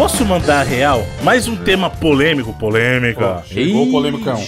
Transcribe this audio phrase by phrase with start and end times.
[0.00, 1.06] Posso mandar a real?
[1.22, 3.42] Mais um tema polêmico, polêmica.
[3.44, 4.42] Chegou o polemicão.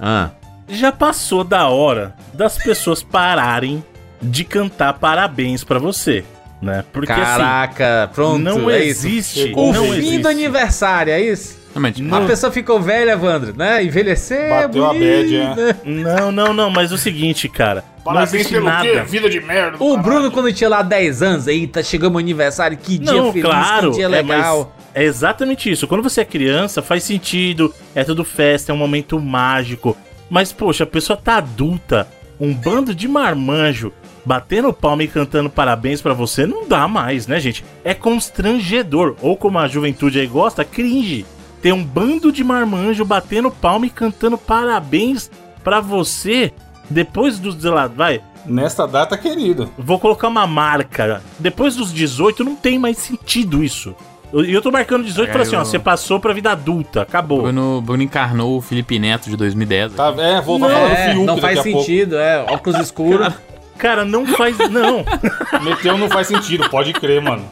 [0.00, 0.30] Ah.
[0.68, 3.82] Já passou da hora das pessoas pararem
[4.22, 6.24] de cantar parabéns pra você,
[6.62, 6.84] né?
[6.92, 8.38] Porque assim, Caraca, pronto.
[8.38, 9.08] não é isso.
[9.08, 10.18] existe, Chegou O não fim existe.
[10.18, 11.58] do aniversário, é isso?
[11.98, 12.18] Não.
[12.18, 13.82] A pessoa ficou velha, Evandro, né?
[13.82, 14.48] Envelhecer.
[14.48, 15.54] Bateu a bad, é.
[15.56, 15.76] né?
[15.84, 17.82] Não, não, não, mas é o seguinte, cara.
[17.96, 18.88] não Parabéns existe pelo nada.
[18.88, 19.00] quê?
[19.00, 19.76] Vida de merda.
[19.80, 20.02] O caralho.
[20.04, 23.90] Bruno, quando tinha lá 10 anos, eita, chegou meu aniversário, que dia Não, feliz, claro,
[23.90, 24.72] que dia é, legal.
[24.72, 25.86] mas é exatamente isso.
[25.86, 29.96] Quando você é criança, faz sentido, é tudo festa, é um momento mágico.
[30.30, 32.08] Mas, poxa, a pessoa tá adulta,
[32.40, 33.92] um bando de marmanjo
[34.24, 37.62] batendo palma e cantando parabéns pra você, não dá mais, né, gente?
[37.84, 41.26] É constrangedor, ou como a juventude aí gosta, cringe.
[41.60, 45.30] Ter um bando de marmanjo batendo palma e cantando parabéns
[45.62, 46.52] pra você
[46.88, 49.70] depois dos, sei lá, vai, Nesta data, querido.
[49.78, 51.22] Vou colocar uma marca.
[51.38, 53.94] Depois dos 18 não tem mais sentido isso.
[54.42, 57.42] E eu tô marcando 18 para assim, ó, você passou pra vida adulta, acabou.
[57.42, 59.92] Bruno, Bruno encarnou o Felipe Neto de 2010.
[59.94, 61.78] Tá, é, vou Não, falar do É, Fiuk não daqui faz a pouco.
[61.80, 62.40] sentido, é.
[62.48, 63.32] Óculos escuros.
[63.78, 65.04] Cara, não faz não.
[65.62, 67.44] Meteu não faz sentido, pode crer, mano.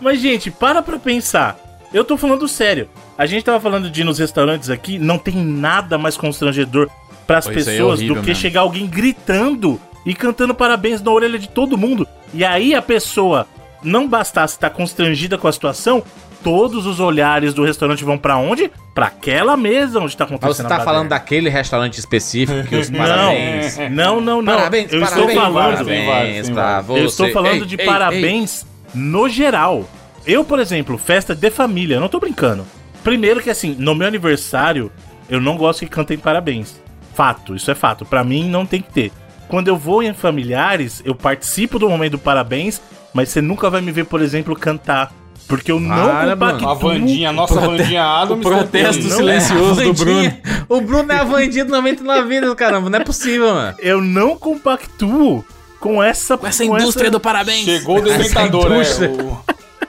[0.00, 1.58] Mas gente, para pra pensar.
[1.92, 2.88] Eu tô falando sério.
[3.18, 7.48] A gente tava falando de ir nos restaurantes aqui, não tem nada mais constrangedor isso
[7.48, 8.42] aí é pessoas horrível do que mesmo.
[8.42, 12.06] chegar alguém gritando e cantando parabéns na orelha de todo mundo.
[12.34, 13.46] E aí a pessoa
[13.82, 16.02] não bastasse estar constrangida com a situação,
[16.42, 18.70] todos os olhares do restaurante vão pra onde?
[18.94, 22.76] Pra aquela mesa onde tá Mas acontecendo você tá a falando daquele restaurante específico que
[22.76, 23.78] os parabéns.
[23.90, 24.56] Não, não, não.
[24.56, 25.76] Parabéns, eu parabéns, estou falando.
[25.76, 27.00] parabéns pra você.
[27.00, 29.88] Eu estou falando Ei, de ei, parabéns no geral.
[30.26, 32.64] Eu, por exemplo, festa de família, eu não tô brincando.
[33.02, 34.92] Primeiro que assim, no meu aniversário,
[35.28, 36.80] eu não gosto que cantem parabéns.
[37.14, 38.04] Fato, isso é fato.
[38.04, 39.12] Pra mim não tem que ter.
[39.48, 42.80] Quando eu vou em familiares, eu participo do momento do parabéns,
[43.12, 45.12] mas você nunca vai me ver, por exemplo, cantar.
[45.48, 46.52] Porque eu não Para, Bruno.
[46.52, 46.70] compactuo.
[46.70, 48.42] A Vandinha, a nossa Vandinha Adams.
[48.42, 49.10] protesto cantou.
[49.10, 50.32] do silencioso É, do Bruno.
[50.68, 52.88] O Bruno é a Vandinha do 99 vidas, caramba.
[52.88, 53.76] Não é possível, mano.
[53.80, 55.44] Eu não compactuo
[55.78, 56.38] com essa...
[56.38, 57.64] Com essa indústria do parabéns.
[57.64, 58.76] Chegou o dementador, é.
[58.76, 59.10] indústria.
[59.10, 59.38] O,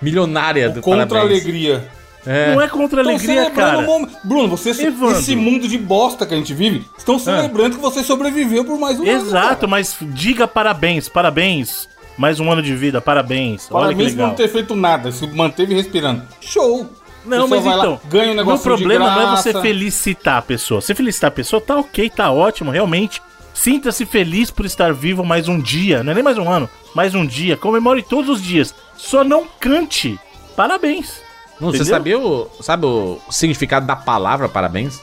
[0.01, 1.41] Milionária do o contra a parabéns.
[1.43, 1.87] alegria.
[2.25, 2.53] É.
[2.53, 3.79] Não é contra a alegria, cara.
[3.79, 4.17] o momento.
[4.23, 5.17] Bruno, você, Evandro.
[5.19, 8.97] esse mundo de bosta que a gente vive, estão celebrando que você sobreviveu por mais
[8.99, 9.11] um ano.
[9.11, 9.67] Exato, cara.
[9.67, 11.87] mas diga parabéns, parabéns.
[12.17, 13.67] Mais um ano de vida, parabéns.
[13.71, 14.27] Olha que Parabéns por legal.
[14.27, 16.23] não ter feito nada, se manteve respirando.
[16.39, 16.89] Show!
[17.25, 20.39] Não, mas vai lá, então, ganha um meu negócio problema de não é você felicitar
[20.39, 20.81] a pessoa.
[20.81, 23.21] Se felicitar a pessoa, tá ok, tá ótimo, realmente.
[23.53, 27.15] Sinta-se feliz por estar vivo mais um dia, não é nem mais um ano, mais
[27.15, 27.55] um dia.
[27.55, 28.75] Comemore todos os dias.
[28.97, 30.19] Só não cante.
[30.55, 31.21] Parabéns.
[31.61, 34.99] Não, você sabia o, sabe o significado da palavra parabéns?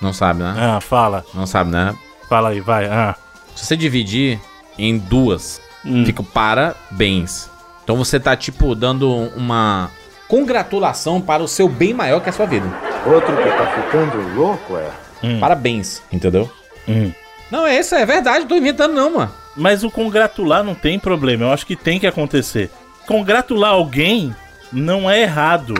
[0.00, 0.54] Não sabe, né?
[0.56, 1.24] Ah, fala.
[1.32, 1.94] Não sabe, né?
[2.28, 2.86] Fala aí, vai.
[2.86, 3.14] Ah.
[3.54, 4.40] Se você dividir
[4.76, 6.04] em duas, Hum.
[6.04, 7.50] fica parabéns.
[7.82, 9.90] Então você tá, tipo, dando uma
[10.26, 12.66] congratulação para o seu bem maior que a sua vida.
[13.06, 14.90] Outro que tá ficando louco é.
[15.38, 16.50] Parabéns, entendeu?
[16.88, 17.12] Hum.
[17.50, 19.32] Não, é isso, é verdade, não tô inventando não, mano.
[19.56, 21.44] Mas o congratular não tem problema.
[21.44, 22.70] Eu acho que tem que acontecer.
[23.06, 24.34] Congratular alguém
[24.72, 25.74] não é errado.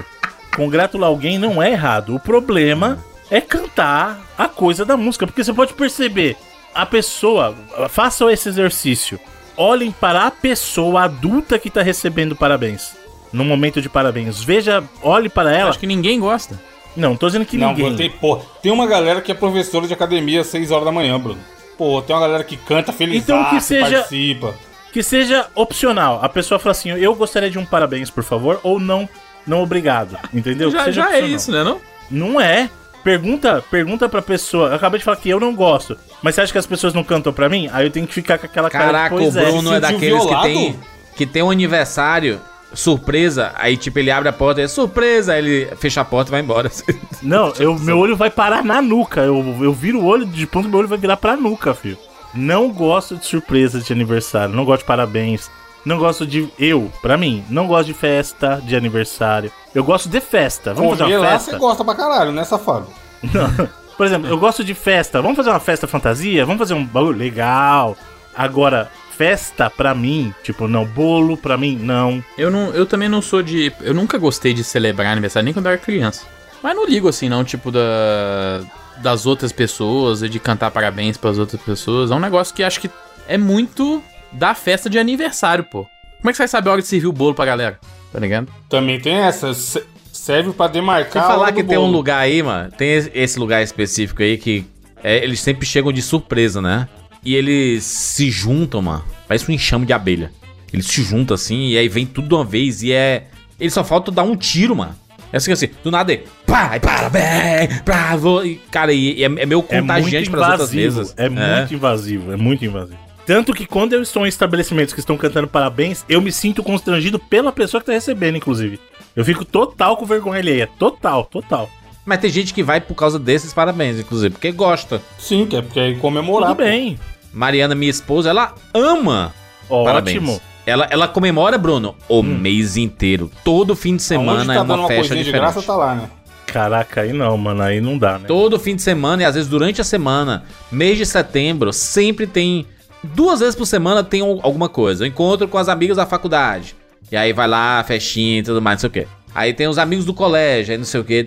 [0.55, 2.15] Congratular alguém não é errado.
[2.15, 2.99] O problema
[3.31, 5.27] é cantar a coisa da música.
[5.27, 6.37] Porque você pode perceber,
[6.75, 7.57] a pessoa.
[7.89, 9.19] Façam esse exercício.
[9.57, 12.97] Olhem para a pessoa adulta que tá recebendo parabéns.
[13.33, 14.43] No momento de parabéns.
[14.43, 15.71] Veja, olhe para ela.
[15.71, 16.61] Acho que ninguém gosta.
[16.97, 17.97] Não, tô dizendo que Não, ninguém.
[17.97, 21.19] tem, pô, tem uma galera que é professora de academia às 6 horas da manhã,
[21.19, 21.41] Bruno.
[21.77, 24.55] Pô, tem uma galera que canta feliz, Então que seja- participa.
[24.93, 26.21] Que seja opcional.
[26.23, 29.09] A pessoa fala assim: eu gostaria de um parabéns, por favor, ou não,
[29.45, 30.17] não obrigado.
[30.33, 30.71] Entendeu?
[30.71, 31.81] Que Já, seja já é isso, né, não?
[32.09, 32.71] Não é.
[33.05, 34.71] Pergunta, pergunta pra pessoa.
[34.71, 35.97] Eu acabei de falar que eu não gosto.
[36.23, 37.69] Mas você acha que as pessoas não cantam pra mim?
[37.71, 39.45] Aí eu tenho que ficar com aquela cara Caraca, de o é.
[39.45, 40.45] Bruno é, sentiu daqueles que violado?
[40.45, 40.81] tem,
[41.15, 42.41] que tem um aniversário
[42.73, 46.31] surpresa, aí tipo ele abre a porta e é surpresa, aí ele fecha a porta
[46.31, 46.71] e vai embora.
[47.23, 49.21] Não, eu, meu olho vai parar na nuca.
[49.21, 51.99] Eu, eu viro o olho de ponto, meu olho vai virar pra nuca, filho.
[52.35, 54.55] Não gosto de surpresas de aniversário.
[54.55, 55.49] Não gosto de parabéns.
[55.85, 56.49] Não gosto de.
[56.59, 59.53] Eu, pra mim, não gosto de festa de aniversário.
[59.75, 60.73] Eu gosto de festa.
[60.73, 61.51] Vamos fazer uma lá festa?
[61.51, 62.87] você gosta pra caralho, né, safado?
[63.23, 63.69] Não.
[63.97, 65.23] Por exemplo, eu gosto de festa.
[65.23, 66.45] Vamos fazer uma festa fantasia?
[66.45, 67.97] Vamos fazer um bagulho legal.
[68.35, 72.25] Agora, festa pra mim, tipo, não, bolo pra mim, não.
[72.37, 73.73] Eu, não, eu também não sou de.
[73.81, 76.25] Eu nunca gostei de celebrar aniversário, nem quando eu era criança.
[76.63, 78.63] Mas não ligo assim, não, tipo, da,
[78.99, 82.11] das outras pessoas e de cantar parabéns pras outras pessoas.
[82.11, 82.91] É um negócio que acho que
[83.29, 84.03] é muito
[84.35, 85.87] da festa de aniversário, pô.
[86.19, 87.79] Como é que você vai saber a hora de servir o bolo pra galera?
[88.13, 88.49] Tá ligado?
[88.69, 89.53] Também tem essa.
[89.55, 89.83] se-
[90.13, 91.25] Serve pra demarcar.
[91.25, 91.93] a falar hora que do tem um bolo.
[91.93, 94.65] lugar aí, mano, tem esse- lugar específico aí que
[95.03, 96.89] é, eles sempre chegam de surpresa, né?
[97.25, 99.05] E eles se juntam, mano.
[99.29, 100.31] Parece um enxame de abelha.
[100.73, 103.27] Eles se juntam assim e aí vem tudo de uma vez e é
[103.61, 104.95] Ele só falta dar um tiro, mano.
[105.33, 108.45] É assim, assim, do nada ele, pai, parabéns, bravo.
[108.45, 110.99] E, cara, e, e é, é meio É contagiante muito pras outras invasivo.
[111.01, 111.15] mesas.
[111.17, 112.99] É, muito invasivo, é muito invasivo.
[113.27, 117.19] Tanto que quando eu estou em estabelecimentos que estão cantando parabéns, eu me sinto constrangido
[117.19, 118.79] pela pessoa que tá recebendo, inclusive.
[119.17, 120.69] Eu fico total com vergonha alheia.
[120.79, 121.71] Total, total.
[122.05, 125.01] Mas tem gente que vai por causa desses parabéns, inclusive, porque gosta.
[125.19, 126.51] Sim, que é porque é comemorar.
[126.51, 126.99] Tudo bem.
[127.33, 129.33] Mariana, minha esposa, ela ama
[129.69, 130.19] parabéns.
[130.19, 130.41] Ótimo.
[130.67, 133.31] Ela, ela comemora, Bruno, o mês inteiro.
[133.45, 135.53] Todo fim de semana tá é uma uma festa coisinha de diferente.
[135.53, 136.11] graça, tá lá, né?
[136.47, 137.63] Caraca, aí não, mano.
[137.63, 138.27] Aí não dá, né?
[138.27, 142.67] Todo fim de semana e às vezes durante a semana, mês de setembro, sempre tem.
[143.15, 145.05] Duas vezes por semana tem al- alguma coisa.
[145.05, 146.75] Eu encontro com as amigas da faculdade.
[147.13, 149.07] E aí vai lá, festinha e tudo mais, não sei o quê.
[149.35, 151.25] Aí tem os amigos do colégio, aí não sei o que,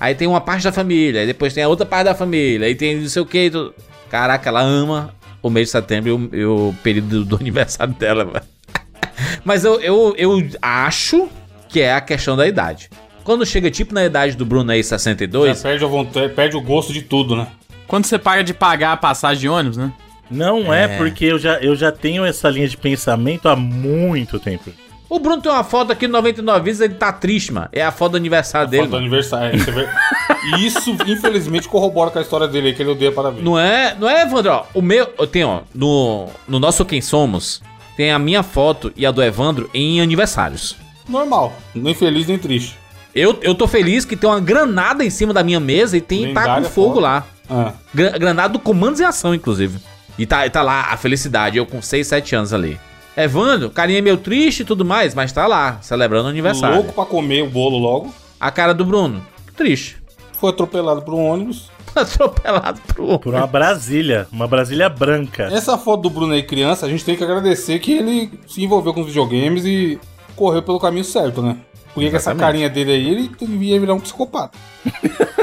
[0.00, 2.74] aí tem uma parte da família, aí depois tem a outra parte da família, aí
[2.74, 3.50] tem não sei o que.
[3.50, 3.74] Tudo...
[4.10, 8.24] Caraca, ela ama o mês de setembro e o, e o período do aniversário dela,
[8.24, 8.40] mano.
[9.44, 11.28] Mas eu, eu, eu acho
[11.68, 12.90] que é a questão da idade.
[13.22, 16.60] Quando chega tipo na idade do Bruno aí, Já 62, perde, a vontade, perde o
[16.60, 17.46] gosto de tudo, né?
[17.86, 19.92] Quando você para de pagar a passagem de ônibus, né?
[20.30, 20.96] Não é, É.
[20.96, 24.70] porque eu já, eu já tenho essa linha de pensamento há muito tempo.
[25.08, 27.68] O Bruno tem uma foto aqui no 99 vezes, ele tá triste, mano.
[27.72, 28.84] É a foto do aniversário dele.
[28.84, 29.56] Foto do aniversário.
[29.56, 29.90] Isso, é
[30.56, 33.44] E isso, infelizmente, corrobora com a história dele aí, que ele odeia parabéns.
[33.44, 34.52] Não é, não é, Evandro?
[34.52, 37.60] Ó, o meu, eu tenho, ó, no, no nosso Quem Somos,
[37.96, 40.76] tem a minha foto e a do Evandro em aniversários.
[41.08, 41.52] Normal.
[41.74, 42.78] Nem feliz, nem triste.
[43.12, 46.32] Eu, eu tô feliz que tem uma granada em cima da minha mesa e tem
[46.32, 47.00] tá com Lendária fogo foto.
[47.00, 47.26] lá.
[47.50, 47.72] Ah.
[47.92, 49.80] Gra- granada do Comandos em Ação, inclusive.
[50.20, 52.78] E tá, tá lá a felicidade, eu com 6, 7 anos ali.
[53.16, 56.76] Evandro, carinha meio triste e tudo mais, mas tá lá, celebrando o aniversário.
[56.76, 58.14] Louco pra comer o bolo logo.
[58.38, 59.24] A cara do Bruno,
[59.56, 59.96] triste.
[60.34, 61.70] Foi atropelado por um ônibus.
[61.96, 65.44] Atropelado pro Por uma Brasília, uma Brasília branca.
[65.44, 68.92] Essa foto do Bruno aí criança, a gente tem que agradecer que ele se envolveu
[68.92, 69.98] com os videogames e
[70.36, 71.56] correu pelo caminho certo, né?
[71.94, 74.58] Porque com essa carinha dele aí, ele devia virar um psicopata.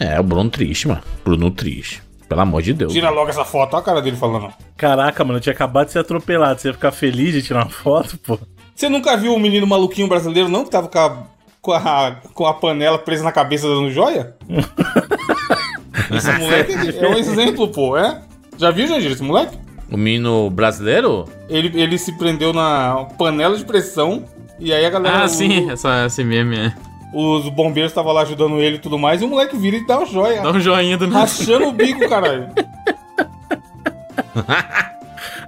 [0.00, 1.02] É, o Bruno triste, mano.
[1.24, 2.00] Bruno triste.
[2.28, 2.92] Pelo amor de Deus.
[2.92, 4.52] Tira logo essa foto, olha a cara dele falando.
[4.76, 6.60] Caraca, mano, eu tinha acabado de ser atropelado.
[6.60, 8.38] Você ia ficar feliz de tirar uma foto, pô?
[8.74, 10.62] Você nunca viu o menino maluquinho brasileiro, não?
[10.64, 11.16] Que tava com a,
[11.62, 14.36] com a, com a panela presa na cabeça dando joia?
[16.14, 18.22] Esse moleque é um exemplo, pô, é?
[18.56, 19.56] Já viu, Jandir, esse moleque?
[19.90, 21.24] O menino brasileiro?
[21.48, 24.24] Ele, ele se prendeu na panela de pressão
[24.58, 25.22] e aí a galera.
[25.22, 26.74] Ah, o- sim, essa, esse meme é.
[27.12, 29.98] Os bombeiros estavam lá ajudando ele e tudo mais, e o moleque vira e dá
[29.98, 30.42] uma joia.
[30.42, 31.08] Dá um joinha do.
[31.08, 32.48] Rachando o bico, caralho.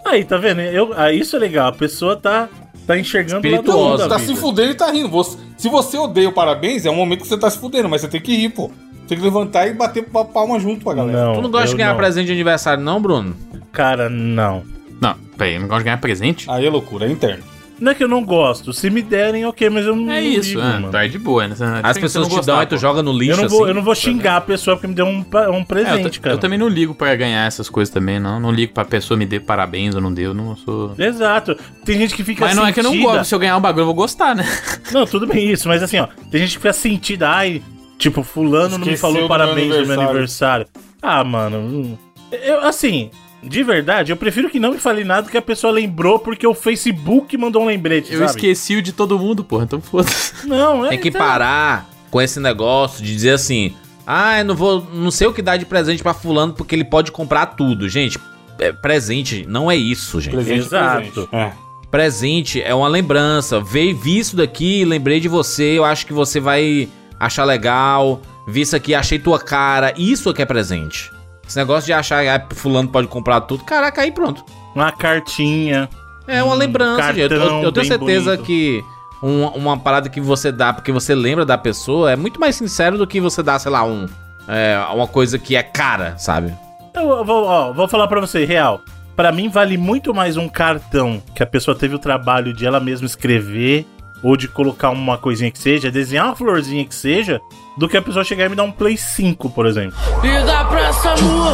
[0.05, 0.61] Aí, tá vendo?
[0.61, 1.69] Eu, ah, isso é legal.
[1.69, 2.49] A pessoa tá,
[2.87, 5.09] tá enxergando o lado tá se fudendo e tá rindo.
[5.11, 8.01] Você- se você odeia o parabéns, é um momento que você tá se fudendo, mas
[8.01, 8.71] você tem que rir, pô.
[9.07, 11.27] Tem que levantar e bater pa- palma junto pra galera.
[11.27, 11.97] Não, Tu não gosta de ganhar não.
[11.97, 13.37] presente de aniversário, não, Bruno?
[13.73, 14.63] Cara, não.
[15.01, 16.51] Não, peraí, eu não gosto de ganhar presente?
[16.51, 17.43] Aí é loucura, é interno.
[17.81, 18.73] Não é que eu não gosto.
[18.75, 20.91] Se me derem, ok, mas eu não É isso, ligo, é, mano.
[20.91, 21.55] tá de boa, né?
[21.55, 23.69] Você- As pessoas te dão gostar, e tu joga no lixo Eu não, vou, assim.
[23.71, 26.21] eu não vou xingar a pessoa porque me deu um, pa- um É, eu, presente,
[26.21, 26.35] cara.
[26.35, 28.39] eu também não ligo pra ganhar essas coisas também, não.
[28.39, 30.95] Não ligo pra pessoa me dê parabéns ou não deu, não sou.
[30.99, 31.57] Exato.
[31.85, 33.61] Tem gente que fica Mas não é que eu não gosto, se eu ganhar um
[33.61, 34.45] bagulho eu vou gostar, né?
[34.93, 37.63] Não, tudo bem isso, mas assim, ó, tem gente que fica sentida, ai,
[37.97, 40.67] tipo, fulano não me Esqueceu falou do parabéns meu no meu aniversário.
[41.01, 41.97] Ah, mano, hum,
[42.33, 43.11] eu, assim,
[43.43, 46.55] de verdade, eu prefiro que não me fale nada que a pessoa lembrou porque o
[46.55, 48.31] Facebook mandou um lembrete, Eu sabe?
[48.31, 50.47] esqueci o de todo mundo, porra, então foda-se.
[50.47, 50.91] Não, é...
[50.91, 53.75] Tem que é- parar com esse negócio de dizer assim:
[54.07, 54.87] ah, eu não vou.
[54.93, 57.89] Não sei o que dar de presente pra fulano porque ele pode comprar tudo.
[57.89, 58.19] Gente,
[58.59, 60.35] é, presente não é isso, gente.
[60.35, 61.01] Presente, Exato.
[61.13, 61.29] presente.
[61.35, 61.53] É.
[61.91, 63.61] Presente é uma lembrança.
[63.61, 68.21] Veio, vi isso daqui, lembrei de você, eu acho que você vai achar legal.
[68.47, 69.93] Vi isso aqui, achei tua cara.
[69.97, 71.11] Isso é que é presente.
[71.51, 73.65] Esse negócio de achar que fulano pode comprar tudo.
[73.65, 74.45] Caraca, aí pronto.
[74.73, 75.89] Uma cartinha.
[76.29, 77.33] É uma Um lembrança, gente.
[77.35, 78.47] Eu, eu- eu tenho cartão certeza bonito.
[78.47, 78.85] que
[79.21, 82.97] um- uma parada que você dá porque você lembra da pessoa é muito mais sincero
[82.97, 84.07] do que você dar, sei lá, um.
[84.47, 86.55] é, uma coisa que é cara, sabe?
[86.95, 88.81] Eu vou, ó, vou falar pra você, real.
[89.17, 92.79] Pra mim vale muito mais um cartão que a pessoa teve o trabalho de ela
[92.79, 93.85] mesma escrever
[94.23, 97.41] ou de colocar uma coisinha que seja, desenhar uma florzinha que seja,
[97.81, 99.97] do que a pessoa chegar e me dar um Play 5, por exemplo.
[100.23, 101.45] Liga pra SAMU,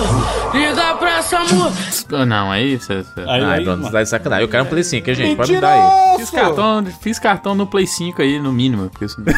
[0.52, 1.72] liga pra SAMU.
[2.12, 2.94] Ah, Não, aí você.
[2.94, 3.92] Aí, Ai, aí, Bruno, mano.
[3.92, 4.44] tá de sacanagem.
[4.44, 5.36] Eu quero um Play 5, hein, gente?
[5.36, 6.18] Pode me dar aí.
[6.18, 8.90] Fiz cartão, fiz cartão no Play 5 aí, no mínimo.
[8.90, 9.26] Porque senão...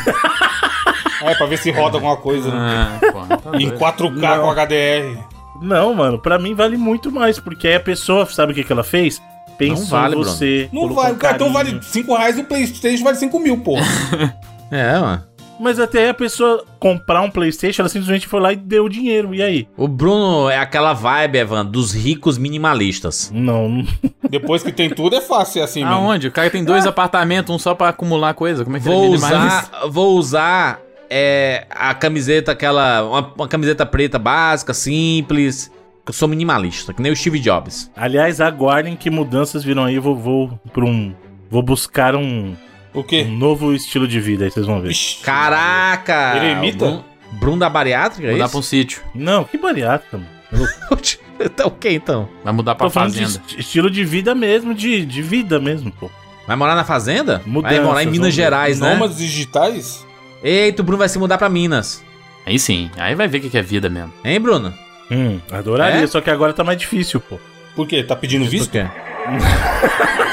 [1.21, 2.49] É, pra ver se roda alguma coisa.
[2.49, 3.01] né?
[3.03, 3.79] ah, porra, tá Em doido.
[3.79, 5.25] 4K com HDR.
[5.61, 8.73] Não, mano, pra mim vale muito mais, porque aí a pessoa, sabe o que, que
[8.73, 9.21] ela fez?
[9.59, 10.69] Pensou vale, em você.
[10.73, 11.73] Não colocou vale, o cartão carinho.
[11.75, 13.75] vale 5 reais e o Playstation vale 5 mil, pô.
[14.71, 15.25] É, mano.
[15.59, 18.89] Mas até aí a pessoa comprar um Playstation, ela simplesmente foi lá e deu o
[18.89, 19.69] dinheiro, e aí?
[19.77, 23.31] O Bruno é aquela vibe, Evan, dos ricos minimalistas.
[23.35, 23.85] Não,
[24.31, 25.95] Depois que tem tudo, é fácil ser assim mesmo.
[25.95, 26.29] Aonde?
[26.29, 28.65] O cara tem dois apartamentos, um só pra acumular coisa.
[28.65, 29.33] Como é que Vou ele mais?
[29.35, 33.03] usar, vou usar é, a camiseta, aquela.
[33.03, 35.71] Uma, uma camiseta preta básica, simples.
[36.07, 37.91] Eu sou minimalista, que nem o Steve Jobs.
[37.95, 39.97] Aliás, aguardem que mudanças virão aí.
[39.97, 41.15] Eu vou, vou pra um.
[41.51, 42.55] Vou buscar um,
[42.99, 43.25] O um quê?
[43.25, 44.91] novo estilo de vida aí, vocês vão ver.
[44.91, 46.37] Ixi, Caraca!
[46.37, 46.79] Eremita?
[46.79, 48.51] Bruno, Bruno da bariátrica, é Mudar isso?
[48.53, 49.03] pra um sítio.
[49.15, 50.29] Não, que bariátrica, mano.
[51.41, 52.29] Então, o que então?
[52.43, 53.25] Vai mudar pra Tô de fazenda.
[53.47, 56.11] est- estilo de vida mesmo, de, de vida mesmo, pô.
[56.49, 57.39] Vai morar na fazenda?
[57.39, 58.35] vai Mudanças, morar em Minas.
[58.35, 58.91] Gerais, né?
[58.95, 60.05] Nômades digitais?
[60.43, 62.03] Eita, o Bruno vai se mudar pra Minas.
[62.45, 64.13] Aí sim, aí vai ver o que é vida mesmo.
[64.25, 64.75] Hein, Bruno?
[65.13, 66.07] Hum, adoraria, É?
[66.09, 67.39] só que agora tá mais difícil, pô.
[67.77, 68.03] Por quê?
[68.03, 68.73] Tá pedindo Por visto?
[68.73, 68.85] quê?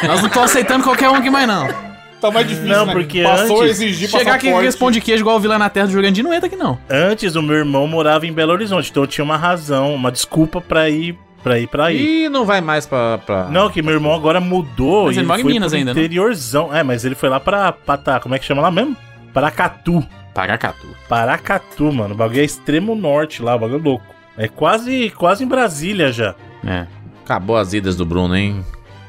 [0.08, 1.68] Nós não estamos aceitando qualquer um aqui mais, não.
[2.28, 2.94] Tá mais difícil, Não, né?
[2.94, 4.66] porque Passou a antes- exigir Chegar aqui passaporte.
[4.66, 6.78] responde queijo igual o Vila na Terra do Jurandir não entra aqui, não.
[6.90, 10.60] Antes o meu irmão morava em Belo Horizonte, então eu tinha uma razão, uma desculpa
[10.62, 12.26] pra ir pra ir pra aí.
[12.26, 13.20] Ih, não vai mais pra.
[13.20, 13.46] pra...
[13.50, 16.00] Não, que meu irmão agora mudou Mas e ele mora em foi Minas ainda, né?
[16.02, 16.74] interiorzão.
[16.76, 18.98] É, mas ele foi lá pra Patá, como é que chama lá mesmo?
[19.32, 20.04] Paracatu.
[20.34, 20.88] Paracatu.
[21.08, 22.14] Paracatu, mano.
[22.14, 24.06] O bagulho é extremo norte lá, o bagulho é louco.
[24.38, 26.34] É quase, quase em Brasília já.
[26.66, 26.88] É.
[27.24, 28.66] Acabou as idas do Bruno, hein?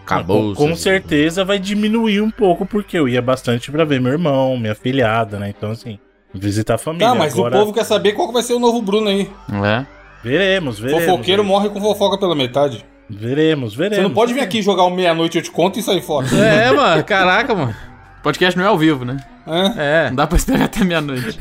[0.07, 0.55] Acabou.
[0.55, 4.57] Com, com certeza vai diminuir um pouco, porque eu ia bastante pra ver meu irmão,
[4.57, 5.53] minha filhada, né?
[5.57, 5.99] Então, assim,
[6.33, 7.09] visitar a família.
[7.09, 9.29] Tá, mas Agora, o povo quer saber qual vai ser o novo Bruno aí.
[9.65, 9.85] É.
[10.23, 11.05] Veremos, veremos.
[11.05, 12.85] Fofoqueiro morre com fofoca pela metade.
[13.11, 13.97] Veremos, veremos.
[13.97, 16.27] Você não pode vir aqui jogar o meia-noite eu te conto e sair fora.
[16.35, 17.75] É, mano, caraca, mano.
[18.23, 19.17] Podcast não é ao vivo, né?
[19.47, 20.07] É.
[20.07, 20.09] É.
[20.09, 21.39] Não dá pra esperar até meia-noite.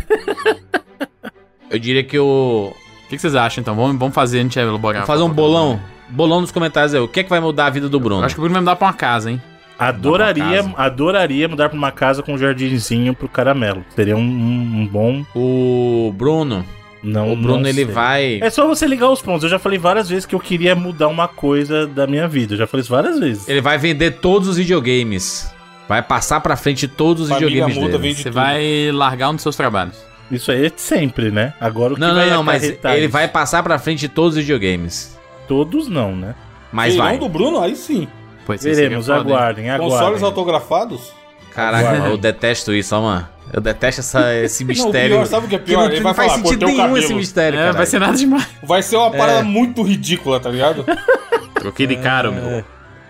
[1.70, 2.72] Eu diria que o.
[2.72, 3.76] O que, que vocês acham, então?
[3.76, 5.02] Vamos, vamos fazer, a gente elaborar.
[5.02, 5.80] Vou fazer um bolão.
[6.10, 7.00] Bolão nos comentários aí.
[7.00, 8.22] O que é que vai mudar a vida do Bruno?
[8.22, 9.42] Eu acho que o Bruno vai mudar pra uma casa, hein?
[9.78, 13.84] Adoraria, pra adoraria mudar pra uma casa com um jardinzinho pro caramelo.
[13.96, 15.26] Seria um, um- um bom.
[15.36, 16.66] O Bruno.
[17.04, 18.40] Não, o Bruno, não ele vai.
[18.42, 19.44] É só você ligar os pontos.
[19.44, 22.54] Eu já falei várias vezes que eu queria mudar uma coisa da minha vida.
[22.54, 23.48] Eu já falei isso várias vezes.
[23.48, 25.54] Ele vai vender todos os videogames.
[25.88, 28.02] Vai passar pra frente todos os Família videogames muda, dele.
[28.10, 28.34] vende Você tudo.
[28.34, 29.96] vai largar um dos seus trabalhos.
[30.32, 31.54] Isso aí é sempre, né?
[31.62, 34.42] Agora o que Não, vai não, não, mas ele vai passar pra frente todos os
[34.42, 35.15] videogames.
[35.48, 36.36] Todos não, né?
[36.72, 37.18] Mas Feirão vai.
[37.18, 38.08] do Bruno, aí sim.
[38.46, 39.16] Pois Veremos, hein?
[39.16, 40.24] aguardem, Consoles aguardem.
[40.26, 41.14] autografados?
[41.54, 43.28] Caraca, eu detesto isso, ó, mano.
[43.54, 45.16] Eu detesto essa, esse Não, o mistério.
[45.18, 45.80] pior, sabe o que é que pior?
[45.82, 47.20] não, Ele não vai faz falar, sentido nenhum esse cabelo.
[47.20, 48.48] mistério, É, vai ser nada demais.
[48.62, 49.44] Vai ser uma parada É.
[49.44, 50.86] muito ridícula, tá ligado?
[51.56, 52.64] Troquei de cara, meu.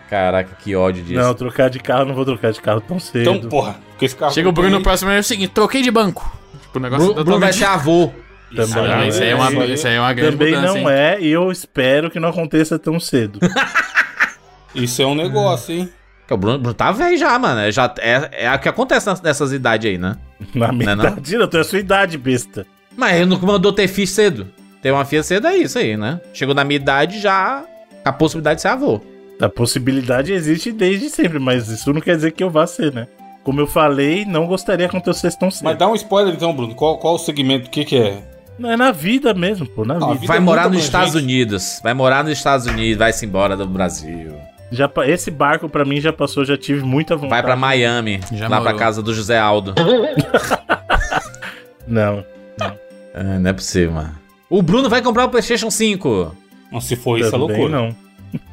[0.10, 1.20] Caraca, que ódio disso.
[1.20, 3.32] Não, trocar de carro, não vou trocar de carro tão cedo.
[3.32, 4.32] Então, porra, porque esse carro.
[4.34, 6.32] Chega o Bruno no próximo e é o seguinte: troquei de banco.
[6.62, 8.12] Tipo, o negócio Bruno, Bruno vai ser avô.
[8.56, 10.98] Também, Ah, isso aí é uma, isso aí é uma grande também mudança, não hein?
[10.98, 13.40] é, e eu espero que não aconteça tão cedo.
[14.74, 15.90] Isso é um negócio, hein?
[16.28, 17.62] Que o Bruno, Bruno tá velho já, mano.
[17.62, 20.18] É, já, é, é o que acontece nas- nessas idades aí, né?
[20.54, 21.14] Na minha Não é não?
[21.14, 22.66] idade, não, tu é a sua idade, besta.
[22.98, 24.48] Mas ele não mandou ter filho cedo.
[24.82, 26.20] Ter uma filha cedo é isso aí, né?
[26.34, 27.64] Chegou na minha idade já
[28.04, 29.00] a possibilidade de ser avô.
[29.40, 33.08] A possibilidade existe desde sempre, mas isso não quer dizer que eu vá ser, né?
[33.44, 35.66] Como eu falei, não gostaria que acontecesse tão cedo.
[35.66, 36.74] Mas dá um spoiler então, Bruno.
[36.74, 37.68] Qual, qual o segmento?
[37.68, 38.24] O que, que é?
[38.58, 40.28] Não, é na vida mesmo, pô, na Não, a vida.
[40.28, 41.34] Vai é morar nos Estados abrangente.
[41.34, 41.80] Unidos.
[41.84, 42.98] Vai morar nos Estados Unidos.
[42.98, 44.34] Vai-se embora do Brasil.
[44.72, 47.30] Já, esse barco pra mim já passou, já tive muita vontade.
[47.30, 48.20] Vai pra Miami.
[48.32, 48.80] Já lá pra morou.
[48.80, 49.74] casa do José Aldo.
[51.88, 52.24] Não.
[53.14, 54.16] Ah, não é possível, mano.
[54.50, 56.36] O Bruno vai comprar o PlayStation 5.
[56.72, 57.70] Não, se for isso, é loucura.
[57.70, 57.90] não.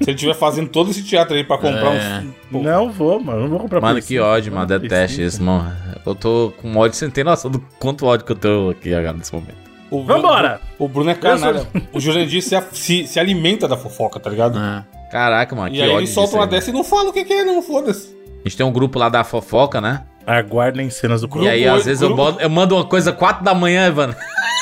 [0.01, 2.19] Se ele estiver fazendo todo esse teatro aí pra comprar É.
[2.21, 2.27] uns.
[2.51, 3.41] Pô, Não vou, mano.
[3.43, 4.67] Não vou comprar Mano, que 5, ódio, mano.
[4.67, 5.27] Detesto 5.
[5.29, 5.77] isso, mano.
[6.07, 9.17] Eu tô com ódio sem ter noção do quanto ódio que eu tô aqui agora
[9.17, 9.57] nesse momento.
[9.97, 10.61] O Bruno- Vambora!
[10.79, 11.67] O Bruno é canalha.
[11.93, 14.59] O Jurandir se, se, se alimenta da fofoca, tá ligado?
[14.59, 14.85] É.
[15.11, 15.69] Caraca, mano.
[15.75, 17.45] E que aí ódio ele solta uma dessa e não fala o que, que é,
[17.45, 18.17] não, foda-se.
[18.45, 20.03] A gente tem um grupo lá da fofoca, né?
[20.27, 21.55] Aguardem cenas do E programa.
[21.55, 24.17] aí, Grupo às vezes, eu, grupo- boto- eu mando uma coisa 4 da manhã, Evandro.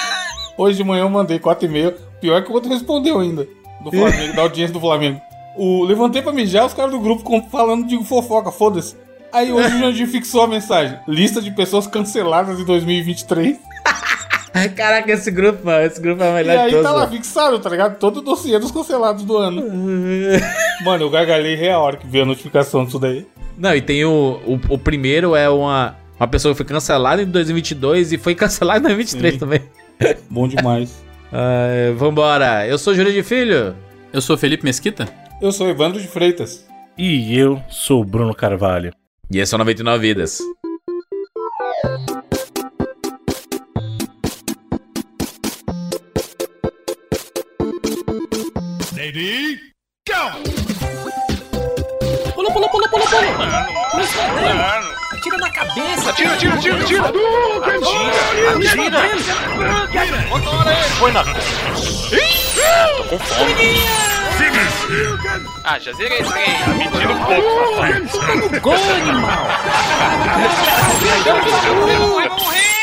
[0.58, 1.94] Hoje de manhã eu mandei 4 e meia.
[2.20, 3.46] Pior é que o outro respondeu ainda.
[3.82, 5.20] Do Flamengo, da audiência do Flamengo.
[5.56, 8.94] O, levantei pra mijar, os caras do grupo falando de fofoca, foda-se.
[9.32, 10.98] Aí hoje o Jurandir fixou a mensagem.
[11.08, 13.56] Lista de pessoas canceladas em 2023.
[14.76, 15.84] Caraca, esse grupo, mano.
[15.86, 16.86] Esse grupo é o E melhor de aí todos.
[16.86, 17.12] tá lá mano.
[17.12, 17.98] fixado, tá ligado?
[17.98, 19.62] Todo o dossiê dos cancelados do ano.
[20.84, 23.26] Mano, eu gargalhei real a hora que vi a notificação disso daí.
[23.58, 24.58] Não, e tem o, o.
[24.74, 25.96] o primeiro é uma.
[26.18, 29.38] Uma pessoa que foi cancelada em 2022 e foi cancelada em 2023 Sim.
[29.40, 29.60] também.
[30.28, 31.02] Bom demais.
[31.32, 32.66] Ah, vambora.
[32.66, 33.74] Eu sou Júlio de Filho.
[34.12, 35.08] Eu sou Felipe Mesquita.
[35.40, 36.66] Eu sou Evandro de Freitas.
[36.98, 38.92] E eu sou o Bruno Carvalho.
[39.30, 40.40] E esse é o 99 Vidas.
[52.34, 53.06] Pula, pula, pula, pula, pula.
[53.90, 54.62] Pula escondendo.
[55.12, 56.10] Atira na cabeça.
[56.10, 57.02] Atira, atira, atira, atira.
[57.06, 57.20] Atira,
[58.56, 59.00] atira.
[59.84, 60.18] Atira.
[60.98, 61.22] Põe na...
[61.24, 63.80] Tô com fome.
[65.64, 66.58] Ah, já zerei esse aí.
[66.64, 68.60] Tá mentindo um pouco, safado.
[68.60, 69.46] Gol, animal!
[72.16, 72.79] Vai morrer!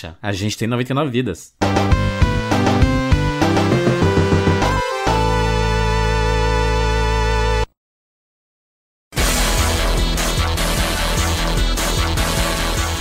[0.00, 1.54] Relaxa, a gente tem 99 vidas.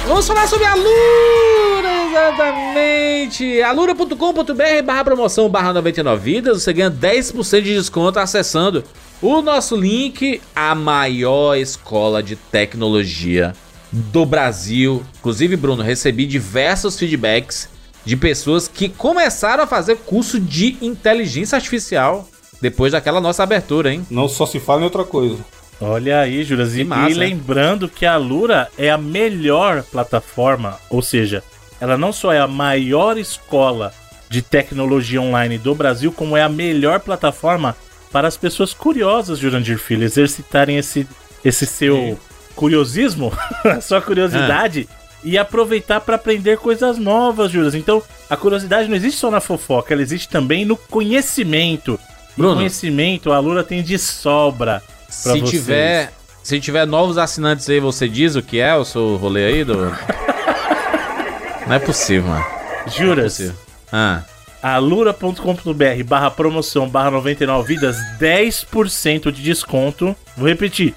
[0.08, 3.62] Vamos falar sobre a Lura, exatamente.
[3.62, 6.64] alura.com.br barra promoção barra 99 vidas.
[6.64, 8.84] Você ganha 10% de desconto acessando
[9.22, 13.54] o nosso link, a maior escola de tecnologia
[13.92, 15.04] do Brasil.
[15.20, 17.70] Inclusive, Bruno, recebi diversos feedbacks
[18.06, 22.28] de pessoas que começaram a fazer curso de inteligência artificial
[22.62, 24.06] depois daquela nossa abertura, hein?
[24.10, 25.38] Não só se fala em outra coisa.
[25.82, 26.76] Olha aí, Juras.
[26.76, 31.42] E, massa, e lembrando que a Lura é a melhor plataforma, ou seja,
[31.80, 33.94] ela não só é a maior escola
[34.30, 37.76] de tecnologia online do Brasil, como é a melhor plataforma
[38.12, 41.08] para as pessoas curiosas, Jurandir Filho, exercitarem esse,
[41.44, 42.20] esse seu
[42.60, 43.32] curiosismo,
[43.64, 44.90] a sua curiosidade,
[45.24, 47.74] e aproveitar para aprender coisas novas, Juras.
[47.74, 51.98] Então, a curiosidade não existe só na fofoca, ela existe também no conhecimento.
[52.34, 52.56] E Bruno.
[52.58, 54.82] conhecimento a Lura tem de sobra.
[54.82, 55.50] pra Se vocês.
[55.50, 56.12] tiver,
[56.44, 59.76] se tiver novos assinantes aí, você diz o que é o seu rolê aí do
[61.66, 62.46] Não é possível, mano.
[62.88, 63.56] Juras, Possível.
[63.92, 64.24] Ah,
[64.62, 70.16] alura.com.br barra promoção barra 99 vidas, 10% de desconto.
[70.36, 70.94] Vou repetir,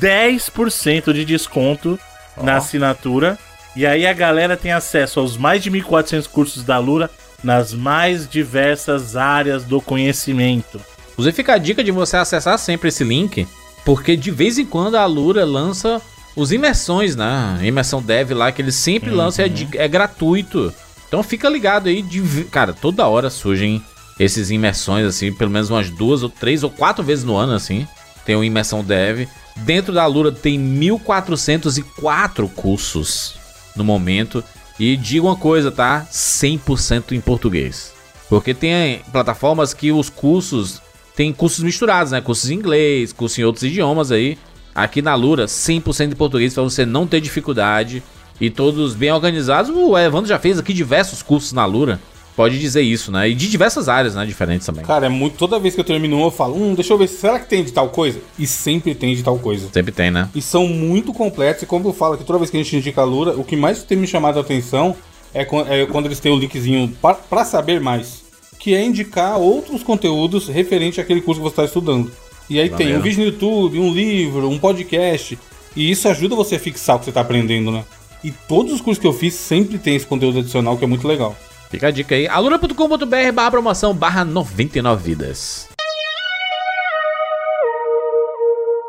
[0.00, 1.98] 10% de desconto
[2.42, 3.38] na assinatura.
[3.74, 7.10] E aí a galera tem acesso aos mais de 1.400 cursos da Alura
[7.42, 10.80] nas mais diversas áreas do conhecimento.
[11.12, 13.46] Inclusive fica a dica de você acessar sempre esse link,
[13.84, 16.00] porque de vez em quando a Alura lança
[16.36, 17.58] os imersões, né?
[17.62, 20.72] Imersão Dev lá, que eles sempre lançam, é, de- é gratuito.
[21.08, 23.82] Então fica ligado aí, de, cara, toda hora surgem
[24.18, 27.86] esses imersões, assim, pelo menos umas duas ou três ou quatro vezes no ano, assim.
[28.24, 29.26] Tem o Imersão Dev.
[29.56, 33.34] Dentro da Alura tem 1404 cursos
[33.76, 34.42] no momento.
[34.78, 36.06] E diga uma coisa, tá?
[36.10, 37.92] 100% em português.
[38.28, 40.80] Porque tem plataformas que os cursos
[41.14, 42.20] tem cursos misturados, né?
[42.20, 44.38] Cursos em inglês, cursos em outros idiomas aí.
[44.74, 48.02] Aqui na Lura, 100% em português para você não ter dificuldade
[48.40, 49.70] e todos bem organizados.
[49.70, 52.00] O Evandro já fez aqui diversos cursos na Lura.
[52.34, 53.28] Pode dizer isso, né?
[53.28, 54.24] E de diversas áreas, né?
[54.24, 54.84] Diferentes também.
[54.84, 55.36] Cara, é muito.
[55.36, 57.62] Toda vez que eu termino um, eu falo, hum, deixa eu ver, será que tem
[57.62, 58.20] de tal coisa?
[58.38, 59.68] E sempre tem de tal coisa.
[59.72, 60.28] Sempre tem, né?
[60.34, 61.62] E são muito completos.
[61.62, 63.54] E como eu falo que toda vez que a gente indica a Lura, o que
[63.56, 64.96] mais tem me chamado a atenção
[65.34, 68.22] é é quando eles têm o linkzinho pa- pra saber mais.
[68.58, 72.10] Que é indicar outros conteúdos referente àquele curso que você está estudando.
[72.48, 75.38] E aí tem um vídeo no YouTube, um livro, um podcast.
[75.76, 77.84] E isso ajuda você a fixar o que você está aprendendo, né?
[78.24, 81.06] E todos os cursos que eu fiz sempre tem esse conteúdo adicional que é muito
[81.08, 81.36] legal.
[81.72, 82.28] Fica a dica aí.
[82.28, 85.70] alura.com.br barra promoção barra 99 vidas.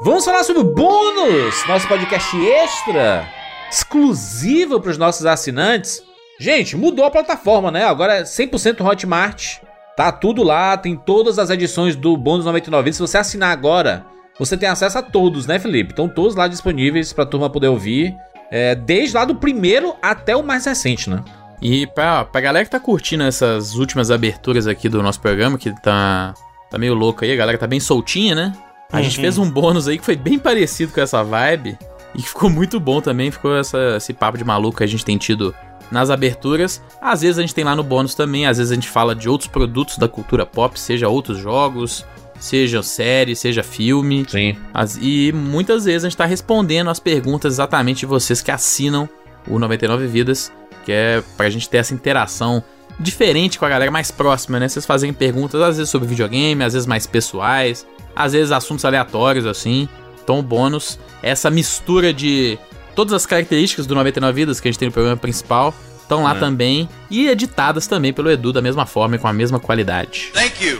[0.01, 3.25] Vamos falar sobre o bônus, nosso podcast extra,
[3.71, 6.03] exclusivo para os nossos assinantes.
[6.37, 7.85] Gente, mudou a plataforma, né?
[7.85, 9.59] Agora é 100% Hotmart.
[9.95, 12.97] Tá tudo lá, tem todas as edições do bônus 99 vidas.
[12.97, 14.05] Se você assinar agora,
[14.37, 15.91] você tem acesso a todos, né, Felipe?
[15.91, 18.13] Estão todos lá disponíveis para a turma poder ouvir.
[18.51, 21.23] É, desde lá do primeiro até o mais recente, né?
[21.63, 25.71] E pra, pra galera que tá curtindo essas últimas aberturas aqui do nosso programa, que
[25.81, 26.33] tá,
[26.69, 28.53] tá meio louco aí, a galera tá bem soltinha, né?
[28.91, 31.77] A gente fez um bônus aí que foi bem parecido com essa vibe
[32.13, 33.31] e que ficou muito bom também.
[33.31, 35.55] Ficou essa, esse papo de maluco que a gente tem tido
[35.89, 36.79] nas aberturas.
[37.01, 39.27] Às vezes a gente tem lá no bônus também, às vezes a gente fala de
[39.29, 42.05] outros produtos da cultura pop, seja outros jogos,
[42.39, 44.25] seja série, seja filme.
[44.27, 44.55] Sim.
[44.73, 49.09] As- e muitas vezes a gente tá respondendo as perguntas exatamente de vocês que assinam
[49.47, 50.51] o 99 Vidas,
[50.83, 52.63] que é pra gente ter essa interação
[52.99, 54.67] diferente com a galera mais próxima, né?
[54.67, 59.45] Vocês fazem perguntas às vezes sobre videogame, às vezes mais pessoais, às vezes assuntos aleatórios
[59.45, 59.87] assim.
[60.23, 62.57] Então o bônus é essa mistura de
[62.95, 65.73] todas as características do 99 Vidas que a gente tem no programa principal.
[66.01, 69.59] Estão lá também e editadas também pelo Edu da mesma forma e com a mesma
[69.59, 70.31] qualidade.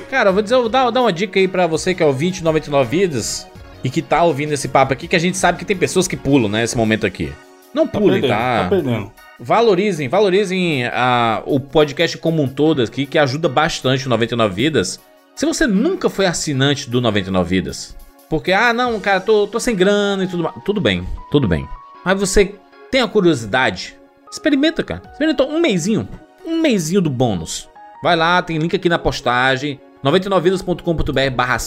[0.09, 2.05] Cara, eu vou dizer, eu vou dar, dar uma dica aí pra você que é
[2.05, 3.47] ouvinte de 99 vidas
[3.83, 6.15] e que tá ouvindo esse papo aqui, que a gente sabe que tem pessoas que
[6.15, 7.31] pulam, né, esse momento aqui.
[7.73, 8.63] Não Tá pulem, perdendo, tá?
[8.63, 9.11] tá perdendo.
[9.39, 14.99] Valorizem, valorizem a- o podcast como um todo aqui, que ajuda bastante o 99 Vidas.
[15.35, 17.95] Se você nunca foi assinante do 99 Vidas,
[18.29, 20.55] porque, ah, não, cara, tô, tô sem grana e tudo mais.
[20.63, 21.67] Tudo bem, tudo bem.
[22.05, 22.55] Mas você
[22.91, 23.95] tem a curiosidade?
[24.31, 25.01] Experimenta, cara.
[25.11, 26.07] Experimenta um mêsinho.
[26.45, 27.67] Um mêsinho do bônus.
[28.03, 29.79] Vai lá, tem link aqui na postagem.
[30.03, 31.57] 99vidas.com.br barra.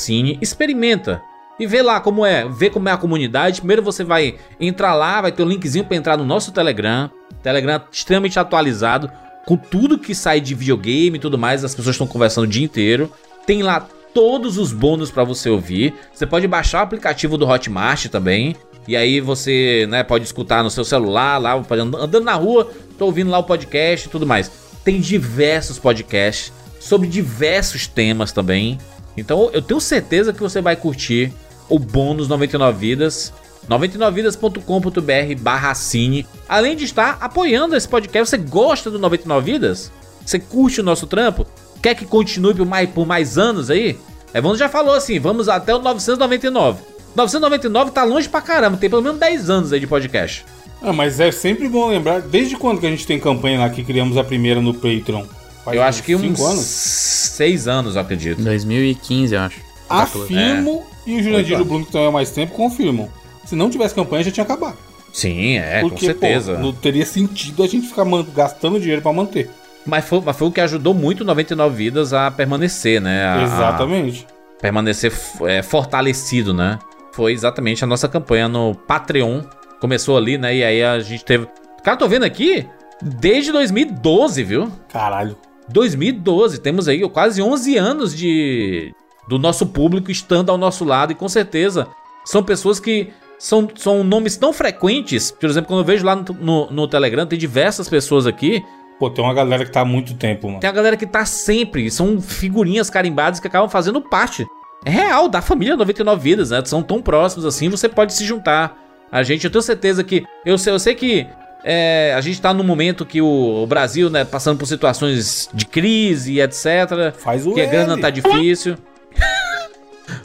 [0.40, 1.22] Experimenta.
[1.58, 3.60] E vê lá como é, vê como é a comunidade.
[3.60, 7.10] Primeiro você vai entrar lá, vai ter um linkzinho para entrar no nosso Telegram.
[7.42, 9.10] Telegram extremamente atualizado,
[9.46, 12.64] com tudo que sai de videogame e tudo mais, as pessoas estão conversando o dia
[12.64, 13.10] inteiro.
[13.46, 15.94] Tem lá todos os bônus para você ouvir.
[16.12, 18.56] Você pode baixar o aplicativo do Hotmart também.
[18.88, 23.30] E aí você, né, pode escutar no seu celular, lá, andando na rua, tô ouvindo
[23.30, 24.50] lá o podcast e tudo mais.
[24.84, 28.78] Tem diversos podcasts sobre diversos temas também.
[29.16, 31.32] Então eu tenho certeza que você vai curtir
[31.68, 33.32] o bônus 99 vidas.
[33.68, 36.26] 99vidas.com.br barra assine.
[36.48, 39.90] Além de estar apoiando esse podcast, você gosta do 99 Vidas?
[40.24, 41.46] Você curte o nosso trampo?
[41.82, 43.98] Quer que continue por mais, por mais anos aí?
[44.32, 46.80] Evandro já falou assim, vamos até o 999.
[47.14, 50.44] 999 tá longe pra caramba, tem pelo menos 10 anos aí de podcast.
[50.82, 53.82] Ah, mas é sempre bom lembrar, desde quando que a gente tem campanha lá que
[53.82, 55.24] criamos a primeira no Patreon?
[55.64, 56.64] Faz eu acho que uns cinco anos?
[56.64, 58.42] 6 anos, eu acredito.
[58.42, 59.60] 2015, eu acho.
[59.88, 63.08] Afirmo e o Jurandir e o Bruno que estão há mais tempo confirmam.
[63.44, 64.76] Se não tivesse campanha, já tinha acabado.
[65.12, 66.54] Sim, é, com Porque, certeza.
[66.54, 69.48] pô, não teria sentido a gente ficar gastando dinheiro pra manter.
[69.86, 73.24] Mas, foi, mas foi o que ajudou muito o 99 Vidas a permanecer, né?
[73.24, 74.26] A- Exatamente.
[74.58, 76.78] a permanecer é, fortalecido, né?
[77.12, 79.42] Foi exatamente a nossa campanha no Patreon.
[79.80, 80.54] Começou ali, né?
[80.56, 81.46] E aí a gente teve.
[81.84, 82.66] Cara, tô vendo aqui
[83.00, 84.70] desde 2012, viu?
[84.92, 85.36] Caralho.
[85.68, 88.92] 2012, temos aí quase 11 anos de
[89.28, 91.88] do nosso público estando ao nosso lado e com certeza
[92.24, 95.30] são pessoas que são, são nomes tão frequentes.
[95.30, 98.64] Por exemplo, quando eu vejo lá no, no, no Telegram, tem diversas pessoas aqui.
[98.98, 100.60] Pô, tem uma galera que tá há muito tempo, mano.
[100.60, 104.46] Tem a galera que tá sempre, são figurinhas carimbadas que acabam fazendo parte.
[104.84, 106.62] É real, da família 99 Vidas, né?
[106.64, 108.76] São tão próximos assim, você pode se juntar.
[109.10, 110.24] A gente, eu tenho certeza que.
[110.44, 111.26] Eu sei, eu sei que
[111.64, 115.66] é, a gente tá num momento que o, o Brasil, né, passando por situações de
[115.66, 117.12] crise e etc.
[117.18, 118.76] Faz o que a grana tá difícil.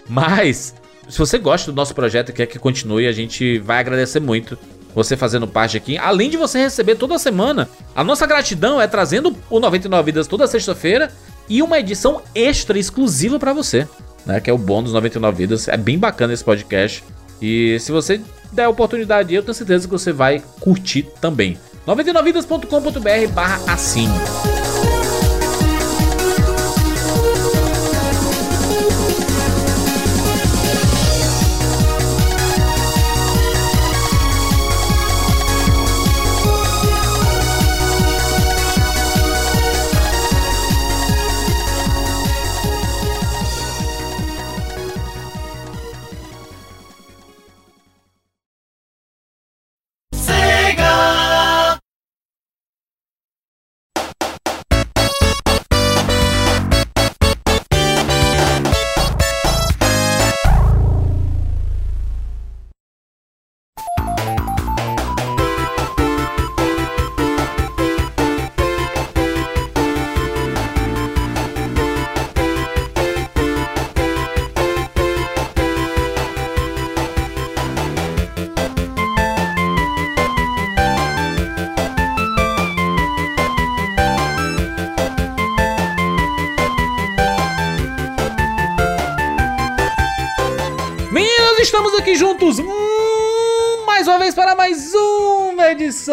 [0.07, 0.73] Mas,
[1.07, 4.57] se você gosta do nosso projeto e quer que continue, a gente vai agradecer muito
[4.93, 5.97] você fazendo parte aqui.
[5.97, 7.69] Além de você receber toda semana.
[7.95, 11.11] A nossa gratidão é trazendo o 99 Vidas toda sexta-feira
[11.47, 13.87] e uma edição extra exclusiva pra você,
[14.25, 14.39] né?
[14.39, 15.67] Que é o bônus 99 Vidas.
[15.67, 17.03] É bem bacana esse podcast.
[17.41, 21.57] E se você der a oportunidade, eu tenho certeza que você vai curtir também.
[21.87, 24.13] 99vidas.com.br barra assine.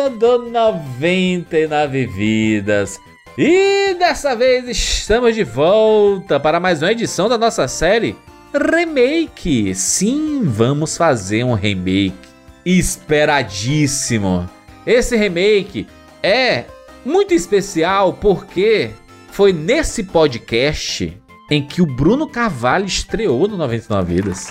[0.09, 3.01] Edição do 99 Vidas.
[3.37, 8.17] E dessa vez estamos de volta para mais uma edição da nossa série
[8.53, 9.75] Remake.
[9.75, 12.17] Sim, vamos fazer um remake
[12.65, 14.49] esperadíssimo.
[14.87, 15.87] Esse remake
[16.23, 16.65] é
[17.05, 18.91] muito especial porque
[19.31, 21.17] foi nesse podcast
[21.51, 24.49] em que o Bruno Carvalho estreou no 99 Vidas.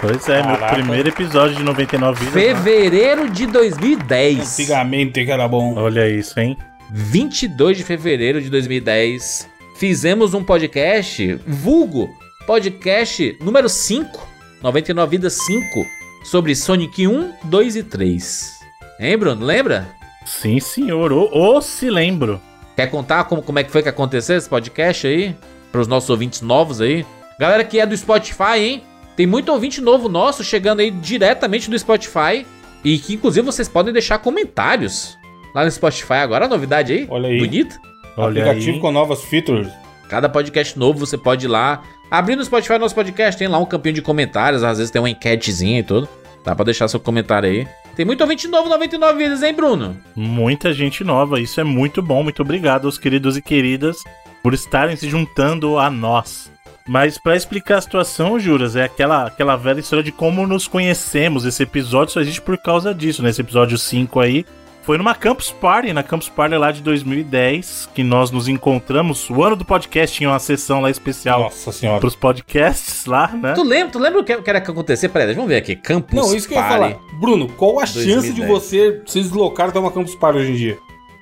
[0.00, 0.74] Pois é, meu Caraca.
[0.74, 2.34] primeiro episódio de 99 vidas.
[2.34, 2.40] né?
[2.54, 4.58] Fevereiro de 2010.
[4.60, 5.74] Antigamente que era bom.
[5.76, 6.56] Olha isso, hein?
[6.90, 9.48] 22 de fevereiro de 2010.
[9.76, 12.08] Fizemos um podcast, vulgo,
[12.46, 14.26] podcast número 5,
[14.62, 15.86] 99 Vidas 5,
[16.24, 18.58] sobre Sonic 1, 2 e 3.
[19.00, 19.44] Hein, Bruno?
[19.44, 19.88] Lembra?
[20.24, 21.12] Sim, senhor.
[21.12, 22.40] Ô, se lembro.
[22.76, 25.34] Quer contar como, como é que foi que aconteceu esse podcast aí?
[25.72, 27.04] Para os nossos ouvintes novos aí.
[27.38, 28.82] Galera que é do Spotify, hein?
[29.18, 32.46] Tem muito ouvinte novo nosso chegando aí diretamente do Spotify.
[32.84, 35.18] E que inclusive vocês podem deixar comentários
[35.52, 36.44] lá no Spotify agora.
[36.44, 37.06] A novidade aí.
[37.10, 37.40] Olha aí.
[37.40, 37.76] Bonito.
[38.16, 38.80] Olha Aplicativo aí.
[38.80, 39.66] com novas features.
[40.08, 41.82] Cada podcast novo você pode ir lá.
[42.08, 44.62] Abrir no Spotify nosso podcast, tem lá um campinho de comentários.
[44.62, 46.08] Às vezes tem uma enquetezinha e tudo.
[46.44, 47.66] Dá pra deixar seu comentário aí.
[47.96, 49.96] Tem muito ouvinte novo, 99 vidas, hein, Bruno?
[50.14, 51.40] Muita gente nova.
[51.40, 52.22] Isso é muito bom.
[52.22, 53.96] Muito obrigado aos queridos e queridas
[54.44, 56.48] por estarem se juntando a nós.
[56.88, 61.44] Mas pra explicar a situação, Juras, é aquela, aquela velha história de como nos conhecemos.
[61.44, 64.46] Esse episódio só existe por causa disso, nesse episódio 5 aí.
[64.82, 69.28] Foi numa Campus Party, na Campus Party lá de 2010, que nós nos encontramos.
[69.28, 72.00] O ano do podcast tinha uma sessão lá especial Nossa senhora.
[72.00, 73.52] pros podcasts lá, né?
[73.52, 75.10] Tu lembra, tu lembra o que que era que acontecer?
[75.10, 75.76] Peraí, vamos ver aqui.
[75.76, 76.94] Campus Não, isso que eu ia Party.
[76.94, 77.20] falar.
[77.20, 78.48] Bruno, qual a chance de 2010.
[78.48, 80.78] você se deslocar até uma Campus Party hoje em dia?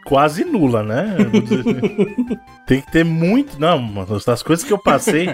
[0.07, 1.17] Quase nula, né?
[1.43, 1.65] Dizer-
[2.67, 3.61] Tem que ter muito.
[3.61, 5.29] Não, mano, das coisas que eu passei.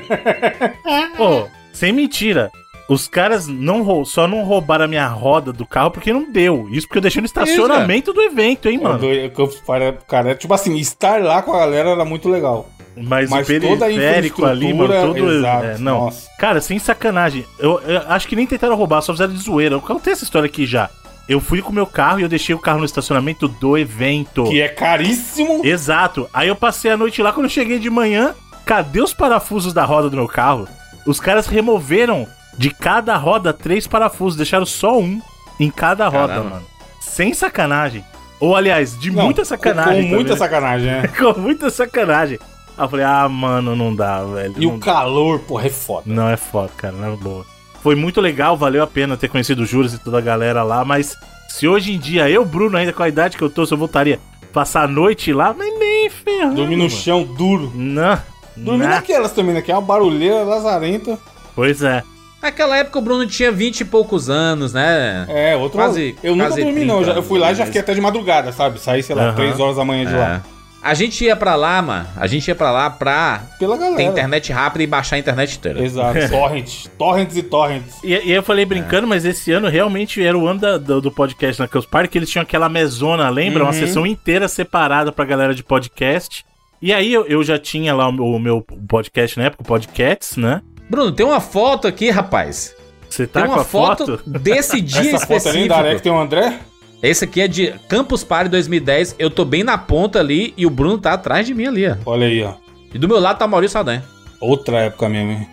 [1.17, 2.51] Pô, sem mentira.
[2.89, 6.69] Os caras não só não roubaram a minha roda do carro porque não deu.
[6.71, 8.99] Isso porque eu deixei no estacionamento do evento, hein, mano.
[8.99, 12.29] Quando o Campus Party, cara, é tipo assim, estar lá com a galera era muito
[12.29, 12.69] legal.
[12.95, 15.33] Mas, Mas o periférico ali, mano, todo.
[15.33, 16.01] exato, é, não.
[16.07, 16.29] nossa.
[16.39, 17.47] Cara, sem sacanagem.
[17.59, 19.75] Eu, eu acho que nem tentaram roubar, só fizeram de zoeira.
[19.77, 20.91] Eu contei essa história aqui já.
[21.29, 24.45] Eu fui com o meu carro e eu deixei o carro no estacionamento do evento.
[24.45, 25.65] Que é caríssimo.
[25.65, 26.29] Exato.
[26.33, 28.35] Aí eu passei a noite lá, quando eu cheguei de manhã,
[28.67, 30.67] cadê os parafusos da roda do meu carro?
[31.07, 32.27] Os caras removeram
[32.59, 35.21] de cada roda três parafusos, deixaram só um
[35.59, 36.51] em cada roda, Caramba.
[36.51, 36.67] mano.
[37.01, 38.05] Sem sacanagem.
[38.41, 40.03] Ou, aliás, de Não, muita sacanagem.
[40.03, 40.39] Com, com muita também.
[40.39, 41.09] sacanagem, né?
[41.17, 42.39] Com muita sacanagem.
[42.77, 44.55] Aí eu falei, ah, mano, não dá, velho.
[44.59, 44.85] E não o dá.
[44.87, 46.03] calor, porra, é foda.
[46.07, 47.47] Não é foda, cara, não é boa.
[47.83, 50.85] Foi muito legal, valeu a pena ter conhecido o Juros e toda a galera lá,
[50.85, 51.16] mas
[51.49, 53.79] se hoje em dia eu, Bruno, ainda com a idade que eu tô, se eu
[53.79, 54.21] voltaria
[54.53, 56.55] passar a noite lá, mas nem ferrando.
[56.57, 56.90] Dormir no mano.
[56.97, 57.73] chão duro.
[57.75, 58.18] Não.
[58.57, 58.90] Dormir não.
[58.90, 59.62] naquelas também, né?
[59.62, 61.18] Que é uma barulheira lazarenta.
[61.57, 62.03] Pois é.
[62.42, 65.25] Naquela época o Bruno tinha 20 e poucos anos, né?
[65.29, 65.79] É, outro.
[65.79, 66.99] Quase- eu nunca quase dormi, não.
[66.99, 68.79] Eu, já- eu fui lá e já 30 fiquei até de madrugada, sabe?
[68.81, 69.35] Saí, sei lá, Aham.
[69.37, 70.42] 3 horas da manhã de lá.
[70.83, 72.09] A gente ia pra lá, mano.
[72.16, 73.97] A gente ia pra lá pra Pela galera.
[73.97, 75.81] ter internet rápida e baixar a internet inteira.
[75.85, 76.18] Exato.
[76.29, 76.90] torrents.
[76.99, 77.99] Torrents e torrents.
[78.03, 81.01] E, e aí eu falei brincando, mas esse ano realmente era o ano da- do,
[81.01, 83.62] do podcast na Campus Party, que eles tinham aquela mesona, lembra?
[83.62, 83.79] Uma Uhum.
[83.79, 86.45] sessão inteira separada pra galera de podcast.
[86.81, 89.66] E aí eu, eu já tinha lá o meu, o meu podcast na época, o
[89.66, 90.61] Podcats, né?
[90.90, 92.75] Bruno, tem uma foto aqui, rapaz.
[93.09, 94.07] Você tá tem com uma a foto?
[94.18, 95.62] foto desse dia Essa foto é específico.
[95.62, 95.90] lendária.
[95.90, 96.59] É que tem o André?
[97.03, 99.17] Esse aqui é de Campus Party 2010.
[99.19, 101.97] Eu tô bem na ponta ali e o Bruno tá atrás de mim ali, ó.
[102.07, 102.55] Olha aí, ó.
[102.95, 104.05] E do meu lado tá Maurício Saldanha.
[104.41, 105.49] Outra época mesmo, hein?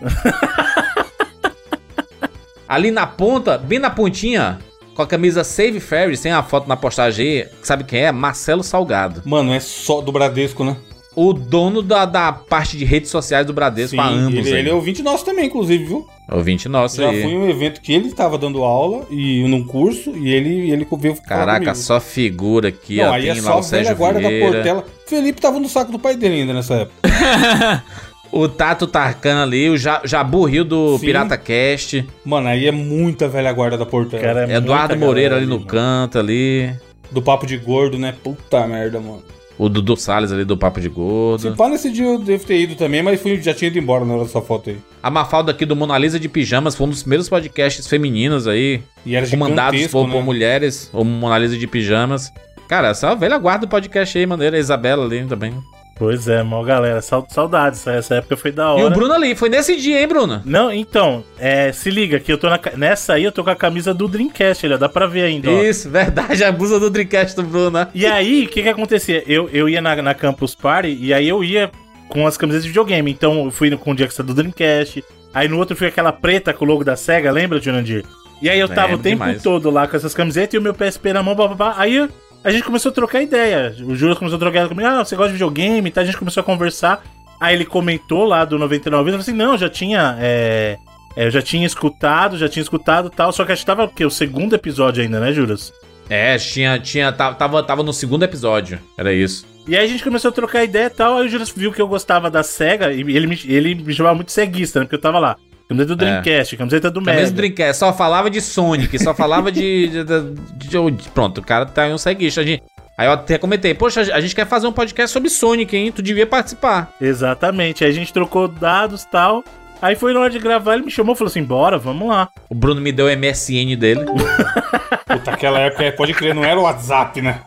[2.68, 4.60] Ali na ponta, bem na pontinha,
[4.94, 7.48] com a camisa Save Ferries, tem a foto na postagem aí.
[7.62, 8.12] Sabe quem é?
[8.12, 9.22] Marcelo Salgado.
[9.24, 10.76] Mano, é só do Bradesco, né?
[11.16, 14.46] O dono da, da parte de redes sociais do Bradesco há anos.
[14.46, 16.06] ele, ele é ouvinte nosso também, inclusive, viu?
[16.30, 17.20] Ouvinte nosso Já aí.
[17.22, 20.86] fui em um evento que ele tava dando aula e num curso e ele, ele
[20.98, 21.74] veio falar Caraca, comigo.
[21.76, 23.12] só figura aqui, Não, ó.
[23.14, 24.52] aí Tem é lá só o a velha Sérgio guarda da Vieira.
[24.52, 24.84] Portela.
[25.06, 27.00] Felipe tava no saco do pai dele ainda nessa época.
[28.32, 31.06] O Tato Tarkan ali, o Ja- Jabu Rio do Sim.
[31.06, 32.06] Pirata Cast.
[32.24, 34.22] Mano, aí é muita velha guarda da Portela.
[34.22, 35.66] Cara, é Eduardo Moreira ali no mano.
[35.66, 36.70] canto ali.
[37.10, 38.14] Do papo de gordo, né?
[38.22, 39.24] Puta merda, mano.
[39.60, 41.54] O Dudu Salles ali do Papo de Se Gordo.
[41.54, 44.14] pá, nesse dia eu devo ter ido também, mas fui, já tinha ido embora na
[44.14, 44.78] hora dessa foto aí.
[45.02, 48.80] A Mafalda aqui do Mona Lisa de Pijamas foi um dos primeiros podcasts femininos aí.
[49.04, 50.14] E era comandados por, né?
[50.14, 52.32] por mulheres, ou Mona Lisa de Pijamas.
[52.66, 54.56] Cara, essa é velha guarda do podcast aí, maneira.
[54.56, 55.52] A Isabela ali também.
[56.00, 57.02] Pois é, mal galera.
[57.02, 58.94] Sau- Saudades, essa época foi da E o hora.
[58.94, 60.40] Bruno ali, foi nesse dia, hein, Bruno?
[60.46, 63.54] Não, então, é, se liga que eu tô na, nessa aí eu tô com a
[63.54, 65.62] camisa do Dreamcast, olha, dá pra ver ainda, ó.
[65.62, 67.70] Isso, verdade, a blusa do Dreamcast do Bruno.
[67.72, 67.88] né?
[67.94, 69.22] E aí, o que que acontecia?
[69.26, 71.70] Eu, eu ia na, na Campus Party e aí eu ia
[72.08, 73.10] com as camisas de videogame.
[73.10, 75.04] Então eu fui no- com o Jackson do Dreamcast.
[75.34, 78.04] Aí no outro fui aquela preta com o logo da SEGA, lembra, Jurandir?
[78.40, 79.42] E aí eu tava Lembro o tempo demais.
[79.42, 81.74] todo lá com essas camisetas e o meu PSP na mão, bababá.
[81.76, 82.08] Aí
[82.42, 83.74] a gente começou a trocar ideia.
[83.84, 84.88] O Júlio começou a trocar ideia comigo.
[84.88, 86.02] Ah, você gosta de videogame e tal.
[86.02, 87.02] A gente começou a conversar.
[87.40, 89.18] Aí ele comentou lá do 99 vidas.
[89.18, 90.16] Eu falei assim, não, já tinha...
[90.20, 90.76] é,
[91.16, 93.32] é, eu já tinha escutado, já tinha escutado e tal.
[93.32, 94.04] Só que a gente tava, o quê?
[94.04, 95.72] O segundo episódio ainda, né, Juras?
[96.08, 98.78] É, tinha, tinha, ta- tava, tava no segundo episódio.
[98.98, 99.46] Era isso.
[99.68, 101.80] E aí a gente começou a trocar ideia e tal, aí o Juras viu que
[101.80, 104.86] eu gostava da SEGA, e ele me, ele me chamava muito ceguista, né?
[104.86, 105.36] Porque eu tava lá.
[105.70, 106.20] Camiseta do É.
[106.20, 107.30] Dreamcast, camiseta do Mesmo Mega.
[107.32, 111.84] Dreamcast, só falava de Sonic, só falava de, de- de- de- Pronto, o cara tá
[111.84, 112.40] aí um ceguista.
[112.42, 115.92] Aí eu até comentei, poxa, a gente quer fazer um podcast sobre Sonic, hein?
[115.92, 116.92] Tu devia participar.
[117.00, 117.84] Exatamente.
[117.84, 119.44] Aí a gente trocou dados e tal.
[119.80, 122.28] Aí foi na hora de gravar, ele me chamou e falou assim: bora, vamos lá.
[122.50, 124.04] O Bruno me deu o MSN dele.
[125.06, 127.40] Puta, aquela época, é, pode crer, não era o WhatsApp, né?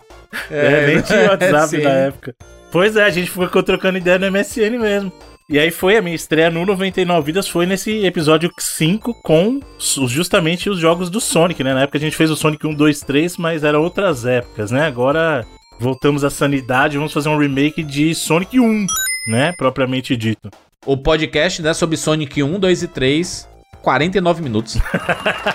[0.50, 2.36] É, nem tinha WhatsApp na época.
[2.72, 5.12] Pois é, a gente ficou trocando ideia no MSN mesmo.
[5.50, 9.60] E aí foi a minha estreia no 99 Vidas, foi nesse episódio 5 com
[10.08, 11.74] justamente os jogos do Sonic, né?
[11.74, 14.86] Na época a gente fez o Sonic 1, 2, 3, mas eram outras épocas, né?
[14.86, 15.46] Agora
[15.80, 18.86] voltamos à sanidade, vamos fazer um remake de Sonic 1,
[19.28, 19.52] né?
[19.52, 20.50] Propriamente dito.
[20.86, 23.50] O podcast, né, sobre Sonic 1, 2 e 3,
[23.82, 24.78] 49 minutos.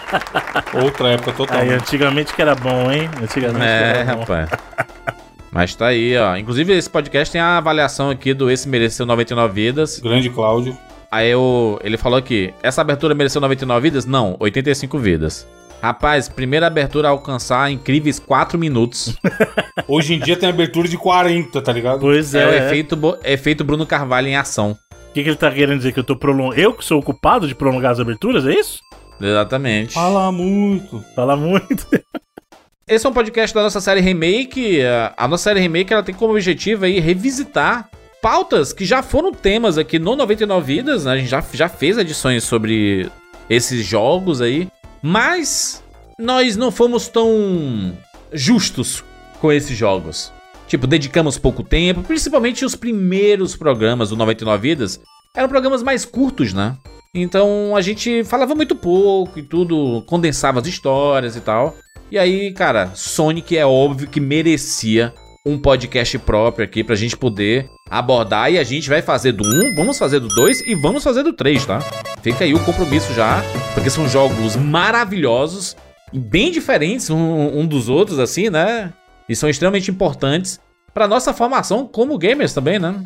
[0.85, 1.61] Outra época total.
[1.61, 3.09] Aí, antigamente que era bom, hein?
[3.23, 4.21] Antigamente é, que era bom.
[4.21, 4.51] rapaz.
[5.51, 6.37] Mas tá aí, ó.
[6.37, 9.99] Inclusive, esse podcast tem a avaliação aqui do Esse Mereceu 99 Vidas.
[9.99, 10.77] Grande Cláudio.
[11.11, 14.05] Aí eu, ele falou aqui: essa abertura mereceu 99 vidas?
[14.05, 15.47] Não, 85 vidas.
[15.81, 19.17] Rapaz, primeira abertura a alcançar incríveis 4 minutos.
[19.87, 22.01] Hoje em dia tem abertura de 40, tá ligado?
[22.01, 22.47] Pois É, é.
[22.47, 24.77] o O efeito, efeito Bruno Carvalho em ação.
[25.15, 25.93] que, que ele tá querendo dizer?
[25.93, 26.61] Que eu tô prolongando.
[26.61, 28.81] Eu que sou o culpado de prolongar as aberturas, é isso?
[29.21, 29.95] Exatamente.
[29.95, 31.03] Fala muito.
[31.15, 31.87] Fala muito.
[32.89, 34.81] Esse é um podcast da nossa série Remake.
[35.17, 37.89] A- nossa série Remake ela tem como objetivo aí revisitar
[38.23, 41.05] pautas que já foram temas aqui no 99 Vidas.
[41.05, 41.13] né?
[41.13, 43.11] A gente já, já fez edições sobre
[43.49, 44.69] esses jogos aí.
[45.03, 45.83] Mas
[46.19, 47.97] nós não fomos tão
[48.33, 49.05] justos
[49.41, 50.33] com esses jogos.
[50.67, 55.01] Tipo, dedicamos pouco tempo, principalmente os primeiros programas do 99 Vidas
[55.35, 56.77] eram programas mais curtos, né?
[57.23, 61.77] Então a gente falava muito pouco e tudo, condensava as histórias e tal.
[62.11, 65.13] E aí, cara, Sonic é óbvio que merecia
[65.45, 68.53] um podcast próprio aqui pra gente poder abordar.
[68.53, 71.33] E a gente vai fazer do 1, vamos fazer do 2 e vamos fazer do
[71.33, 71.81] 3, tá?
[72.23, 73.43] Fica aí o compromisso já,
[73.75, 75.77] porque são jogos maravilhosos
[76.13, 78.93] e bem diferentes um, um dos outros, assim, né?
[79.29, 80.61] E são extremamente importantes
[80.93, 83.03] pra nossa formação como gamers também, né?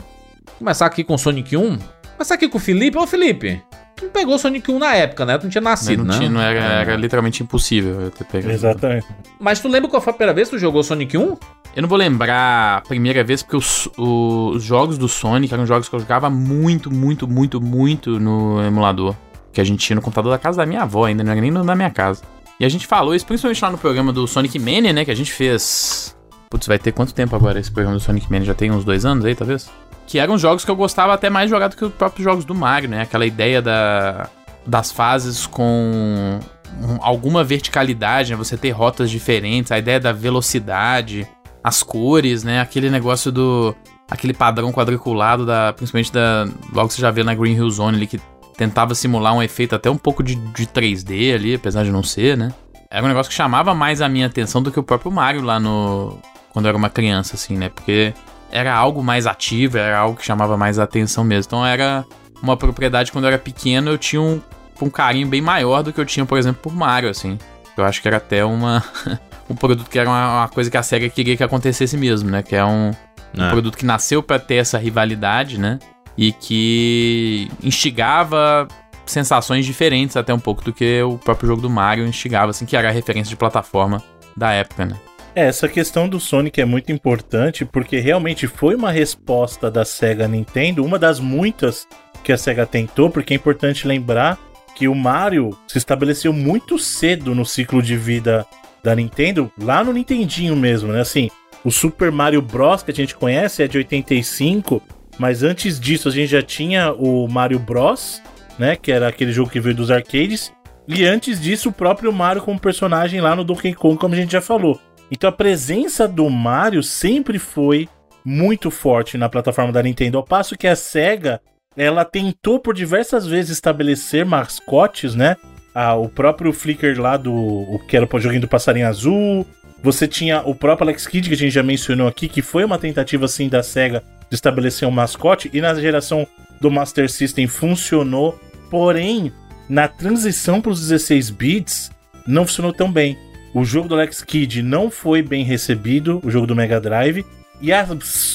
[0.58, 1.78] Começar aqui com Sonic 1.
[2.16, 2.96] Começar aqui com o Felipe.
[2.98, 3.62] Ô, Felipe,
[3.96, 5.38] tu não pegou Sonic 1 na época, né?
[5.38, 6.18] Tu não tinha Mas nascido, não, né?
[6.18, 6.80] tinha, não era, É.
[6.82, 8.52] era literalmente impossível eu ter pegado.
[8.52, 9.06] Exatamente.
[9.40, 11.36] Mas tu lembra qual foi a primeira vez que tu jogou Sonic 1?
[11.74, 15.88] Eu não vou lembrar a primeira vez, porque os, os jogos do Sonic eram jogos
[15.88, 19.14] que eu jogava muito, muito, muito, muito no emulador.
[19.52, 21.50] Que a gente tinha no computador da casa da minha avó, ainda não era nem
[21.50, 22.22] no da minha casa.
[22.60, 25.04] E a gente falou isso principalmente lá no programa do Sonic Mania, né?
[25.04, 26.16] Que a gente fez.
[26.50, 28.46] Putz, vai ter quanto tempo agora esse programa do Sonic Mania?
[28.46, 29.70] Já tem uns dois anos aí, talvez?
[30.12, 32.54] Que eram jogos que eu gostava até mais jogar do que os próprios jogos do
[32.54, 33.00] Mario, né?
[33.00, 34.28] Aquela ideia da,
[34.66, 36.38] das fases com
[36.82, 38.36] um- alguma verticalidade, né?
[38.36, 41.26] Você ter rotas diferentes, a ideia da velocidade,
[41.64, 42.60] as cores, né?
[42.60, 43.74] Aquele negócio do.
[44.10, 46.46] aquele padrão quadriculado, da, principalmente da.
[46.74, 48.20] Logo você já vê na Green Hill Zone ali, que
[48.54, 52.36] tentava simular um efeito até um pouco de, de 3D ali, apesar de não ser,
[52.36, 52.52] né?
[52.90, 55.58] Era um negócio que chamava mais a minha atenção do que o próprio Mario lá
[55.58, 56.18] no.
[56.52, 57.70] quando eu era uma criança, assim, né?
[57.70, 58.12] Porque
[58.52, 61.48] era algo mais ativo, era algo que chamava mais a atenção mesmo.
[61.48, 62.04] Então era
[62.42, 64.40] uma propriedade quando eu era pequeno, eu tinha um,
[64.80, 67.38] um carinho bem maior do que eu tinha, por exemplo, por Mario, assim.
[67.76, 68.84] Eu acho que era até uma.
[69.48, 72.42] um produto que era uma, uma coisa que a SEGA queria que acontecesse mesmo, né?
[72.42, 72.90] Que é um,
[73.36, 73.50] um É.
[73.50, 75.78] produto que nasceu pra ter essa rivalidade, né?
[76.16, 78.68] E que instigava
[79.06, 82.76] sensações diferentes até um pouco do que o próprio jogo do Mario instigava, assim, que
[82.76, 84.02] era a referência de plataforma
[84.36, 84.96] da época, né?
[85.34, 90.28] É, essa questão do Sonic é muito importante porque realmente foi uma resposta da Sega
[90.28, 91.88] Nintendo, uma das muitas
[92.22, 94.38] que a Sega tentou, porque é importante lembrar
[94.74, 98.46] que o Mario se estabeleceu muito cedo no ciclo de vida
[98.82, 101.00] da Nintendo, lá no Nintendinho mesmo, né?
[101.00, 101.30] Assim,
[101.64, 104.82] o Super Mario Bros que a gente conhece é de 85,
[105.18, 108.20] mas antes disso a gente já tinha o Mario Bros,
[108.58, 110.52] né, que era aquele jogo que veio dos arcades,
[110.86, 114.32] e antes disso o próprio Mario como personagem lá no Donkey Kong, como a gente
[114.32, 114.78] já falou.
[115.12, 117.86] Então a presença do Mario sempre foi
[118.24, 121.38] muito forte na plataforma da Nintendo, ao passo que a Sega
[121.76, 125.36] ela tentou por diversas vezes estabelecer mascotes, né?
[125.74, 129.46] Ah, o próprio Flicker lá do o que era o joguinho do passarinho azul.
[129.82, 132.78] Você tinha o próprio Alex Kidd que a gente já mencionou aqui, que foi uma
[132.78, 136.26] tentativa assim da Sega de estabelecer um mascote e na geração
[136.58, 139.30] do Master System funcionou, porém
[139.68, 141.90] na transição para os 16 bits
[142.26, 143.18] não funcionou tão bem.
[143.54, 147.24] O jogo do Alex Kidd não foi bem recebido, o jogo do Mega Drive.
[147.60, 147.86] E a,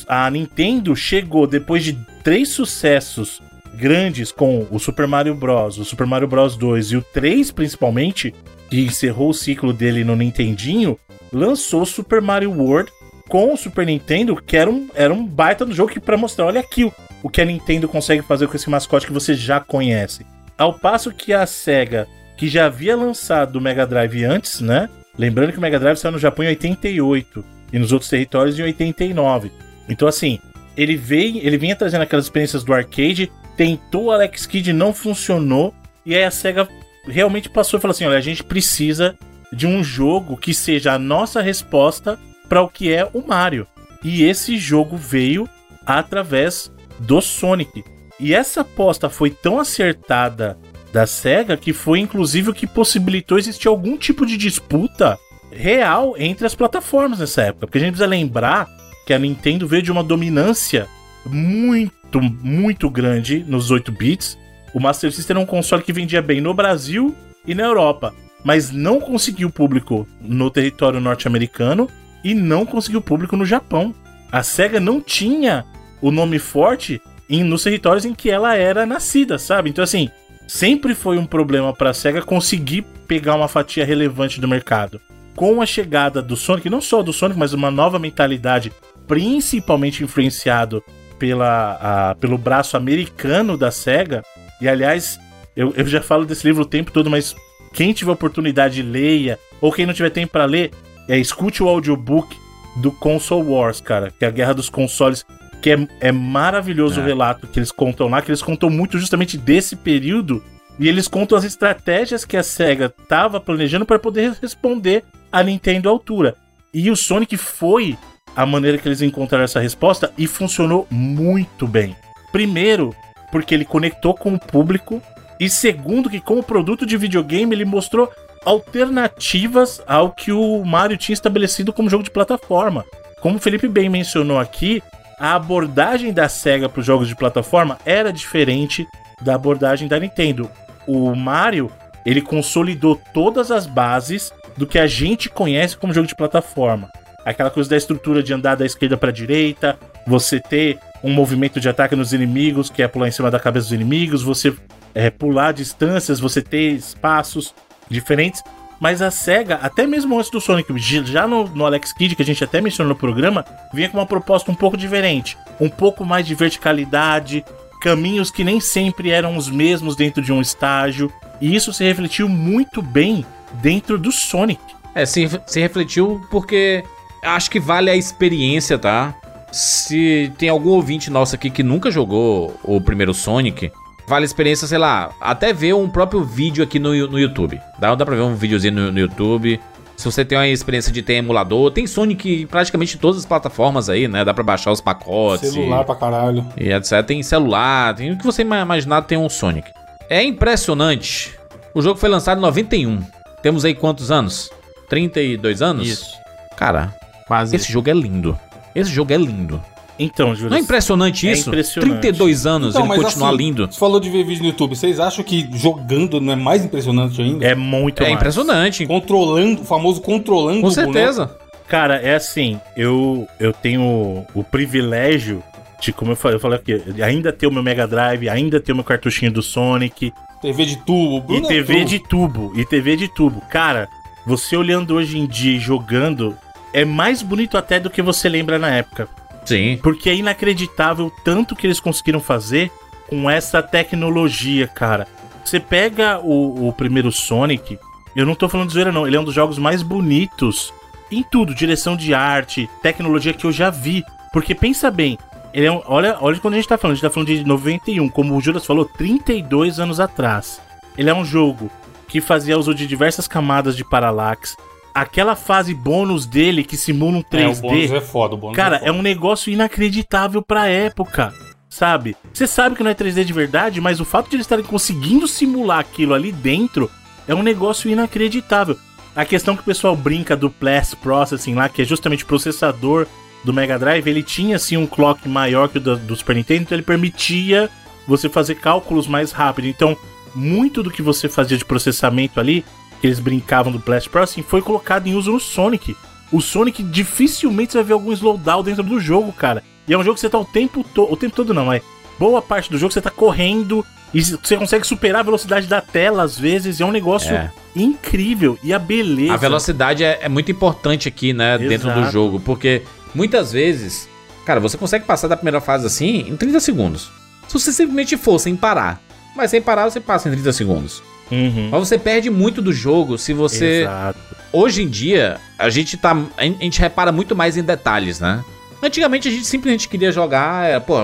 [0.08, 3.42] a Nintendo chegou depois de três sucessos
[3.74, 6.56] grandes com o Super Mario Bros., o Super Mario Bros.
[6.56, 8.34] 2 e o 3 principalmente,
[8.70, 10.98] que encerrou o ciclo dele no Nintendinho,
[11.32, 12.92] lançou Super Mario World
[13.28, 16.62] com o Super Nintendo, que era um, era um baita no jogo para mostrar, olha
[16.62, 20.26] aqui o, o que a Nintendo consegue fazer com esse mascote que você já conhece.
[20.58, 24.90] Ao passo que a SEGA, que já havia lançado o Mega Drive antes, né?
[25.18, 28.64] Lembrando que o Mega Drive saiu no Japão em 88 e nos outros territórios em
[28.64, 29.52] 89.
[29.90, 30.40] Então, assim,
[30.76, 35.74] ele veio, ele vinha trazendo aquelas experiências do arcade, tentou o Alex Kidd, não funcionou,
[36.06, 36.68] e aí a SEGA
[37.08, 39.18] realmente passou e falou assim: olha, a gente precisa
[39.52, 43.66] de um jogo que seja a nossa resposta para o que é o Mario.
[44.04, 45.50] E esse jogo veio
[45.86, 47.84] através do Sonic.
[48.20, 50.58] E essa aposta foi tão acertada
[50.92, 55.18] da SEGA que foi inclusive o que possibilitou existir algum tipo de disputa
[55.52, 57.68] real entre as plataformas nessa época.
[57.68, 58.68] Porque a gente precisa lembrar
[59.06, 60.88] que a Nintendo veio de uma dominância
[61.26, 64.38] muito, muito grande nos 8 bits.
[64.74, 67.16] O Master System era um console que vendia bem no Brasil
[67.46, 68.14] e na Europa,
[68.44, 71.90] mas não conseguiu público no território norte-americano
[72.24, 73.96] e não conseguiu público no Japão.
[74.32, 75.66] A SEGA não tinha
[76.02, 79.70] o nome forte nos territórios em que ela era nascida, sabe?
[79.70, 80.10] Então, assim,
[80.48, 85.00] sempre foi um problema pra SEGA conseguir pegar uma fatia relevante do mercado.
[85.36, 88.72] Com a chegada do Sonic, não só do Sonic, mas uma nova mentalidade,
[89.08, 90.84] principalmente influenciado
[91.20, 91.78] pela,
[92.12, 94.24] a- pelo braço americano da SEGA.
[94.62, 95.20] E aliás,
[95.56, 97.36] eu, eu já falo desse livro o tempo todo, mas
[97.74, 99.40] quem tiver oportunidade, leia.
[99.62, 100.72] Ou quem não tiver tempo pra ler,
[101.08, 102.36] é, escute o audiobook
[102.78, 105.26] do Console Wars, cara, que é a guerra dos consoles.
[105.68, 107.04] Que é, é maravilhoso É.
[107.04, 110.42] o relato que eles contam lá, que eles contam muito justamente desse período.
[110.80, 115.90] E eles contam as estratégias que a SEGA tava planejando para poder responder a Nintendo
[115.90, 116.36] à altura.
[116.74, 117.98] E o Sonic foi
[118.34, 121.98] a maneira que eles encontraram essa resposta e funcionou muito bem.
[122.32, 122.96] Primeiro,
[123.30, 125.02] porque ele conectou com o público.
[125.38, 128.10] E segundo, que como produto de videogame ele mostrou
[128.46, 132.86] alternativas ao que o Mario tinha estabelecido como jogo de plataforma.
[133.20, 134.82] Como o Felipe bem mencionou aqui,
[135.20, 138.88] a abordagem da SEGA para os jogos de plataforma era diferente
[139.22, 140.50] da abordagem da Nintendo.
[140.86, 141.72] O Mario,
[142.06, 146.90] ele consolidou todas as bases do que a gente conhece como jogo de plataforma.
[147.26, 151.68] Aquela coisa da estrutura de andar da esquerda para direita, você ter um movimento de
[151.68, 154.56] ataque nos inimigos, que é pular em cima da cabeça dos inimigos, você
[154.96, 157.54] é, pular distâncias, você ter espaços
[157.90, 158.42] diferentes.
[158.80, 162.26] Mas a SEGA, até mesmo antes do Sonic, já no, no Alex Kidd, que a
[162.26, 165.38] gente até mencionou no programa, vinha com uma proposta um pouco diferente.
[165.60, 167.44] Um pouco mais de verticalidade,
[167.82, 171.12] caminhos que nem sempre eram os mesmos dentro de um estágio.
[171.42, 173.26] E isso se refletiu muito bem
[173.62, 174.62] dentro do Sonic.
[174.94, 176.84] É, se, se refletiu porque
[177.24, 179.16] acho que vale a experiência, tá?
[179.52, 183.72] Se tem algum ouvinte nosso aqui que nunca jogou o primeiro Sonic,
[184.08, 187.60] vale a experiência, sei lá, até ver um próprio vídeo aqui no, no YouTube.
[187.80, 189.60] Dá, dá pra ver um videozinho no, no YouTube.
[189.96, 193.90] Se você tem uma experiência de ter emulador, tem Sonic praticamente em todas as plataformas
[193.90, 194.24] aí, né?
[194.24, 195.52] Dá pra baixar os pacotes.
[195.52, 196.46] Celular pra caralho.
[196.56, 197.04] E etc.
[197.04, 199.72] Tem celular, tem o que você ima- imaginar tem um Sonic.
[200.08, 201.34] É impressionante.
[201.74, 203.02] O jogo foi lançado em 91.
[203.42, 204.52] Temos aí quantos anos?
[204.88, 205.88] 32 anos?
[205.88, 206.16] Isso.
[206.56, 206.94] Cara,
[207.28, 207.56] Quase.
[207.56, 208.38] esse jogo é lindo.
[208.76, 209.60] Esse jogo é lindo.
[210.00, 210.50] Então, Júlio.
[210.52, 211.50] Não é impressionante É isso?
[211.50, 212.00] impressionante.
[212.02, 213.68] 32 anos, Então, ele continua assim, lindo.
[213.72, 214.76] Você falou de ver vídeo no YouTube.
[214.76, 217.46] Vocês acham que jogando não é mais impressionante ainda?
[217.46, 218.16] É muito É mais.
[218.16, 218.86] impressionante.
[218.86, 220.94] Controlando, o famoso controlando Com o boneco.
[220.94, 221.36] certeza.
[221.68, 225.44] Cara, é assim, eu, eu tenho o privilégio
[225.82, 228.72] de, como eu falei, eu falei aqui, ainda ter o meu Mega Drive, ainda ter
[228.72, 231.18] o meu cartuchinho do Sonic, TV de tubo.
[231.34, 231.86] e Bruno é TV tubo.
[231.90, 233.42] de tubo, e TV de tubo.
[233.50, 233.90] Cara,
[234.26, 236.38] você olhando hoje em dia e jogando,
[236.74, 239.08] é mais bonito até do que você lembra na época.
[239.48, 239.80] Sim.
[239.82, 242.70] Porque é inacreditável tanto que eles conseguiram fazer
[243.08, 245.08] com essa tecnologia, cara.
[245.44, 247.80] Você pega o, o primeiro Sonic,
[248.14, 249.08] eu não tô falando de zoeira, não.
[249.08, 250.74] Ele é um dos jogos mais bonitos
[251.10, 254.04] em tudo, direção de arte, tecnologia que eu já vi.
[254.34, 255.18] Porque pensa bem,
[255.54, 257.44] ele é um, olha, olha quando a gente tá falando, a gente tá falando de
[257.46, 260.62] 91, como o Juras falou, 32 anos atrás.
[260.98, 261.72] Ele é um jogo
[262.08, 264.58] que fazia uso de diversas camadas de parallax.
[264.98, 267.40] Aquela fase bônus dele que simula um 3D.
[267.40, 268.94] É, o bônus é foda, o bônus Cara, é é foda.
[268.94, 271.32] um negócio inacreditável pra época,
[271.70, 272.16] sabe?
[272.34, 275.28] Você sabe que não é 3D de verdade, mas o fato de eles estarem conseguindo
[275.28, 276.90] simular aquilo ali dentro
[277.28, 278.76] é um negócio inacreditável.
[279.16, 283.06] A questão que o pessoal brinca do Blast Processing lá, que é justamente o processador
[283.44, 286.64] do Mega Drive, ele tinha assim um clock maior que o do, do Super Nintendo,
[286.64, 287.70] então ele permitia
[288.08, 289.68] você fazer cálculos mais rápido.
[289.68, 289.96] Então,
[290.34, 292.66] muito do que você fazia de processamento ali,
[293.04, 295.96] eles brincavam do Blast Processing, foi colocado em uso no Sonic.
[296.32, 299.64] O Sonic dificilmente você vai ver algum slowdown dentro do jogo, cara.
[299.88, 301.12] E é um jogo que você tá o tempo todo.
[301.12, 301.82] O tempo todo não, é.
[302.20, 306.24] Boa parte do jogo você tá correndo e você consegue superar a velocidade da tela
[306.24, 306.80] às vezes.
[306.80, 307.52] E é um negócio É.
[307.76, 308.58] incrível.
[308.64, 309.34] E a beleza.
[309.34, 312.12] A velocidade é, é muito importante aqui, né, dentro do Exato.
[312.12, 312.82] jogo, porque
[313.16, 314.10] muitas vezes,
[314.46, 317.10] cara, você consegue passar da primeira fase assim em 30 segundos.
[317.48, 319.02] Se você simplesmente for sem parar.
[319.36, 321.02] Mas sem parar, você passa em 30 segundos.
[321.32, 321.70] Uhum.
[321.72, 323.82] Mas você perde muito do jogo se você.
[323.82, 324.20] Exato.
[324.52, 326.16] Hoje em dia, a gente tá.
[326.38, 328.44] A gente repara muito mais em detalhes, né?
[328.82, 330.70] Antigamente a gente simplesmente queria jogar.
[330.70, 330.96] É, pô,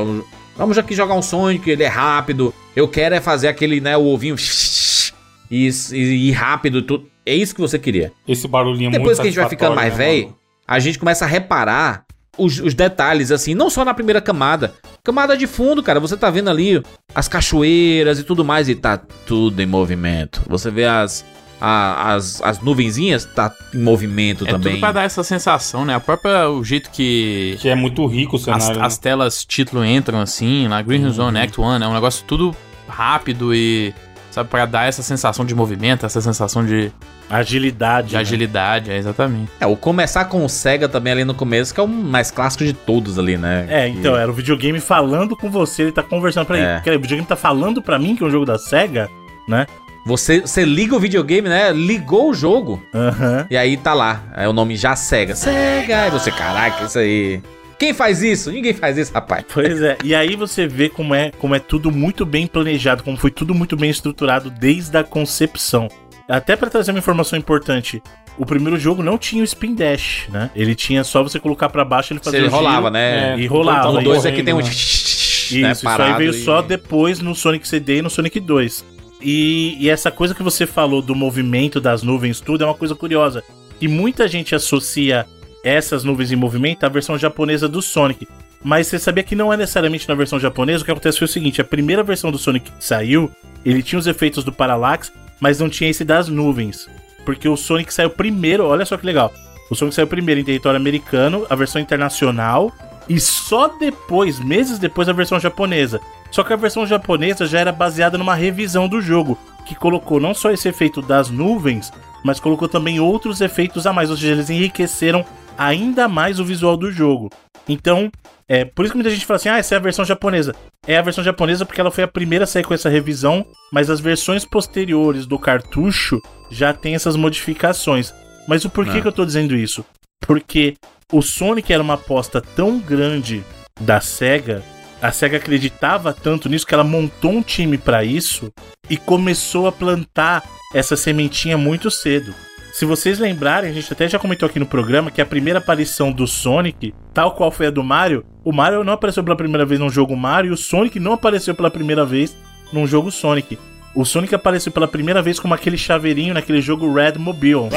[0.55, 2.53] vamos aqui jogar um Sonic, ele é rápido.
[2.76, 4.36] Eu quero é fazer aquele, né, o ovinho.
[5.51, 6.82] E, e ir rápido.
[6.82, 7.07] Tudo.
[7.24, 8.11] É isso que você queria.
[8.28, 10.36] Esse barulhinho é muito Depois que a gente vai ficando mais né, velho,
[10.67, 12.05] a gente começa a reparar
[12.38, 14.74] os, os detalhes, assim, não só na primeira camada.
[15.04, 16.82] Camada de fundo, cara, você tá vendo ali
[17.14, 20.41] as cachoeiras e tudo mais, e tá tudo em movimento.
[20.47, 21.26] Você vê as,
[21.60, 24.74] a- as, as nuvenzinhas, tá em movimento É também.
[24.76, 25.93] tudo pra dar essa sensação, né?
[25.93, 27.58] A própria, o jeito que?
[27.60, 28.80] Que é muito rico o as, cenário.
[28.80, 28.86] né?
[28.86, 32.56] as telas título entram assim, lá Green Hill Zone Act 1, é um negócio tudo
[32.88, 33.93] rápido e
[34.34, 36.92] Sabe, pra dar essa sensação de movimento, essa sensação de,
[37.30, 38.08] Agilidade.
[38.10, 38.22] de né?
[38.22, 39.52] agilidade, é exatamente.
[39.60, 42.64] É, o começar com o Sega também ali no começo, que é o mais clássico
[42.64, 43.66] de todos ali, né?
[43.70, 46.62] É, Que- então, era o videogame falando com você, ele tá conversando pra É.
[46.76, 46.82] ele.
[46.82, 49.08] Quer, o videogame tá falando pra mim que é um jogo da SEGA,
[49.48, 49.68] né?
[50.06, 51.72] Você, você liga o videogame, né?
[51.72, 52.82] Ligou o jogo.
[52.94, 53.46] Aham.
[53.50, 54.22] E aí tá lá.
[54.36, 55.34] É o nome já Sega.
[55.36, 56.08] Sega!
[56.08, 57.42] E você, caraca, isso aí.
[57.84, 58.50] Quem faz isso?
[58.50, 59.44] Ninguém faz isso, rapaz.
[59.54, 63.18] Pois é, e aí você vê como é, como é tudo muito bem planejado, como
[63.18, 65.90] foi tudo muito bem estruturado desde a concepção.
[66.30, 68.02] Até pra trazer uma informação importante,
[68.38, 70.50] o primeiro jogo não tinha o spin dash, né?
[70.56, 73.34] Ele tinha só você colocar pra baixo, ele Você fazia o rolava, giro, né?
[73.34, 73.90] É, E rolava.
[73.90, 74.58] O 2 correndo, aqui tem um.
[74.60, 74.64] né?
[74.64, 78.40] Isso, né, isso aí parado veio e- só depois no Sonic CD e no Sonic
[78.40, 78.86] 2.
[79.22, 82.96] E, e essa coisa que você falou do movimento das nuvens, tudo, é uma coisa
[82.96, 83.44] curiosa.
[83.82, 85.26] E muita gente associa
[85.64, 88.28] essas nuvens em movimento à versão japonesa do Sonic.
[88.64, 90.84] Mas você sabia que não é necessariamente na versão japonesa?
[90.84, 93.32] O que acontece foi o seguinte: a primeira versão do Sonic que saiu,
[93.66, 96.89] ele tinha os efeitos do Parallax, mas não tinha esse das nuvens.
[97.26, 99.34] Porque o Sonic saiu primeiro, olha só que legal.
[99.70, 102.72] O Sonic saiu primeiro em território americano, a versão internacional,
[103.07, 105.99] e só depois, meses depois, a versão japonesa.
[106.32, 110.34] Só que a versão japonesa já era baseada numa revisão do jogo, que colocou não
[110.34, 111.91] só esse efeito das nuvens,
[112.24, 115.26] mas colocou também outros efeitos a mais, ou seja, eles enriqueceram
[115.57, 117.30] ainda mais o visual do jogo.
[117.67, 118.11] Então,
[118.47, 120.53] é por isso que muita gente fala assim: ah, essa é a versão japonesa.
[120.86, 123.89] É a versão japonesa porque ela foi a primeira a sair com essa revisão, mas
[123.89, 126.21] as versões posteriores do cartucho
[126.51, 128.13] já tem essas modificações.
[128.47, 129.01] Mas o porquê É.
[129.01, 129.86] que eu tô dizendo isso?
[130.26, 130.76] Porque
[131.11, 133.43] o Sonic era uma aposta tão grande
[133.80, 134.61] da SEGA,
[135.04, 138.54] a SEGA acreditava tanto nisso que ela montou um time pra isso
[138.89, 140.41] e começou a plantar
[140.74, 142.34] essa sementinha muito cedo.
[142.72, 146.10] Se vocês lembrarem, a gente até já comentou aqui no programa que a primeira aparição
[146.10, 149.78] do Sonic, tal qual foi a do Mario, o Mario não apareceu pela primeira vez
[149.78, 152.34] num jogo Mario e o Sonic não apareceu pela primeira vez
[152.72, 153.60] num jogo Sonic.
[153.93, 157.68] O Sonic apareceu pela primeira vez como aquele chaveirinho naquele jogo Red Mobile.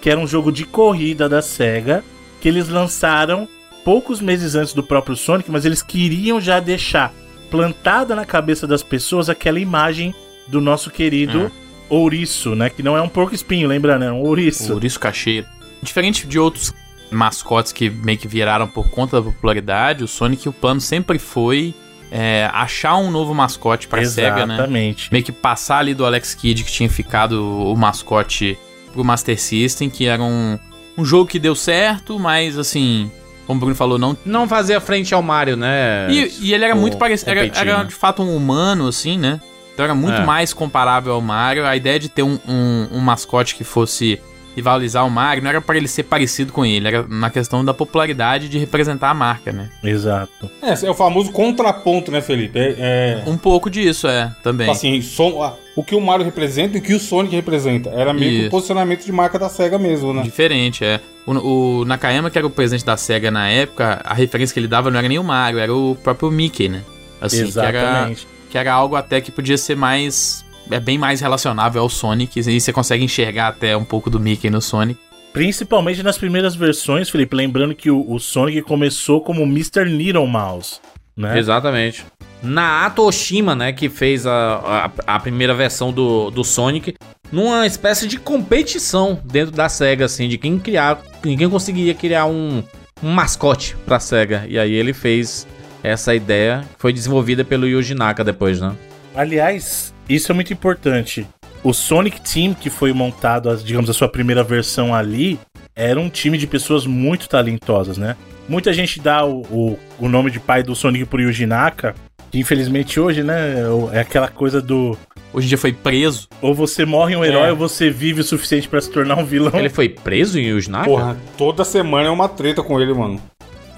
[0.00, 2.02] Que era um jogo de corrida da SEGA
[2.40, 3.46] que eles lançaram
[3.84, 7.12] poucos meses antes do próprio Sonic, mas eles queriam já deixar
[7.50, 10.14] plantada na cabeça das pessoas aquela imagem
[10.46, 11.50] do nosso querido
[11.88, 12.70] ouriço, né?
[12.70, 14.70] Que não é um porco espinho, lembrando, é um ouriço.
[14.70, 15.46] O ouriço cacheiro.
[15.82, 16.72] Diferente de outros
[17.10, 21.74] mascotes que meio que viraram por conta da popularidade, o Sonic, o plano sempre foi
[22.10, 24.54] é, achar um novo mascote pra SEGA, né?
[24.54, 25.12] Exatamente.
[25.12, 28.58] Meio que passar ali do Alex Kidd, que tinha ficado o mascote
[28.92, 30.58] pro Master System, que era um,
[30.96, 33.10] um jogo que deu certo, mas assim,
[33.50, 36.06] como o Bruno falou, não Não fazia frente ao Mario, né?
[36.08, 37.32] E, e ele era muito parecido.
[37.32, 39.40] Era, era de fato um humano, assim, né?
[39.74, 40.24] Então era muito É.
[40.24, 41.66] mais comparável ao Mario.
[41.66, 44.20] A ideia de ter um, um, um mascote que fosse
[44.56, 47.72] rivalizar o Mario não era para ele ser parecido com ele, era na questão da
[47.72, 49.68] popularidade de representar a marca, né?
[49.82, 50.50] Exato.
[50.62, 52.58] É, é o famoso contraponto, né, Felipe?
[52.58, 54.68] É, é, Um pouco disso, é, também.
[54.70, 57.90] assim, som- a- o que o Mario representa e o que o Sonic representa.
[57.90, 58.48] Era meio que Isso.
[58.48, 60.22] o posicionamento de marca da SEGA mesmo, né?
[60.22, 61.00] Diferente, é.
[61.26, 64.66] O, o Nakayama, que era o presidente da SEGA na época, a referência que ele
[64.68, 66.82] dava não era nem o Mario, era o próprio Mickey, né?
[67.20, 68.26] Assim, que era, Exatamente.
[68.50, 70.44] que era algo até que podia ser mais.
[70.70, 74.50] É bem mais relacionável ao Sonic, e você consegue enxergar até um pouco do Mickey
[74.50, 75.00] no Sonic.
[75.32, 77.36] Principalmente nas primeiras versões, Felipe.
[77.36, 79.84] Lembrando que o, o Sonic começou como Mr.
[79.84, 80.80] Needle Mouse,
[81.16, 81.38] né?
[81.38, 82.04] Exatamente.
[82.42, 86.94] Naato Oshima, né, que fez a, a, a primeira versão do, do Sonic,
[87.30, 92.62] numa espécie de competição dentro da SEGA, assim, de quem criar, quem conseguiria criar um,
[93.02, 94.46] um mascote pra SEGA.
[94.48, 95.46] E aí ele fez
[95.82, 98.74] essa ideia, que foi desenvolvida pelo Yuji Naka depois, né?
[99.14, 101.26] Aliás, isso é muito importante.
[101.62, 105.38] O Sonic Team, que foi montado, digamos, a sua primeira versão ali,
[105.76, 108.16] era um time de pessoas muito talentosas, né?
[108.48, 111.94] Muita gente dá o, o, o nome de pai do Sonic pro Yuji Naka,
[112.30, 113.56] que infelizmente hoje, né,
[113.92, 114.96] é aquela coisa do
[115.32, 116.26] Hoje em dia foi preso.
[116.42, 117.50] ou você morre um herói É.
[117.52, 119.52] ou você vive o suficiente pra se tornar um vilão.
[119.54, 120.86] Ele foi preso em Yuji Naka?
[120.86, 123.20] Porra, toda semana é uma treta com ele, mano.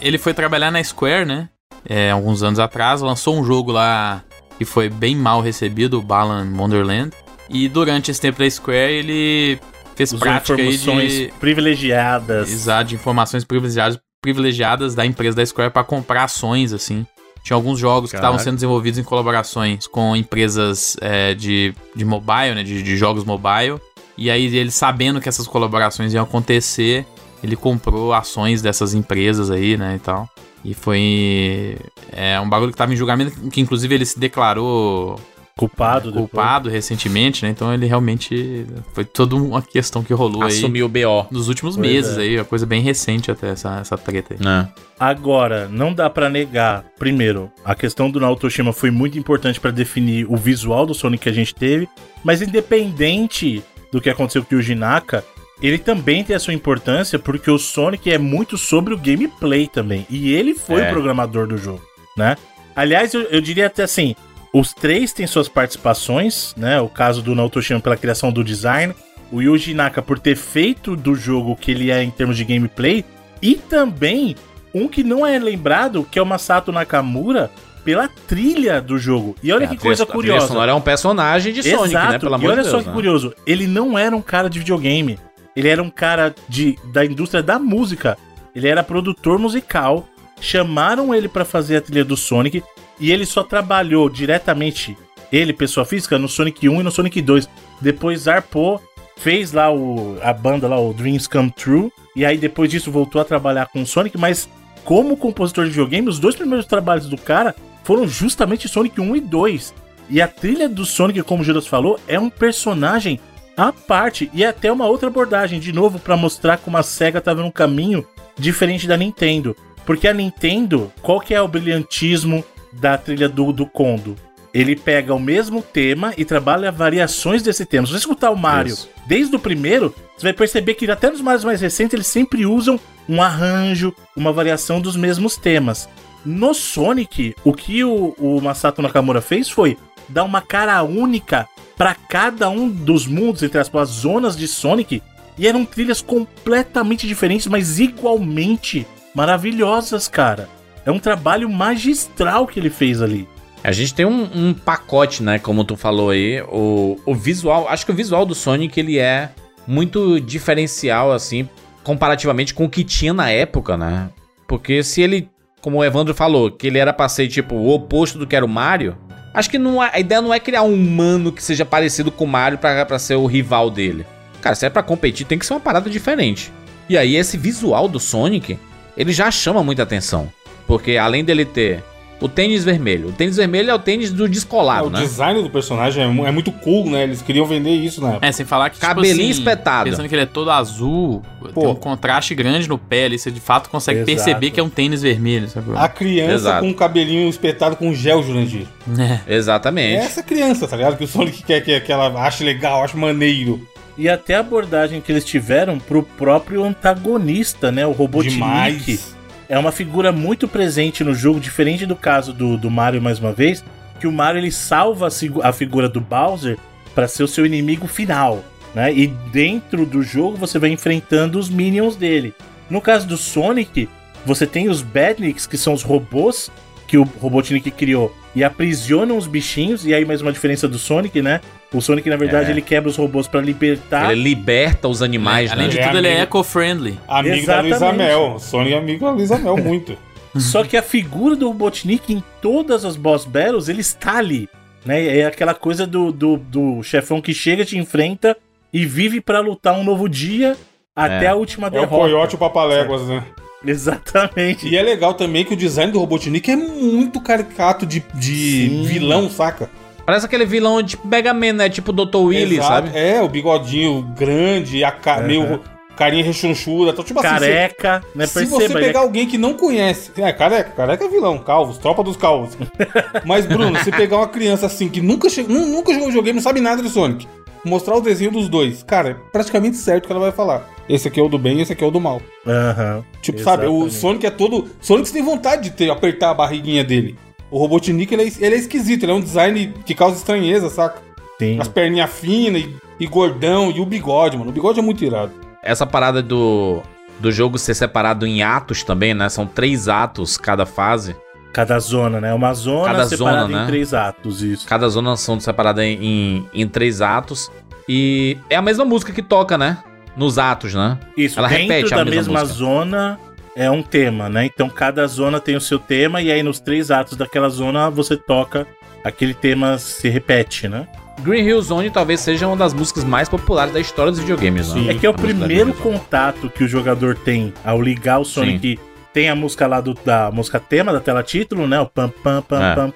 [0.00, 1.48] Ele foi trabalhar na Square, né?
[1.86, 4.22] É, alguns anos atrás, lançou um jogo lá
[4.62, 7.10] que foi bem mal recebido, o Balan Wonderland.
[7.50, 9.58] E durante esse tempo da Square, ele
[9.96, 12.50] fez Usou prática informações de, privilegiadas.
[12.50, 17.04] exato, de informações privilegiadas, privilegiadas da empresa da Square para comprar ações, assim.
[17.42, 18.44] Tinha alguns jogos que estavam Caraca.
[18.44, 22.62] sendo desenvolvidos em colaborações com empresas é, de, de mobile, né?
[22.62, 23.80] De, de jogos mobile.
[24.16, 27.04] E aí, ele sabendo que essas colaborações iam acontecer,
[27.42, 29.96] ele comprou ações dessas empresas aí, né?
[29.96, 30.28] E tal.
[30.64, 31.76] E foi
[32.12, 35.18] é, um bagulho que tava em julgamento, que inclusive ele se declarou
[35.56, 36.10] Culpado.
[36.10, 36.30] depois.
[36.30, 37.50] culpado recentemente, né?
[37.50, 41.26] Então ele realmente foi toda uma questão que rolou aí Assumiu o BO.
[41.30, 42.22] nos últimos Pois meses é.
[42.22, 44.40] aí, uma coisa bem recente até essa, essa treta aí.
[44.44, 44.68] Né?
[44.98, 46.84] Agora, não dá pra negar.
[46.98, 51.24] Primeiro, a questão do Naoto Shima foi muito importante pra definir o visual do Sonic
[51.24, 51.88] que a gente teve,
[52.24, 55.22] mas independente do que aconteceu com o Yuji Naka,
[55.62, 60.06] ele também tem a sua importância porque o Sonic é muito sobre o gameplay também,
[60.10, 60.88] e ele foi É.
[60.88, 61.82] o programador do jogo,
[62.16, 62.36] né?
[62.74, 64.16] Aliás, eu, eu diria até assim,
[64.52, 66.80] os três têm suas participações, né?
[66.80, 68.94] O caso do Naoto Shima pela criação do design,
[69.30, 72.44] o Yuji Naka por ter feito do jogo o que ele é em termos de
[72.44, 73.04] gameplay,
[73.40, 74.36] e também
[74.74, 77.50] um que não é lembrado, que é o Masato Nakamura,
[77.84, 79.34] pela trilha do jogo.
[79.42, 80.46] E olha É, que coisa trilha- A trilha curiosa.
[80.46, 82.18] sonora é um personagem de Sonic, né?
[82.18, 82.82] Pelo amor e olha de só Deus.
[82.84, 82.94] que né?
[82.94, 85.18] curioso, ele não era um cara de videogame.
[85.54, 88.16] Ele era um cara de, da indústria da música.
[88.54, 90.08] Ele era produtor musical.
[90.40, 92.62] Chamaram ele pra fazer a trilha do Sonic
[92.98, 94.96] e ele só trabalhou diretamente,
[95.32, 97.48] ele, pessoa física, no Sonic 1 e no Sonic 2.
[97.80, 98.80] Depois zarpou,
[99.16, 103.20] fez lá o, a banda lá, o Dreams Come True, e aí depois disso voltou
[103.20, 104.48] a trabalhar com o Sonic, mas
[104.84, 109.20] como compositor de videogame, os dois primeiros trabalhos do cara foram justamente Sonic 1 e
[109.20, 109.74] 2.
[110.10, 113.18] E a trilha do Sonic, como o Juras falou, é um personagem
[113.56, 117.42] à parte e até uma outra abordagem, de novo, pra mostrar como a SEGA tava
[117.42, 118.06] num caminho
[118.38, 119.56] diferente da Nintendo.
[119.84, 124.16] Porque a Nintendo, qual que é o brilhantismo da trilha do, do Kondo?
[124.54, 127.86] Ele pega o mesmo tema e trabalha variações desse tema.
[127.86, 128.88] Se você escutar o Mario Isso.
[129.06, 132.78] desde o primeiro, você vai perceber que até nos Marios mais recentes eles sempre usam
[133.08, 135.88] um arranjo, uma variação dos mesmos temas.
[136.24, 139.76] No Sonic, o que o, o Masato Nakamura fez foi
[140.08, 145.02] dar uma cara única para cada um dos mundos, entre aspas, as zonas de Sonic,
[145.38, 150.48] e eram trilhas completamente diferentes, mas igualmente maravilhosas, cara.
[150.84, 153.28] É um trabalho magistral que ele fez ali.
[153.64, 155.38] A gente tem um, um pacote, né?
[155.38, 156.42] Como tu falou aí.
[156.48, 157.68] O, o visual.
[157.68, 159.30] Acho que o visual do Sonic ele é
[159.66, 161.48] muito diferencial, assim,
[161.84, 164.10] comparativamente com o que tinha na época, né?
[164.48, 168.18] Porque se ele, como o Evandro falou, que ele era pra ser tipo o oposto
[168.18, 168.96] do que era o Mario.
[169.34, 172.24] Acho que não é- a ideia não é criar um humano que seja parecido com
[172.24, 174.06] o Mario pra ser o rival dele.
[174.40, 176.52] Cara, se é pra competir, tem que ser uma parada diferente.
[176.88, 178.58] E aí, esse visual do Sonic,
[178.96, 180.30] ele já chama muita atenção.
[180.66, 181.82] Porque além dele ter
[182.22, 185.00] o tênis vermelho, o tênis vermelho é o tênis do É, descolado, o né?
[185.00, 187.02] design do personagem é, é muito cool, né?
[187.02, 188.26] Eles queriam vender isso na época.
[188.26, 189.90] É, sem falar que, Cabelinho tipo assim, espetado.
[189.90, 191.22] pensando que ele é todo azul,
[191.54, 194.14] tem um contraste grande no pé ali, você de fato consegue Exato.
[194.24, 195.72] perceber que é um tênis vermelho, sabe?
[195.76, 196.60] A criança Exato.
[196.64, 198.66] com o cabelinho espetado com gel, Jurandir.
[198.98, 199.32] É.
[199.32, 199.96] É Exatamente.
[199.96, 200.96] essa criança, tá ligado?
[200.96, 203.60] Que o Sonic quer que, que ela ache legal, ache maneiro.
[203.98, 207.86] E até a abordagem que eles tiveram pro próprio antagonista, né?
[207.86, 208.34] O Robotnik.
[208.36, 209.14] Demais.
[209.48, 213.32] É uma figura muito presente no jogo, diferente do caso do, do Mario mais uma
[213.32, 213.64] vez,
[214.00, 216.58] que o Mario ele salva a, a figura do Bowser
[216.94, 218.92] para ser o seu inimigo final, né?
[218.92, 222.34] E dentro do jogo você vai enfrentando os minions dele.
[222.68, 223.88] No caso do Sonic,
[224.24, 226.50] você tem os Badniks, que são os robôs
[226.86, 231.22] que o Robotnik criou e aprisionam os bichinhos, e aí mais uma diferença do Sonic,
[231.22, 231.40] né?
[231.72, 232.50] O Sonic, na verdade, É.
[232.50, 234.12] ele quebra os robôs para libertar.
[234.12, 235.70] Ele liberta os animais, Além né?
[235.70, 236.98] de Ele é tudo, ele é eco-friendly.
[237.08, 237.70] Amigo Exatamente.
[237.78, 238.38] da Luísa Mel.
[238.38, 239.96] Sonic é amigo da Luísa Mel, muito.
[240.36, 244.48] Só que a figura do Robotnik em todas as boss battles, ele está ali.
[244.84, 245.18] Né?
[245.18, 248.36] É aquela coisa do, do, do chefão que chega, te enfrenta
[248.72, 250.56] e vive pra lutar um novo dia
[250.96, 251.28] até É.
[251.28, 251.96] a última É o derrota.
[251.96, 253.22] Coyote e o Papaléguas, né?
[253.64, 254.68] Exatamente.
[254.68, 258.82] E é legal também que o design do Robotnik é muito caricato de, de Sim.
[258.84, 259.70] vilão, saca?
[260.04, 261.68] Parece aquele vilão tipo Mega Man, né?
[261.68, 262.16] Tipo Dr.
[262.16, 262.68] Willy, Exato.
[262.88, 262.98] sabe?
[262.98, 265.14] É, o bigodinho grande, a ca...
[265.16, 265.22] Aham.
[265.26, 265.60] meio
[265.96, 266.90] carinha rechonchuda.
[266.90, 268.26] Então, tipo assim, Careca, né?
[268.26, 272.02] Se você Perceba, pegar alguém que não conhece, é careca, careca é vilão, calvos, tropa
[272.02, 272.56] dos calvos.
[273.24, 275.42] Mas, Bruno, se pegar uma criança assim que nunca, che...
[275.42, 277.28] nu- nunca jogou videogame, não sabe nada de Sonic,
[277.64, 280.66] mostrar o desenho dos dois, cara, é praticamente certo que ela vai falar.
[280.88, 282.20] Esse aqui é o do bem, esse aqui é o do mal.
[282.46, 282.50] é...
[282.50, 283.04] Aham.
[283.20, 283.94] Tipo, sabe, o Exatamente.
[283.94, 284.68] Sonic é todo.
[284.80, 287.16] Sonic tem vontade de ter, apertar a barriguinha dele.
[287.52, 291.00] O Robotnik, ele é, ele é esquisito, ele é um design que causa estranheza, saca?
[291.38, 291.58] Sim.
[291.60, 294.48] As perninhas finas e, e gordão, e o bigode, mano.
[294.50, 295.32] O bigode é muito irado.
[295.62, 296.80] Essa parada do,
[297.20, 299.28] do jogo ser separado em atos também, né?
[299.28, 301.14] São três atos cada fase.
[301.52, 302.32] Cada zona, né?
[302.32, 303.66] Uma zona Cada separada zona, em né?
[303.66, 304.66] três atos, isso.
[304.66, 307.50] Cada zona são separadas em, em, em três atos.
[307.86, 309.76] E é a mesma música que toca, né?
[310.16, 310.98] Nos atos, né?
[311.16, 312.58] Isso, Ela dentro repete a da mesma mesma música.
[312.58, 313.20] zona
[313.56, 314.46] é um tema, né?
[314.46, 318.16] Então cada zona tem o seu tema e aí nos três atos daquela zona você
[318.16, 318.66] toca
[319.04, 320.86] aquele tema se repete, né?
[321.20, 324.92] Green Hill Zone talvez seja uma das músicas mais populares da história dos videogames, né?
[324.92, 328.78] é que é o primeiro contato que o jogador tem ao ligar o Sonic.
[329.12, 331.78] Tem a música lá do, da música tema da tela título, né?
[331.78, 332.74] O pam pam pam É.
[332.74, 332.90] pam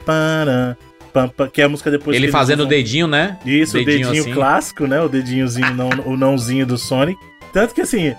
[1.13, 3.39] pam, pam, que é a música depois Ele que fazendo o dedinho, né?
[3.45, 4.33] Isso, o dedinho assim.
[4.33, 5.01] clássico, né?
[5.03, 7.19] O dedinhozinho, não, o nãozinho do Sonic.
[7.57, 8.17] Tanto que assim, é-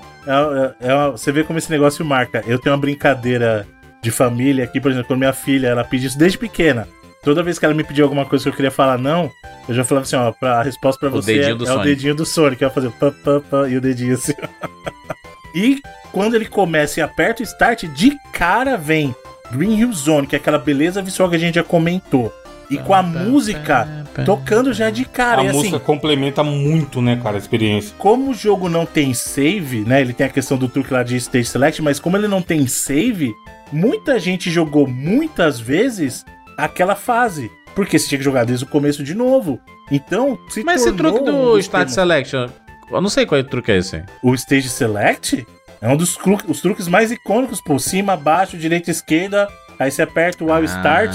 [0.82, 2.44] é- é você vê como esse negócio marca.
[2.48, 3.68] Eu tenho uma brincadeira
[4.02, 6.88] de família aqui, por exemplo, quando minha filha, ela pede isso desde pequena.
[7.24, 9.30] Toda vez que ela me pediu alguma coisa que eu queria falar não,
[9.70, 11.72] eu já falava assim, ó, pra, a resposta pra O você é, dedinho do é
[11.72, 12.64] o dedinho do Sonic.
[12.64, 14.34] Ela fazia pam, pam, pam, e o dedinho assim.
[15.54, 15.82] e
[16.12, 19.16] quando ele começa e aperta o start, de cara vem
[19.52, 22.34] Green Hill Zone, que é aquela beleza visual que a gente já comentou.
[22.70, 23.88] E com a música
[24.26, 25.41] tocando já de cara.
[25.41, 27.95] a e assim, música complementa muito, né, cara, a experiência.
[27.97, 30.01] como o jogo não tem save, né?
[30.01, 32.68] Ele tem a questão do truque lá de stage select, mas como ele não tem
[32.68, 33.34] save,
[33.72, 36.26] muita gente jogou muitas vezes
[36.57, 37.49] aquela fase.
[37.76, 39.59] Porque você tinha que jogar desde o começo de novo.
[39.91, 42.47] Então, se Mas esse truque um do Start temas- Selection,
[42.91, 44.03] eu não sei qual é o truque é esse.
[44.24, 45.45] O stage select
[45.80, 49.47] é um dos os truques mais icônicos, por cima, baixo, direita, esquerda.
[49.80, 51.13] Aí você aperta o All Start.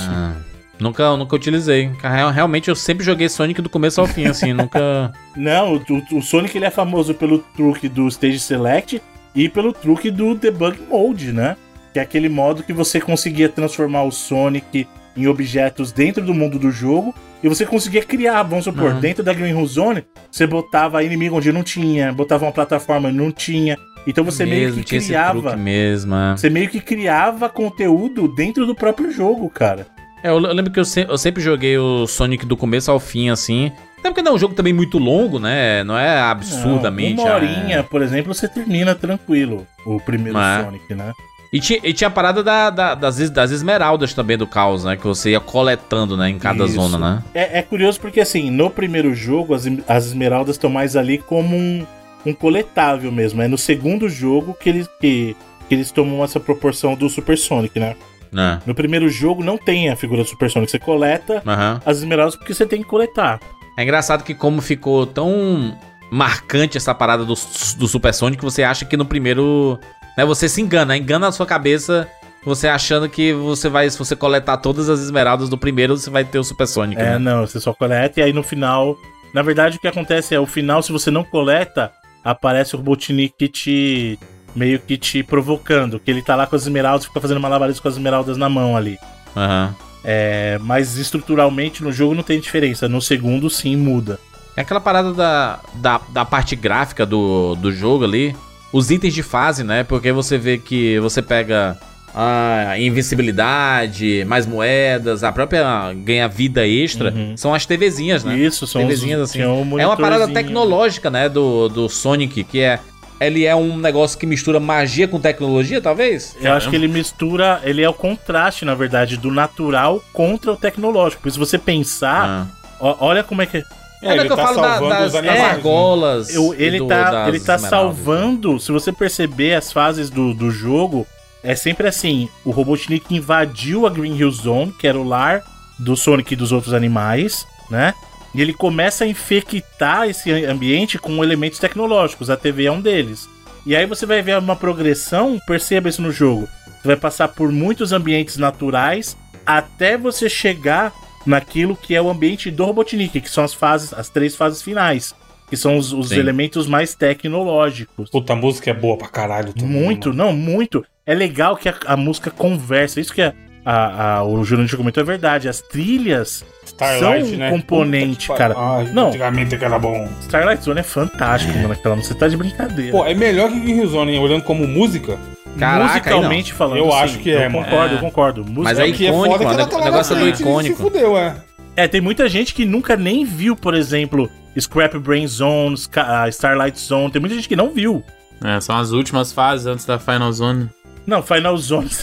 [0.83, 1.91] Nunca, nunca utilizei.
[2.03, 5.13] Real- Realmente eu sempre joguei Sonic do começo ao fim, assim, nunca.
[5.37, 9.01] Não, o, o- Sonic ele é famoso pelo truque do Stage Select
[9.35, 11.57] e pelo truque do Debug Mode, né?
[11.93, 16.59] Que é aquele modo que você conseguia transformar o Sonic em objetos dentro do mundo
[16.59, 19.01] do jogo e você conseguia criar, vamos supor, Uhum.
[19.01, 23.19] dentro da Green Hill Zone, você botava inimigo onde não tinha, botava uma plataforma onde
[23.19, 23.77] não tinha.
[24.07, 26.15] Então você meio que criava, mesmo.
[26.15, 26.33] é.
[26.37, 29.87] você meio que criava conteúdo dentro do próprio jogo, cara.
[30.23, 33.29] É, eu, lembro que eu, se- eu sempre joguei o Sonic do começo ao fim,
[33.31, 33.73] assim.
[33.99, 35.85] Até porque não é um jogo também muito longo, né?
[35.85, 37.17] Não é absurdamente.
[37.17, 40.65] Não, uma ah, horinha, por exemplo, você termina tranquilo o primeiro É.
[40.65, 41.13] Sonic, né?
[41.53, 44.97] E tinha, e tinha a parada da- da- das, das esmeraldas também do caos, né?
[44.97, 46.31] Que você ia coletando, né?
[46.31, 46.75] Em cada Isso.
[46.75, 47.23] zona, né?
[47.35, 51.55] É, é curioso porque, assim, no primeiro jogo, as, as esmeraldas estão mais ali como
[51.55, 51.87] um,
[52.25, 53.43] um coletável mesmo.
[53.43, 55.37] É no segundo jogo que eles, que,
[55.69, 57.95] que eles tomam essa proporção do Super Sonic, né?
[58.35, 58.59] É.
[58.67, 60.71] No primeiro jogo não tem a figura do Super Sonic.
[60.71, 61.81] Você coleta Aham.
[61.85, 63.41] as esmeraldas porque você tem que coletar.
[63.77, 65.77] É engraçado que como ficou tão
[66.11, 69.79] marcante essa parada do, do Super Sonic, você acha que no primeiro...
[70.17, 72.09] Né, você se engana, engana a sua cabeça...
[72.45, 76.25] Você achando que você vai, se você coletar todas as esmeraldas do primeiro, você vai
[76.25, 77.19] ter o Super Sonic, É, né?
[77.21, 78.97] não, você só coleta e aí no final.
[79.33, 81.93] Na verdade, o que acontece é, o final, se você não coleta,
[82.25, 84.19] aparece o Robotnik te.
[84.55, 85.99] Meio que te provocando.
[85.99, 88.77] Que ele tá lá com as esmeraldas, fica fazendo malabarismo com as esmeraldas na mão
[88.77, 88.99] ali.
[89.37, 89.75] Aham.
[90.05, 92.89] É, mas estruturalmente no jogo não tem diferença.
[92.89, 94.19] No segundo, sim, muda.
[94.57, 98.35] É aquela parada da, da, da parte gráfica do, do jogo ali.
[98.73, 99.85] Os itens de fase, né?
[99.85, 101.79] Porque você vê que você pega
[102.15, 107.11] a invencibilidade, mais moedas, a própria ganha vida extra.
[107.11, 107.37] Uhum.
[107.37, 108.37] São as TVzinhas, né?
[108.37, 109.41] Isso, são TVzinhas os, assim.
[109.41, 111.29] É uma parada tecnológica, né?
[111.29, 112.79] Do, do Sonic, que é.
[113.21, 116.37] Ele é um negócio que mistura magia com tecnologia, talvez?
[116.41, 120.57] Eu acho que ele mistura, ele é o contraste, na verdade, do natural contra o
[120.57, 121.23] tecnológico.
[121.23, 122.47] Porque se você pensar, Ah.
[122.81, 123.59] ó- olha como é que.
[124.03, 125.45] É, é que eu falo da- das, animais, né?
[125.51, 126.35] argolas.
[126.35, 127.71] Eu- ele, do- tá, das ele tá esmeraldas.
[127.71, 128.59] salvando.
[128.59, 131.07] Se você perceber as fases do, do jogo,
[131.45, 135.43] é sempre assim: o Robotnik invadiu a Green Hill Zone, que era o lar
[135.79, 137.95] do Sonic e dos outros animais, né?
[138.35, 142.31] E ele começa a infectar esse ambiente com elementos tecnológicos.
[142.31, 143.29] A TV é um deles.
[143.67, 146.49] E aí você vai ver uma progressão, perceba isso no jogo.
[146.81, 149.17] Você vai passar por muitos ambientes naturais
[149.47, 150.93] até você chegar
[151.27, 155.15] naquilo que é o ambiente do Robotnik, que são as fases, as três fases finais,
[155.49, 158.11] que são os, os elementos mais tecnológicos.
[158.11, 159.53] Puta, a música é boa pra caralho.
[159.53, 160.25] também, Muito, mano.
[160.25, 160.85] não, muito.
[161.07, 163.01] É legal que a, a música conversa.
[163.01, 163.33] Isso que a,
[163.65, 165.49] a, a- o Jurandir comentou é verdade.
[165.49, 167.51] As trilhas Starlight, são um né?
[167.51, 168.55] componente, Puta cara.
[168.57, 169.09] Ai, Não.
[169.09, 170.09] Antigamente que era bom.
[170.23, 171.73] Starlight Zone é fantástico, mano.
[171.73, 172.15] Aquela música.
[172.15, 172.93] Você tá de brincadeira.
[172.93, 174.19] Pô, é melhor que Green Hill Zone, hein?
[174.21, 175.19] olhando como música.
[175.59, 177.65] Caraca, Musicalmente falando, Eu sim, acho que é, eu mano.
[177.67, 177.97] concordo, É.
[177.97, 178.45] eu concordo.
[178.49, 180.77] Mas aí- que é icônico, foda é que ela o tá negócio do icônico.
[180.77, 181.37] se fudeu, é.
[181.77, 186.79] É, tem muita gente que nunca nem viu, por exemplo, Scrap Brain Zone, ah, Starlight
[186.81, 187.11] Zone.
[187.11, 188.03] Tem muita gente que não viu.
[188.43, 190.69] É, são as últimas fases antes da Final Zone.
[191.07, 191.89] Não, Final Zone.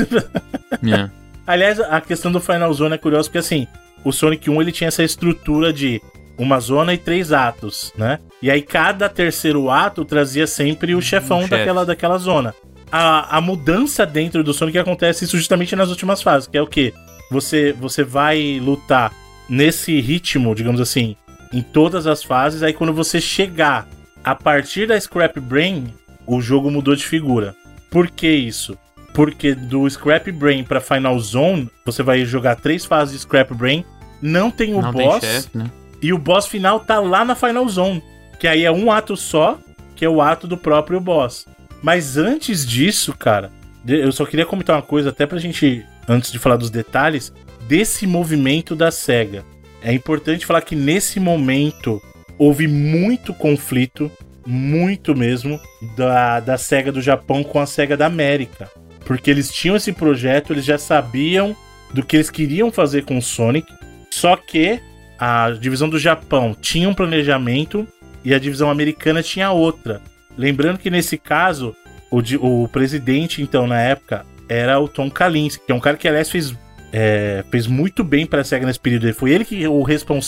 [0.83, 1.09] É.
[1.49, 3.65] Aliás, a questão do Final Zone é curiosa porque assim,
[4.03, 5.99] o Sonic 1 ele tinha essa estrutura de
[6.37, 8.19] uma zona e três atos, né?
[8.39, 11.49] E aí cada terceiro ato trazia sempre o chefão chefe.
[11.49, 12.53] daquela, daquela zona.
[12.91, 16.67] A, a mudança dentro do Sonic acontece isso justamente nas últimas fases, que é o
[16.67, 16.93] que
[17.31, 19.11] você você vai lutar
[19.49, 21.15] nesse ritmo, digamos assim,
[21.51, 22.61] em todas as fases.
[22.61, 23.87] Aí quando você chegar
[24.23, 25.91] a partir da Scrap Brain,
[26.27, 27.55] o jogo mudou de figura.
[27.89, 28.77] Por que isso?
[29.13, 33.83] Porque do Scrap Brain pra Final Zone, você vai jogar três fases de Scrap Brain,
[34.21, 35.69] não tem o Não boss, tem chefe, né?
[36.01, 38.03] e o boss final tá lá na Final Zone,
[38.39, 39.57] que aí é um ato só,
[39.95, 41.45] que é o ato do próprio boss.
[41.81, 43.51] Mas antes disso, cara,
[43.87, 47.33] eu só queria comentar uma coisa, até pra gente, antes de falar dos detalhes,
[47.67, 49.43] desse movimento da SEGA.
[49.81, 52.01] é importante falar que nesse momento
[52.37, 54.11] houve muito conflito,
[54.45, 55.59] muito mesmo,
[55.95, 58.69] da, da SEGA do Japão com a SEGA da América.
[59.09, 61.55] Porque eles tinham esse projeto, eles já sabiam
[61.91, 63.73] do que eles queriam fazer com o Sonic,
[64.11, 64.79] só que
[65.17, 67.87] a divisão do Japão tinha um planejamento
[68.23, 69.99] e a divisão americana tinha outra.
[70.37, 71.75] Lembrando que nesse caso,
[72.11, 72.21] o,
[72.63, 76.29] o presidente, então, na época, era o Tom Kalinske, que é um cara que, aliás,
[76.29, 76.53] fez,
[76.93, 79.07] é, fez muito bem para a SEGA nesse período.
[79.07, 79.83] Ele foi ele que o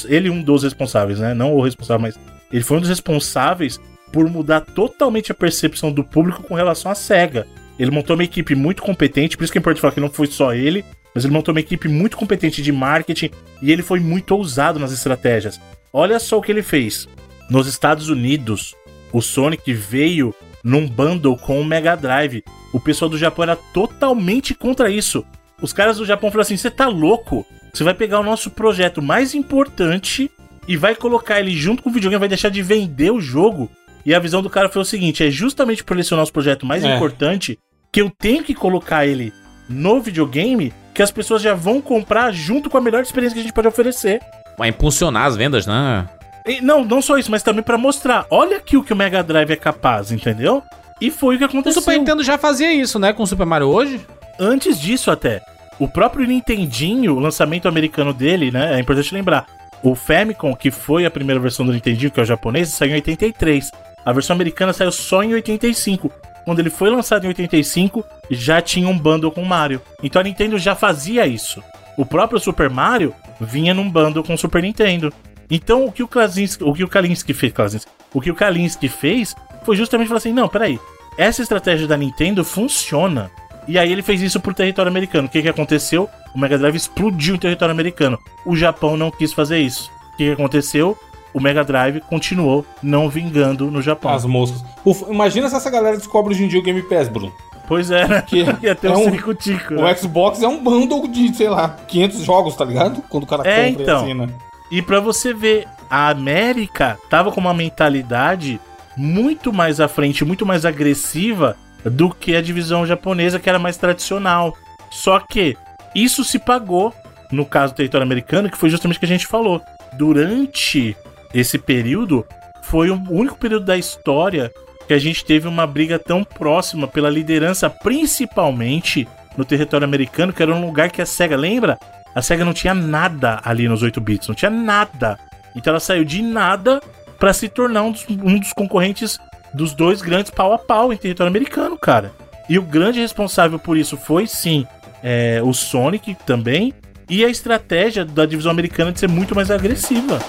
[0.10, 1.36] ele um dos responsáveis, né?
[1.36, 2.20] Não o responsável, mas
[2.52, 3.80] ele foi um dos responsáveis
[4.12, 7.46] por mudar totalmente a percepção do público com relação à SEGA.
[7.82, 10.28] Ele montou uma equipe muito competente, por isso que é importante falar que não foi
[10.28, 14.36] só ele, mas ele montou uma equipe muito competente de marketing e ele foi muito
[14.36, 15.60] ousado nas estratégias.
[15.92, 17.10] Olha só o que ele fez.
[17.50, 18.76] Nos Estados Unidos,
[19.12, 20.32] o Sonic veio
[20.64, 22.44] num bundle com o Mega Drive.
[22.72, 25.26] O pessoal do Japão era totalmente contra isso.
[25.60, 27.44] Os caras do Japão falaram assim: você tá louco?
[27.74, 30.30] Você vai pegar o nosso projeto mais importante
[30.68, 33.72] e vai colocar ele junto com o videogame, vai deixar de vender o jogo.
[34.06, 36.32] E a visão do cara foi o seguinte: é justamente por ele ser o nosso
[36.32, 36.96] projeto mais É.
[36.96, 37.58] importante
[37.92, 39.34] que eu tenho que colocar ele
[39.68, 43.44] no videogame que as pessoas já vão comprar junto com a melhor experiência que a
[43.44, 44.22] gente pode oferecer.
[44.56, 46.08] Pra impulsionar as vendas, né?
[46.46, 49.22] E não, não só isso, mas também pra mostrar, olha aqui o que o Mega
[49.22, 50.64] Drive é capaz, entendeu?
[51.00, 51.82] E foi o que O aconteceu.
[51.82, 53.12] Super Nintendo já fazia isso, né?
[53.12, 54.00] Com o Super Mario hoje.
[54.40, 55.42] Antes disso até,
[55.78, 59.46] o próprio Nintendinho, o lançamento americano dele, né, é importante lembrar,
[59.84, 62.96] o Famicom, que foi a primeira versão do Nintendinho, que é o japonês, saiu em
[62.96, 63.72] 83.
[64.06, 66.12] A versão americana saiu só em 85.
[66.46, 69.82] Quando ele foi lançado em 85, já tinha um bundle com Mario.
[70.02, 71.62] Então a Nintendo já fazia isso.
[71.98, 75.14] O próprio Super Mario vinha num bundle com o Super Nintendo.
[75.50, 78.88] Então o que o Klasinski, o que o Kalinski fez, Klasinski, o que o Kalinski
[78.88, 80.80] fez foi justamente falar assim: "Não, peraí.
[81.18, 83.30] Essa estratégia da Nintendo funciona".
[83.68, 85.28] E aí ele fez isso pro território americano.
[85.28, 86.10] O que que aconteceu?
[86.34, 88.18] O Mega Drive explodiu em território americano.
[88.46, 89.92] O Japão não quis fazer isso.
[90.14, 90.98] O que que aconteceu?
[91.34, 94.14] O Mega Drive continuou não vingando no Japão.
[94.14, 94.64] As moscas.
[94.86, 97.32] Ufa, imagina se essa galera descobre hoje em dia o Game Pass, Bruno.
[97.68, 98.22] Pois é, né?
[98.22, 99.76] Que Ia ter é um um- circo-tico.
[99.76, 99.96] O né?
[99.96, 103.02] Xbox é um bundle de, sei lá, 500 jogos, tá ligado?
[103.08, 104.00] Quando o cara É, compra então.
[104.00, 104.30] e assina.
[104.70, 108.60] E pra você ver, a América tava com uma mentalidade
[108.98, 111.56] muito mais à frente, muito mais agressiva
[111.86, 114.54] do que a divisão japonesa, que era mais tradicional.
[114.90, 115.58] Só que
[115.96, 116.94] isso se pagou
[117.32, 119.62] no caso do território americano, que foi justamente o que a gente falou.
[119.98, 120.96] Durante
[121.34, 122.26] esse período,
[122.62, 124.52] foi o único período da história
[124.88, 129.08] que a gente teve uma briga tão próxima pela liderança, principalmente
[129.38, 131.78] no território americano, que era um lugar que a SEGA, lembra?
[132.14, 135.18] A SEGA não tinha nada ali nos 8 bits, não tinha nada.
[135.56, 136.82] Então ela saiu de nada
[137.18, 139.20] pra se tornar um dos, um dos concorrentes
[139.54, 142.12] dos dois grandes pau a pau em território americano, cara.
[142.50, 144.66] E o grande responsável por isso foi sim
[145.04, 146.74] é, o Sonic também
[147.10, 150.20] e a estratégia da divisão americana de ser muito mais agressiva.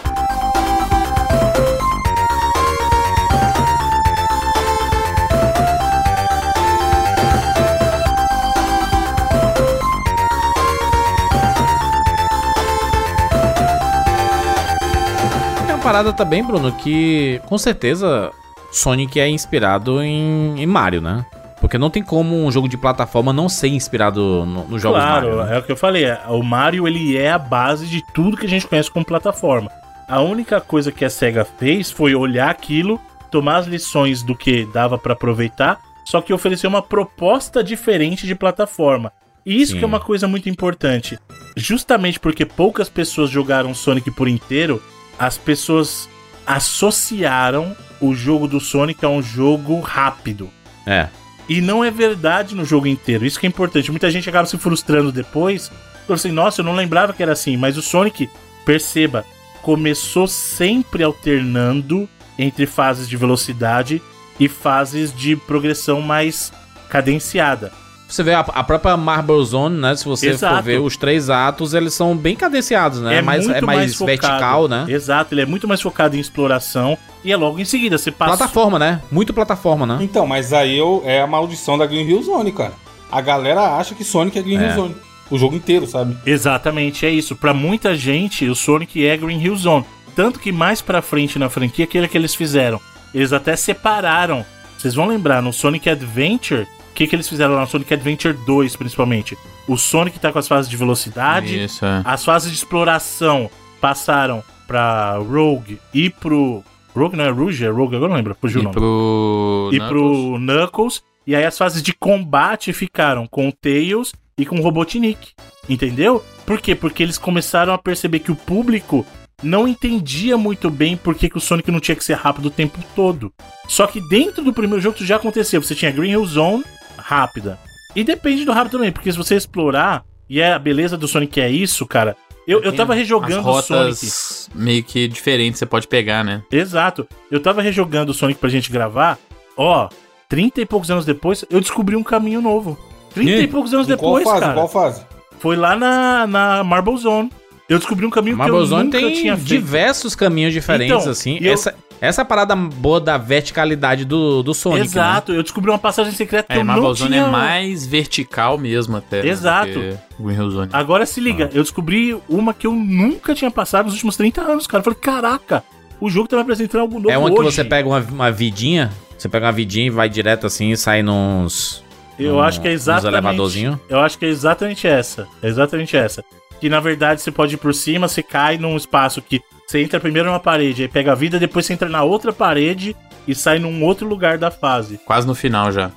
[15.93, 18.30] Parada também, Bruno, que com certeza
[18.72, 21.24] Sonic é inspirado em, em Mario, né?
[21.61, 25.36] Porque não tem como um jogo de plataforma não ser inspirado no- nos jogos claro,
[25.36, 25.45] Mario.
[25.45, 25.57] né?
[25.57, 26.05] é o que eu falei.
[26.07, 29.70] é, O Mario ele é a base de tudo que a gente conhece como plataforma.
[30.09, 32.99] A única coisa que a SEGA fez foi olhar aquilo,
[33.30, 38.34] tomar as lições do que dava pra aproveitar, só que oferecer uma proposta diferente de
[38.34, 39.12] plataforma.
[39.45, 39.78] E isso Sim.
[39.78, 41.18] que é uma coisa muito importante.
[41.55, 44.82] Justamente porque poucas pessoas jogaram Sonic por inteiro,
[45.19, 46.09] as pessoas
[46.47, 50.51] associaram o jogo do Sonic a um jogo rápido.
[50.87, 51.09] É.
[51.49, 53.25] E não é verdade no jogo inteiro.
[53.25, 53.91] Isso que é importante.
[53.91, 55.69] Muita gente acaba se frustrando depois.
[56.07, 57.57] Falando assim, nossa, eu não lembrava que era assim.
[57.57, 58.29] Mas o Sonic,
[58.65, 59.25] perceba,
[59.63, 62.09] começou sempre alternando
[62.39, 64.03] entre fases de velocidade
[64.39, 66.53] e fases de progressão mais
[66.89, 67.73] cadenciada.
[68.13, 69.97] Você vê a, a própria Marble Zone, né?
[69.97, 70.57] Se você Exato.
[70.57, 73.17] for ver os três atos, eles são bem cadenciados, né?
[73.17, 74.07] É mais, é muito mais, focado.
[74.07, 74.85] vertical, né?
[74.87, 76.99] Exato, ele é muito mais focado em exploração.
[77.25, 78.37] E é logo em seguida, você passa.
[78.37, 79.01] Plataforma, né?
[79.11, 79.99] Muito plataforma, né?
[80.03, 82.75] Então, mas aí eu, é a maldição da Green Hill Zone, cara.
[83.11, 84.67] A galera acha que Sonic é Green É.
[84.69, 84.97] Hill Zone.
[85.31, 86.15] O jogo inteiro, sabe?
[86.27, 87.35] Exatamente, é isso.
[87.35, 89.87] Pra muita gente, o Sonic é Green Hill Zone.
[90.15, 92.79] Tanto que mais pra frente na franquia, aquele que eles fizeram,
[93.15, 94.45] eles até separaram.
[94.77, 98.34] Vocês vão lembrar, no Sonic Adventure, o que, que eles fizeram lá no Sonic Adventure
[98.47, 99.36] 2, principalmente?
[99.66, 102.03] O Sonic tá com as fases de velocidade, Isso, é.
[102.05, 106.62] as fases de exploração passaram pra Rogue e pro.
[106.95, 107.64] Rogue não é Rouge?
[107.64, 109.70] É Rogue, agora não lembro, fugiu o nome pro.
[109.72, 109.88] e Knuckles.
[109.88, 111.03] pro Knuckles.
[111.26, 115.30] E aí as fases de combate ficaram com o Tails e com Robotnik.
[115.68, 116.22] Entendeu?
[116.45, 116.74] Por quê?
[116.74, 119.07] Porque eles começaram a perceber que o público
[119.43, 122.51] não entendia muito bem por que, que o Sonic não tinha que ser rápido o
[122.51, 123.32] tempo todo.
[123.68, 125.61] Só que dentro do primeiro jogo isso já acontecia.
[125.61, 126.64] Você tinha Green Hill Zone
[127.13, 127.59] rápida.
[127.95, 131.41] E depende do rápido também, porque se você explorar, e é a beleza do Sonic
[131.41, 132.17] é isso, cara.
[132.47, 133.85] Eu, eu tava rejogando As o Sonic.
[133.85, 136.43] rotas meio que diferentes você pode pegar, né?
[136.51, 137.07] Exato.
[137.31, 139.19] Eu tava rejogando o Sonic pra gente gravar.
[139.57, 139.89] Ó,
[140.29, 142.77] 30 e poucos anos depois, eu descobri um caminho novo.
[143.15, 143.47] 30 e, E?
[143.47, 144.41] poucos anos depois, fase?
[144.41, 144.55] cara.
[144.55, 145.03] Qual fase?
[145.39, 147.31] Foi lá na, na Marble Zone.
[147.69, 149.49] Eu descobri um caminho que eu Marble Zone nunca tem tinha feito.
[149.49, 151.39] diversos caminhos diferentes, Então, assim.
[151.41, 151.75] eu- Essa,
[152.09, 154.84] essa parada boa da verticalidade do, do Sonic, né?
[154.86, 157.22] Exato, eu descobri uma passagem secreta que É, eu Marble não Zone tinha...
[157.24, 159.22] é mais vertical mesmo até.
[159.22, 159.72] né, Exato.
[159.72, 160.70] do que Green Hill Zone.
[160.72, 164.66] Agora se liga, eu descobri uma que eu nunca tinha passado nos últimos 30 anos,
[164.66, 164.80] cara.
[164.80, 165.64] Eu falei, caraca,
[166.00, 167.53] o jogo tá me apresentando algo novo É uma que hoje.
[167.53, 171.03] você pega uma, uma vidinha, você pega uma vidinha e vai direto assim e sai
[171.03, 171.82] nos...
[172.18, 173.09] Eu num- acho que é exatamente.
[173.14, 173.80] elevadorzinho.
[173.88, 175.26] Eu acho que é exatamente essa.
[175.42, 176.24] É exatamente essa.
[176.61, 179.40] Que na verdade você pode ir por cima, você cai num espaço que
[179.73, 182.95] você entra primeiro numa parede, aí pega a vida, depois você entra na outra parede
[183.27, 185.01] e sai num outro lugar da fase.
[185.05, 185.91] Quase no final já.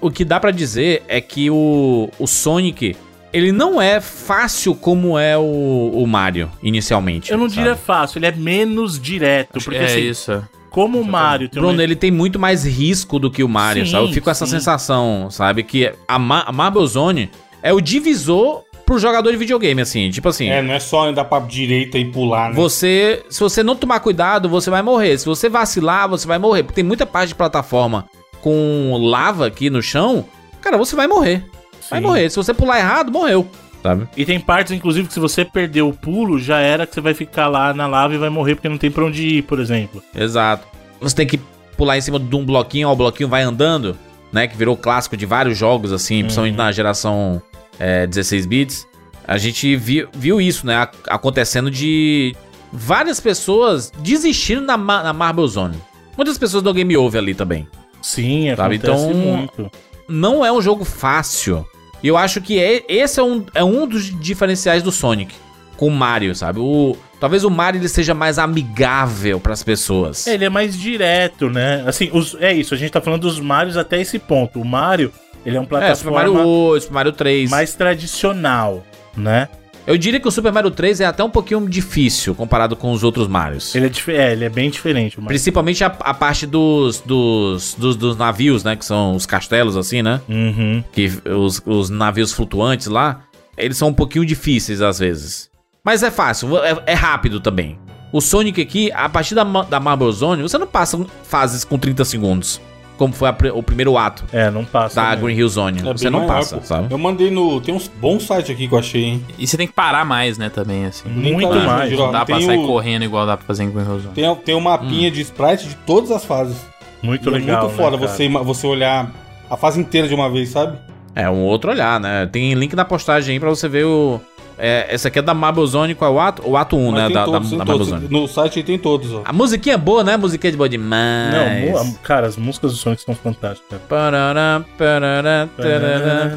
[0.00, 2.96] O que dá pra dizer é que o, o Sonic,
[3.32, 7.30] ele não é fácil como é o, o Mario, inicialmente.
[7.30, 7.62] Eu não sabe?
[7.62, 9.56] diria fácil, ele é menos direto.
[9.56, 10.48] Acho porque que é assim, isso.
[10.68, 11.82] como o Mario tem Bruno, uma...
[11.82, 14.08] ele tem muito mais risco do que o Mario, Sim, sabe?
[14.08, 14.52] Eu fico com essa sim.
[14.52, 15.62] sensação, sabe?
[15.62, 17.30] Que a, Ma a Marble Zone
[17.62, 20.10] é o divisor pro jogador de videogame, assim.
[20.10, 22.54] Tipo assim, É, não é só andar pra direita e pular, né?
[22.54, 23.24] você...
[23.30, 25.18] Se você não tomar cuidado, você vai morrer.
[25.18, 26.62] Se você vacilar, você vai morrer.
[26.62, 28.06] Porque tem muita parte de plataforma
[28.40, 30.24] com lava aqui no chão,
[30.60, 31.44] cara, você vai morrer.
[31.90, 32.06] Vai Sim.
[32.06, 32.28] morrer.
[32.30, 33.48] Se você pular errado, morreu.
[33.82, 34.08] Sabe?
[34.16, 37.12] E tem partes, inclusive, que se você perder o pulo, já era que você vai
[37.14, 40.02] ficar lá na lava e vai morrer porque não tem pra onde ir, por exemplo.
[40.14, 40.66] Exato.
[41.00, 41.38] Você tem que
[41.76, 43.96] pular em cima de um bloquinho, ó, o bloquinho vai andando,
[44.32, 44.46] né?
[44.46, 47.42] Que virou clássico de vários jogos, assim, principalmente na geração
[47.78, 48.86] é, 16 bits.
[49.26, 50.76] A gente viu, viu isso, né?
[50.76, 52.34] ac- Acontecendo de
[52.72, 55.76] várias pessoas desistindo na, na Marble Zone.
[56.16, 57.66] Muitas pessoas do Game Over ali também.
[58.02, 59.70] Sim, Sabe, acontece então- muito.
[60.06, 61.66] Não é um jogo fácil.
[62.02, 65.34] E eu acho que é, esse é um, é um dos diferenciais do Sonic
[65.78, 66.60] com o Mario, sabe?
[66.60, 70.26] O, talvez o Mario ele seja mais amigável para as pessoas.
[70.26, 71.82] É, ele é mais direto, né?
[71.86, 74.60] Assim, os- é isso, a gente tá falando dos Marios até esse ponto.
[74.60, 75.10] O Mario,
[75.44, 75.78] ele é um É, Super
[76.10, 77.50] plataforma Mario 8, Super Mario 3.
[77.50, 78.84] mais tradicional,
[79.16, 79.48] né?
[79.86, 83.04] Eu diria que o Super Mario 3 é até um pouquinho difícil comparado com os
[83.04, 83.74] outros Marios.
[83.74, 85.20] Ele é, é, ele é bem diferente.
[85.20, 88.76] Principalmente a, a parte dos, dos, dos, dos navios, né?
[88.76, 90.22] Que são os castelos, assim, né?
[90.26, 90.82] Uhum.
[90.90, 93.24] Que os, os navios flutuantes lá,
[93.58, 95.50] eles são um pouquinho difíceis às vezes.
[95.84, 97.78] Mas é fácil, é, é rápido também.
[98.10, 102.04] O Sonic aqui, a partir da, da Marble Zone, você não passa fases com 30
[102.06, 102.58] segundos.
[102.96, 104.94] Como foi a o primeiro ato É, não passa.
[105.00, 105.24] da mesmo.
[105.26, 105.80] Green Hill Zone.
[105.80, 106.62] É você não maior, passa, pô.
[106.64, 106.92] sabe?
[106.92, 107.60] Eu mandei no.
[107.60, 109.26] Tem uns bons sites aqui que eu achei, hein?
[109.38, 111.08] E você tem que parar mais, né, também, assim.
[111.08, 111.90] Muito vi, mais.
[111.92, 114.14] Não dá pra Tem sair o- correndo igual dá pra fazer em Green Hill Zone.
[114.14, 116.56] Tem, tem um mapinha de sprite de todas as fases.
[117.02, 117.56] Muito E legal.
[117.58, 118.12] É muito foda né, cara?
[118.16, 119.10] você, você olhar
[119.50, 120.78] a fase inteira de uma vez, sabe?
[121.16, 122.26] É um outro olhar, né?
[122.26, 124.20] Tem link na postagem aí pra você ver o.
[124.56, 126.42] É, essa aqui é da Marble Zone, qual é o ato?
[126.48, 127.08] O ato 1, Mas né?
[127.08, 127.84] Da, da, todos, da Marble.
[127.84, 128.08] Zone.
[128.08, 129.22] No site aí tem todos, ó.
[129.24, 130.14] A musiquinha é boa, né?
[130.14, 131.34] A musiquinha de boa demais.
[131.74, 133.68] Não, cara, as músicas do Sonic são fantásticas.
[133.70, 133.82] cara.
[133.88, 136.30] Parará, parará, tarará,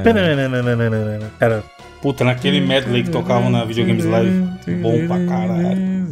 [0.00, 1.26] tarará.
[1.38, 1.62] Cara,
[2.00, 4.30] Puta, naquele medley que tocavam na Videogames Live.
[4.80, 6.02] Bom pra caralho.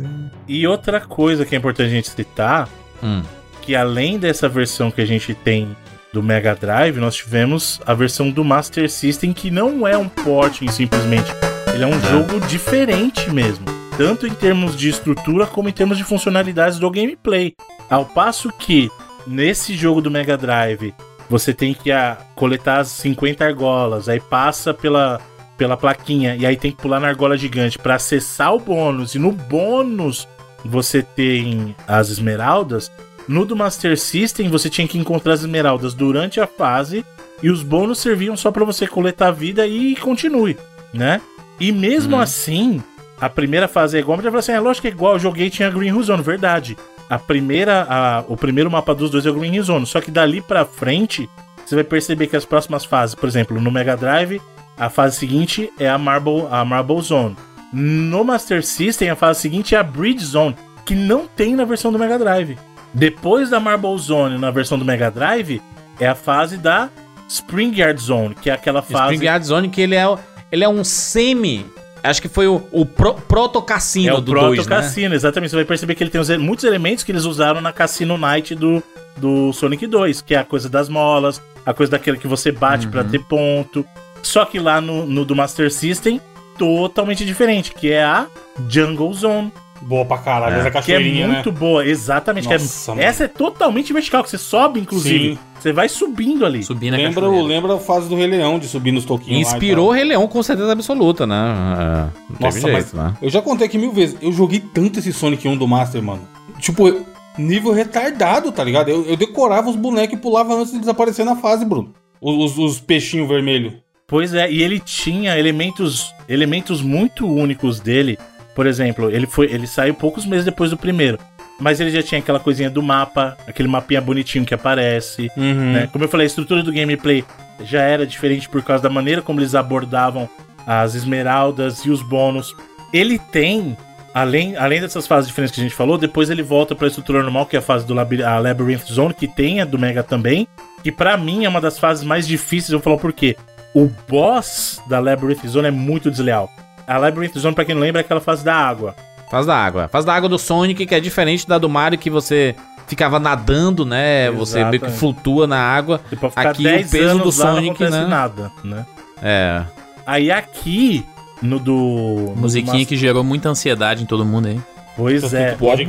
[0.47, 2.69] e outra coisa que é importante a gente citar,
[3.03, 3.23] Hum.
[3.63, 5.75] que além dessa versão que a gente tem
[6.13, 10.69] do Mega Drive, nós tivemos a versão do Master System, que não é um porting
[10.69, 11.31] simplesmente.
[11.73, 13.65] Ele é um jogo diferente mesmo.
[13.97, 17.55] Tanto em termos de estrutura como em termos de funcionalidades do gameplay.
[17.89, 18.91] Ao passo que
[19.27, 20.95] nesse jogo do Mega Drive
[21.29, 25.21] você tem que ah, coletar as 50 argolas, aí passa pela,
[25.57, 29.15] pela plaquinha e aí tem que pular na argola gigante para acessar o bônus.
[29.15, 30.27] E no bônus
[30.65, 32.91] você tem as esmeraldas.
[33.29, 37.05] No do Master System você tinha que encontrar as esmeraldas durante a fase
[37.43, 40.57] e os bônus serviam só para você coletar a vida e continue,
[40.93, 41.21] né?
[41.59, 42.83] E mesmo assim,
[43.21, 45.19] a primeira fase é igual, mas já falou assim, é lógico que é igual, eu
[45.19, 46.77] joguei tinha Green Hill Zone, verdade.
[47.09, 50.11] A primeira, a- o primeiro mapa dos dois é o Green Hill Zone, só que
[50.11, 51.29] dali pra frente,
[51.65, 54.41] você vai perceber que as próximas fases, por exemplo, no Mega Drive,
[54.77, 57.37] a fase seguinte é a Marble, a Marble Zone.
[57.73, 61.93] No Master System, a fase seguinte é a Bridge Zone, que não tem na versão
[61.93, 62.57] do Mega Drive.
[62.93, 65.61] Depois da Marble Zone na versão do Mega Drive,
[65.99, 66.89] é a fase da
[67.29, 69.15] Spring Yard Zone, que é aquela fase.
[69.15, 70.05] Spring Yard Zone, que ele é,
[70.51, 71.65] ele é um semi
[72.03, 74.77] Acho que foi o, o pro, proto-cassino É o do Proto 2, né?
[74.77, 75.51] Cassino, exatamente.
[75.51, 78.55] Você vai perceber que ele tem os- muitos elementos que eles usaram na Cassino Night
[78.55, 78.83] do,
[79.19, 82.89] do Sonic 2, que é a coisa das molas, a coisa daquele que você bate
[82.89, 83.85] pra ter ponto.
[84.23, 86.23] Só que lá no, no do Master System,
[86.57, 88.27] totalmente diferente, que é a
[88.67, 89.53] Jungle Zone,
[89.83, 91.59] Boa pra caralho, essa que é cachoeirinha, muito né?
[91.59, 92.47] boa, exatamente.
[92.47, 93.03] que é- Nossa, mano.
[93.03, 95.35] essa é totalmente vertical, que você sobe, inclusive.
[95.35, 95.39] Sim.
[95.59, 96.63] Você vai subindo ali.
[96.63, 99.87] Subir na Lembra, lembra a fase do Rei Leão, de subir nos toquinhos lá Inspirou
[99.87, 99.97] o tal.
[99.97, 101.35] Rei Leão com certeza absoluta, né?
[101.37, 103.15] É, não Nossa, teve mas jeito, né?
[103.21, 104.17] eu já contei aqui mil vezes.
[104.23, 106.23] Eu joguei tanto esse Sonic 1 do Master, mano.
[106.59, 107.05] Tipo,
[107.39, 108.89] nível retardado, tá ligado?
[108.91, 111.93] Eu, eu decorava os bonecos e pulava antes de desaparecer na fase, Bruno.
[112.21, 113.75] Os, os, os peixinhos vermelhos.
[114.07, 118.19] Pois é, e ele tinha elementos, elementos muito únicos dele.
[118.61, 121.19] Por exemplo, ele foi, ele saiu poucos meses depois do primeiro,
[121.59, 125.73] mas ele já tinha aquela coisinha do mapa, aquele mapinha bonitinho que aparece, Uhum.
[125.73, 125.89] né?
[125.91, 127.25] Como eu falei, a estrutura do gameplay
[127.65, 130.29] já era diferente por causa da maneira como eles abordavam
[130.67, 132.55] as esmeraldas e os bônus.
[132.93, 133.75] Ele tem,
[134.13, 137.47] além, além dessas fases diferentes que a gente falou, depois ele volta pra estrutura normal,
[137.47, 140.47] que é a fase do Labyr- a Labyrinth Zone, que tem a do Mega também,
[140.83, 143.39] que pra mim é uma das fases mais difíceis, eu vou falar por quê.
[143.75, 146.51] O boss da Labyrinth Zone é muito desleal.
[146.87, 148.95] A Labyrinth Zone, pra quem não lembra, é aquela fase da água.
[149.31, 149.89] Faz da água.
[149.89, 152.55] Faz da água do Sonic, que é diferente da do Mario, que você
[152.89, 154.29] ficava nadando, né?
[154.33, 154.99] Você meio que Exatamente.
[154.99, 156.01] flutua na água.
[156.11, 158.07] Ficar Aqui 10 o peso anos do lá, não Sonic, acontece né?
[158.09, 158.87] nada, né?
[159.23, 159.63] É.
[160.05, 161.07] Aí aqui,
[161.41, 162.33] no do...
[162.35, 164.61] no Musiquinha do que gerou muita ansiedade em todo mundo aí.
[164.97, 165.53] Pois é.
[165.53, 165.87] Pode.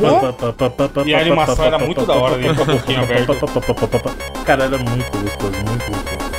[1.06, 2.54] E a animação era muito da hora, né?
[2.54, 3.34] Com a boquinha aberta.
[4.46, 6.31] Cara, era muito gostoso, muito gostoso.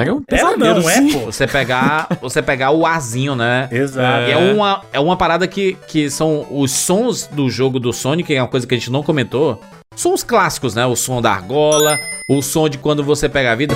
[0.00, 1.12] Era um Era pesadelo, não, é, sim.
[1.12, 1.26] pô?
[1.26, 3.68] Você pegar, você pegar o arzinho, né?
[3.70, 4.28] Exato.
[4.28, 8.28] E é uma, é uma parada que, que são os sons do jogo do Sonic,
[8.28, 9.60] que é uma coisa que a gente não comentou.
[9.94, 10.86] São os clássicos, né?
[10.86, 13.74] O som da argola, o som de quando você pega a vida.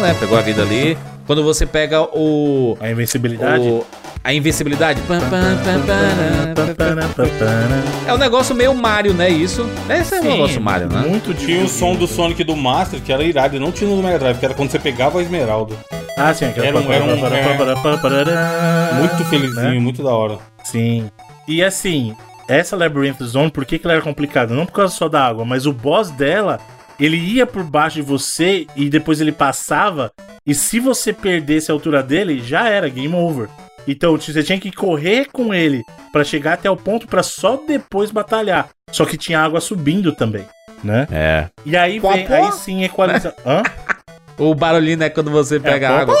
[0.00, 0.16] né?
[0.20, 0.96] Pegou a vida ali.
[1.26, 2.76] Quando você pega o.
[2.80, 3.62] A invencibilidade.
[3.66, 3.84] o
[4.22, 5.00] a invencibilidade.
[8.06, 9.28] É um negócio meio Mario, né?
[9.28, 9.64] Isso.
[9.88, 11.00] Esse é um Sim, negócio Mario, né?
[11.06, 14.02] Muito Tinha o som do Sonic do Master, que era irado, e não tinha no
[14.02, 15.76] Mega Drive, que era quando você pegava a esmeralda.
[16.16, 16.66] Ah, sim, aquela...
[16.66, 19.78] Era um- era um- Muito felizinho, Né?
[19.78, 20.38] muito da hora.
[20.64, 21.08] Sim.
[21.46, 22.14] E assim,
[22.48, 24.54] essa Labyrinth Zone, por que, que ela era complicada?
[24.54, 26.58] Não por causa só da água, mas o boss dela,
[26.98, 30.10] ele ia por baixo de você e depois ele passava.
[30.46, 33.48] E se você perdesse a altura dele, já era game over.
[33.86, 35.82] Então você tinha que correr com ele
[36.12, 38.68] pra chegar até o ponto pra só depois batalhar.
[38.90, 40.44] Só que tinha água subindo também,
[40.82, 41.06] né?
[41.10, 41.48] É.
[41.64, 43.34] E aí vem, aí sim equaliza.
[43.44, 43.62] Hã?
[44.38, 46.16] O barulhinho é quando você pega pó, água.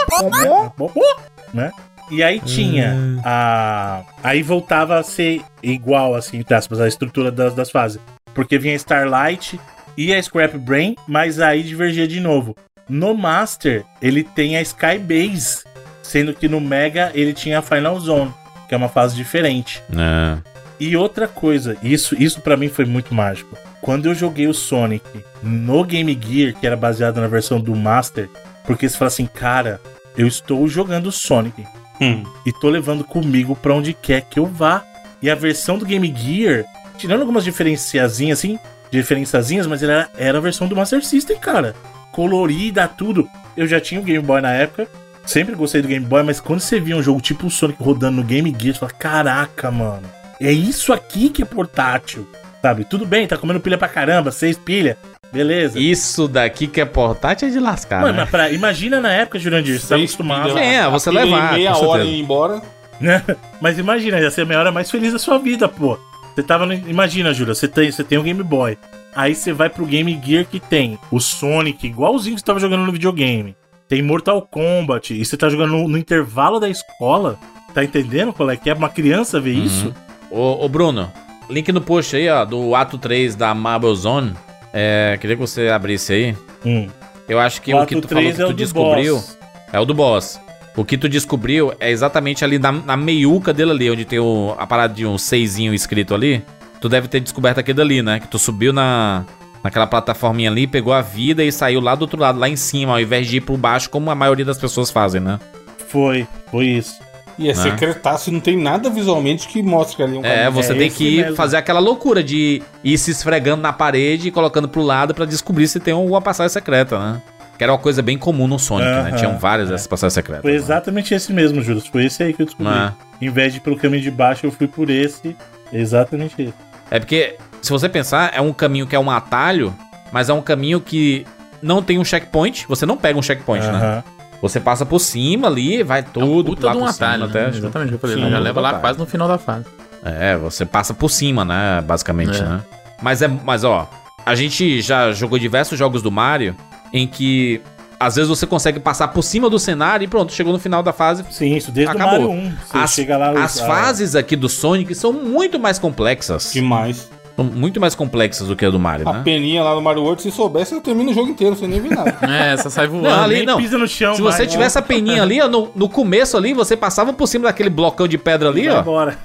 [1.52, 1.70] né?
[2.10, 4.02] E aí tinha a.
[4.22, 8.00] Aí voltava a ser igual, assim, entre aspas, a estrutura das, das fases.
[8.32, 9.58] Porque vinha Starlight
[9.96, 12.54] e a Scrap Brain, mas aí divergia de novo.
[12.88, 15.64] No Master, ele tem a Sky Base,
[16.02, 18.32] sendo que no Mega ele tinha a Final Zone,
[18.68, 19.82] que é uma fase diferente.
[19.92, 20.38] É.
[20.78, 23.56] E outra coisa, isso, isso para mim foi muito mágico.
[23.80, 25.04] Quando eu joguei o Sonic
[25.42, 28.28] no Game Gear, que era baseado na versão do Master,
[28.64, 29.80] porque você fala assim, cara,
[30.16, 31.64] eu estou jogando Sonic
[32.00, 32.24] Hum.
[32.44, 34.84] e tô levando comigo pra onde quer que eu vá.
[35.22, 36.64] E a versão do Game Gear,
[36.98, 38.58] tirando algumas diferenciazinhas assim,
[38.90, 41.74] diferenciazinhas, mas ela era, era a versão do Master System, cara.
[42.16, 43.28] Colorida, tudo.
[43.54, 44.88] Eu já tinha o Game Boy na época,
[45.24, 48.16] sempre gostei do Game Boy, mas quando você via um jogo tipo o Sonic rodando
[48.16, 50.02] no Game Gear, você fala, caraca, mano,
[50.40, 52.26] é isso aqui que é portátil.
[52.62, 52.84] Sabe?
[52.84, 54.96] Tudo bem, tá comendo pilha pra caramba, seis pilha,
[55.32, 55.78] beleza.
[55.78, 58.18] Isso daqui que é portátil é de lascar, Mano, né?
[58.22, 60.48] mas pra- imagina na época, Jurandir, você Seis acostumado.
[60.54, 62.60] pilha, É, você levar, meia com hora e ir embora.
[63.00, 63.22] né?
[63.60, 65.98] Mas imagina, ia ser a meia hora mais feliz da sua vida, pô.
[66.34, 66.72] Você tava no...
[66.72, 68.76] Imagina, Júlia, você tem, você tem um Game Boy.
[69.16, 72.84] Aí você vai pro Game Gear que tem o Sonic, igualzinho que você tava jogando
[72.84, 73.56] no videogame.
[73.88, 77.38] Tem Mortal Kombat, e você tá jogando no, no intervalo da escola.
[77.72, 78.74] Tá entendendo qual é que é?
[78.74, 79.94] Uma criança ver isso?
[80.30, 81.10] Ô, ô, Bruno,
[81.48, 84.34] link no post aí, ó, do ato 3 da Marble Zone.
[84.72, 86.36] É, queria que você abrisse aí.
[86.64, 86.88] Hum.
[87.26, 89.38] Eu acho que O o que tu falou que é tu descobriu boss.
[89.72, 90.38] é o do boss.
[90.76, 94.54] O que tu descobriu é exatamente ali na, na meiuca dele ali, onde tem o,
[94.58, 96.44] a parada de um seisinho escrito ali.
[96.86, 98.20] Tu deve ter descoberto aquele dali, né?
[98.20, 99.24] Que tu subiu na,
[99.62, 102.92] naquela plataforminha ali, pegou a vida e saiu lá do outro lado, lá em cima,
[102.92, 105.40] ao invés de ir por baixo, como a maioria das pessoas fazem, né?
[105.88, 106.94] Foi, foi isso.
[107.36, 107.60] E é Né?
[107.60, 110.88] secretaço, não tem nada visualmente que mostre que ali é um É, você É tem
[110.88, 111.34] que ir mesmo.
[111.36, 115.66] fazer aquela loucura de ir se esfregando na parede e colocando pro lado pra descobrir
[115.66, 117.20] se tem alguma passagem secreta, né?
[117.58, 119.08] Que era uma coisa bem comum no Sonic, né?
[119.08, 120.42] Aham, Tinham várias dessas passagens secretas.
[120.42, 120.56] Foi né?
[120.56, 121.82] exatamente esse mesmo, Júlio.
[121.90, 122.72] Foi esse aí que eu descobri.
[122.72, 122.92] Né?
[123.20, 125.34] Em vez de ir pelo caminho de baixo, eu fui por esse.
[125.72, 126.54] Exatamente esse.
[126.90, 129.74] É porque, se você pensar, é um caminho que é um atalho,
[130.12, 131.26] mas é um caminho que
[131.62, 134.04] não tem um checkpoint, você não pega um checkpoint, né?
[134.42, 137.22] Você passa por cima ali, vai É um puta lá de um por cima atalho,
[137.26, 137.30] né?
[137.46, 137.56] até.
[137.56, 138.24] Exatamente o que eu falei.
[138.24, 138.30] Sim?
[138.30, 138.82] Já leva lá atalho.
[138.82, 139.64] quase no final da fase.
[140.04, 141.80] É, você passa por cima, né?
[141.84, 142.42] Basicamente, É.
[142.42, 142.60] né?
[143.02, 143.28] Mas é.
[143.28, 143.88] Mas ó,
[144.24, 146.54] a gente já jogou diversos jogos do Mario
[146.92, 147.60] em que
[147.98, 150.92] às vezes você consegue passar por cima do cenário e pronto, chegou no final da
[150.92, 151.24] fase.
[151.30, 152.30] Sim, isso desde Acabou.
[152.30, 152.56] o Mario 1.
[152.66, 153.30] Você As, chega lá...
[153.44, 156.52] as ah, fases aqui do Sonic são muito mais complexas.
[156.52, 157.08] Demais.
[157.36, 159.22] São muito mais complexas do que a do Mario, A né?
[159.22, 161.90] peninha lá no Mario World, se soubesse, eu termino o jogo inteiro, sem nem ver
[161.94, 162.16] nada.
[162.26, 163.08] É, essa sai voando.
[163.08, 163.58] Não, ali nem não.
[163.58, 166.54] pisa no chão, Se você vai, tivesse a peninha ali, ó, no, no começo ali,
[166.54, 169.18] você passava por cima daquele blocão de pedra ali, vai ó, embora.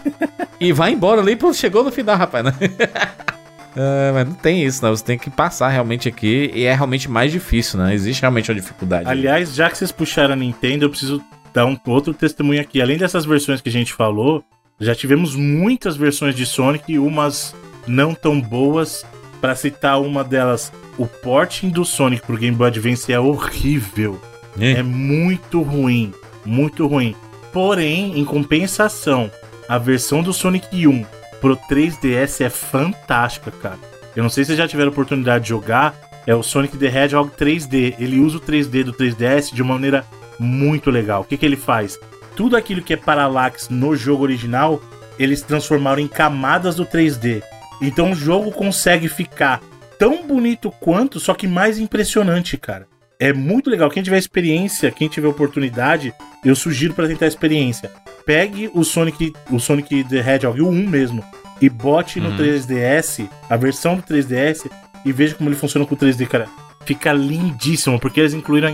[0.59, 2.53] e vai embora ali, pô, chegou no final, rapaz, né?
[3.75, 4.89] É, mas não tem isso, né?
[4.89, 7.93] Você tem que passar realmente aqui e é realmente mais difícil, né?
[7.93, 9.07] Existe realmente uma dificuldade.
[9.09, 11.21] Aliás, já que vocês puxaram a Nintendo, eu preciso
[11.53, 12.81] dar um outro testemunho aqui.
[12.81, 14.43] Além dessas versões que a gente falou,
[14.79, 17.55] já tivemos muitas versões de Sonic, umas
[17.87, 19.05] não tão boas.
[19.39, 24.21] Pra citar uma delas, o porting do Sonic pro Game Boy Advance é horrível.
[24.59, 24.73] É.
[24.73, 26.13] É muito ruim,
[26.45, 27.15] muito ruim.
[27.51, 29.31] Porém, em compensação,
[29.67, 33.79] a versão do Sonic 1 pro 3DS é fantástica, cara.
[34.15, 35.95] Eu não sei se vocês já tiveram oportunidade de jogar,
[36.27, 37.95] é o Sonic the Hedgehog 3D.
[37.99, 40.05] Ele usa o 3D do 3DS de uma maneira
[40.39, 41.21] muito legal.
[41.21, 41.99] O que, que ele faz?
[42.35, 44.81] Tudo aquilo que é parallax no jogo original,
[45.17, 47.41] eles transformaram em camadas do 3D.
[47.81, 49.61] Então o jogo consegue ficar
[49.97, 52.87] tão bonito quanto, só que mais impressionante, cara.
[53.19, 53.89] É muito legal.
[53.89, 56.13] Quem tiver experiência, quem tiver oportunidade,
[56.43, 57.91] eu sugiro para tentar a experiência.
[58.25, 61.23] Pegue o Sonic, o Sonic the Hedgehog, o 1 mesmo,
[61.61, 64.69] e bote no 3DS, a versão do 3DS,
[65.05, 66.47] e veja como ele funciona com o 3D, cara.
[66.85, 68.69] Fica lindíssimo, porque eles incluíram,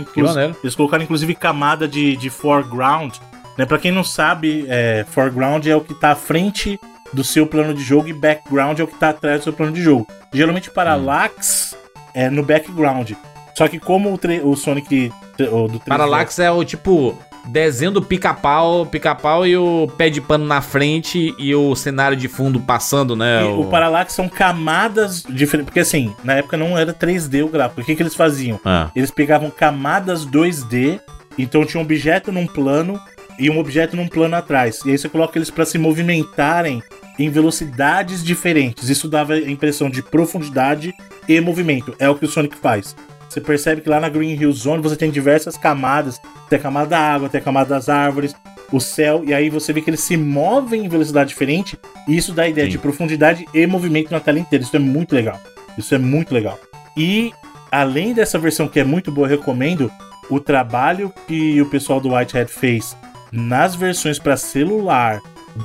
[0.62, 3.14] eles colocaram inclusive camada de, de foreground,
[3.56, 3.66] né?
[3.66, 6.78] Para quem não sabe, é, foreground é o que tá à frente
[7.12, 9.72] do seu plano de jogo e background é o que tá atrás do seu plano
[9.72, 10.06] de jogo.
[10.32, 11.76] Geralmente parallax
[12.14, 13.12] é no background.
[13.54, 15.12] Só que como o, o Sonic
[15.46, 20.20] o do 3DS Parallax é o tipo desenho do pica-pau, pica-pau e o pé de
[20.20, 23.42] pano na frente e o cenário de fundo passando, né?
[23.42, 25.66] E o Parallax são camadas diferentes.
[25.66, 27.80] Porque assim, na época não era 3D o gráfico.
[27.80, 28.60] O que, que eles faziam?
[28.64, 31.00] Ah, Eles pegavam camadas 2D,
[31.38, 33.00] então tinha um objeto num plano
[33.38, 34.80] e um objeto num plano atrás.
[34.84, 36.82] E aí você coloca eles para se movimentarem
[37.18, 38.88] em velocidades diferentes.
[38.88, 40.94] Isso dava a impressão de profundidade
[41.28, 41.94] e movimento.
[41.98, 42.94] É o que o Sonic faz.
[43.28, 46.20] Você percebe que lá na Green Hill Zone você tem diversas camadas.
[46.48, 48.34] Tem a camada da água, tem a camada das árvores,
[48.72, 51.78] o céu, e aí você vê que eles se movem em velocidade diferente.
[52.06, 52.72] E isso dá a ideia Sim.
[52.72, 54.64] de profundidade e movimento na tela inteira.
[54.64, 55.38] Isso é muito legal.
[55.76, 56.58] Isso é muito legal.
[56.96, 57.32] E
[57.70, 59.90] além dessa versão que é muito boa, eu recomendo
[60.30, 62.96] o trabalho que o pessoal do Whitehead fez
[63.30, 65.20] nas versões para celular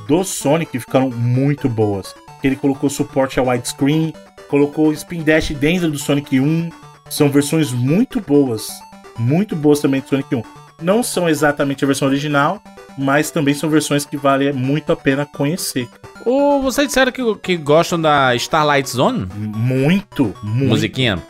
[0.08, 2.16] do Sonic ficaram muito boas.
[2.44, 4.14] Ele colocou suporte a widescreen,
[4.50, 6.70] colocou o Spin Dash dentro do Sonic 1.
[7.10, 8.68] São versões muito boas,
[9.18, 10.44] muito boas também do Sonic 1.
[10.82, 12.62] Não são exatamente a versão original,
[12.98, 15.88] mas também são versões que vale muito a pena conhecer.
[16.26, 19.28] Ou vocês disseram que, que gostam da Starlight Zone?
[19.36, 20.70] Muito, muito.
[20.70, 21.22] Musiquinha?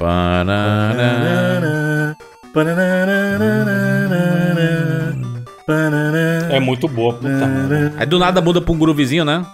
[6.49, 7.49] É muito boa, puta.
[7.97, 9.45] Aí do nada muda pra um groovezinho, né?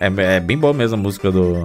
[0.00, 1.64] É, é bem boa mesmo a música do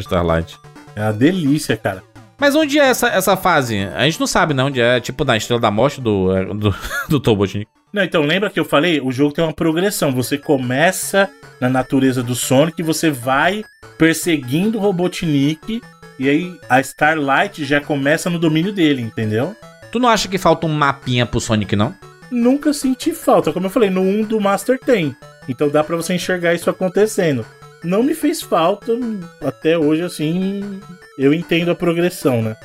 [0.00, 0.58] Starlight.
[0.94, 2.02] É uma delícia, cara.
[2.38, 3.78] Mas onde é essa, essa fase?
[3.94, 4.66] A gente não sabe, não.
[4.66, 5.00] Onde é?
[5.00, 6.74] Tipo na Estrela da Morte do, é, do,
[7.08, 7.68] do Tobotnik.
[7.92, 9.00] Não, então lembra que eu falei?
[9.00, 10.12] O jogo tem uma progressão.
[10.12, 13.64] Você começa na natureza do Sonic, você vai
[13.96, 15.80] perseguindo o Robotnik,
[16.18, 19.56] e aí a Starlight já começa no domínio dele, entendeu?
[19.90, 21.94] Tu não acha que falta um mapinha pro Sonic, não?
[22.30, 23.52] Nunca senti falta.
[23.52, 25.16] Como eu falei, no 1 do Master tem.
[25.48, 27.46] Então dá pra você enxergar isso acontecendo.
[27.86, 28.92] Não me fez falta,
[29.40, 30.80] até hoje, assim,
[31.16, 32.56] eu entendo a progressão, né?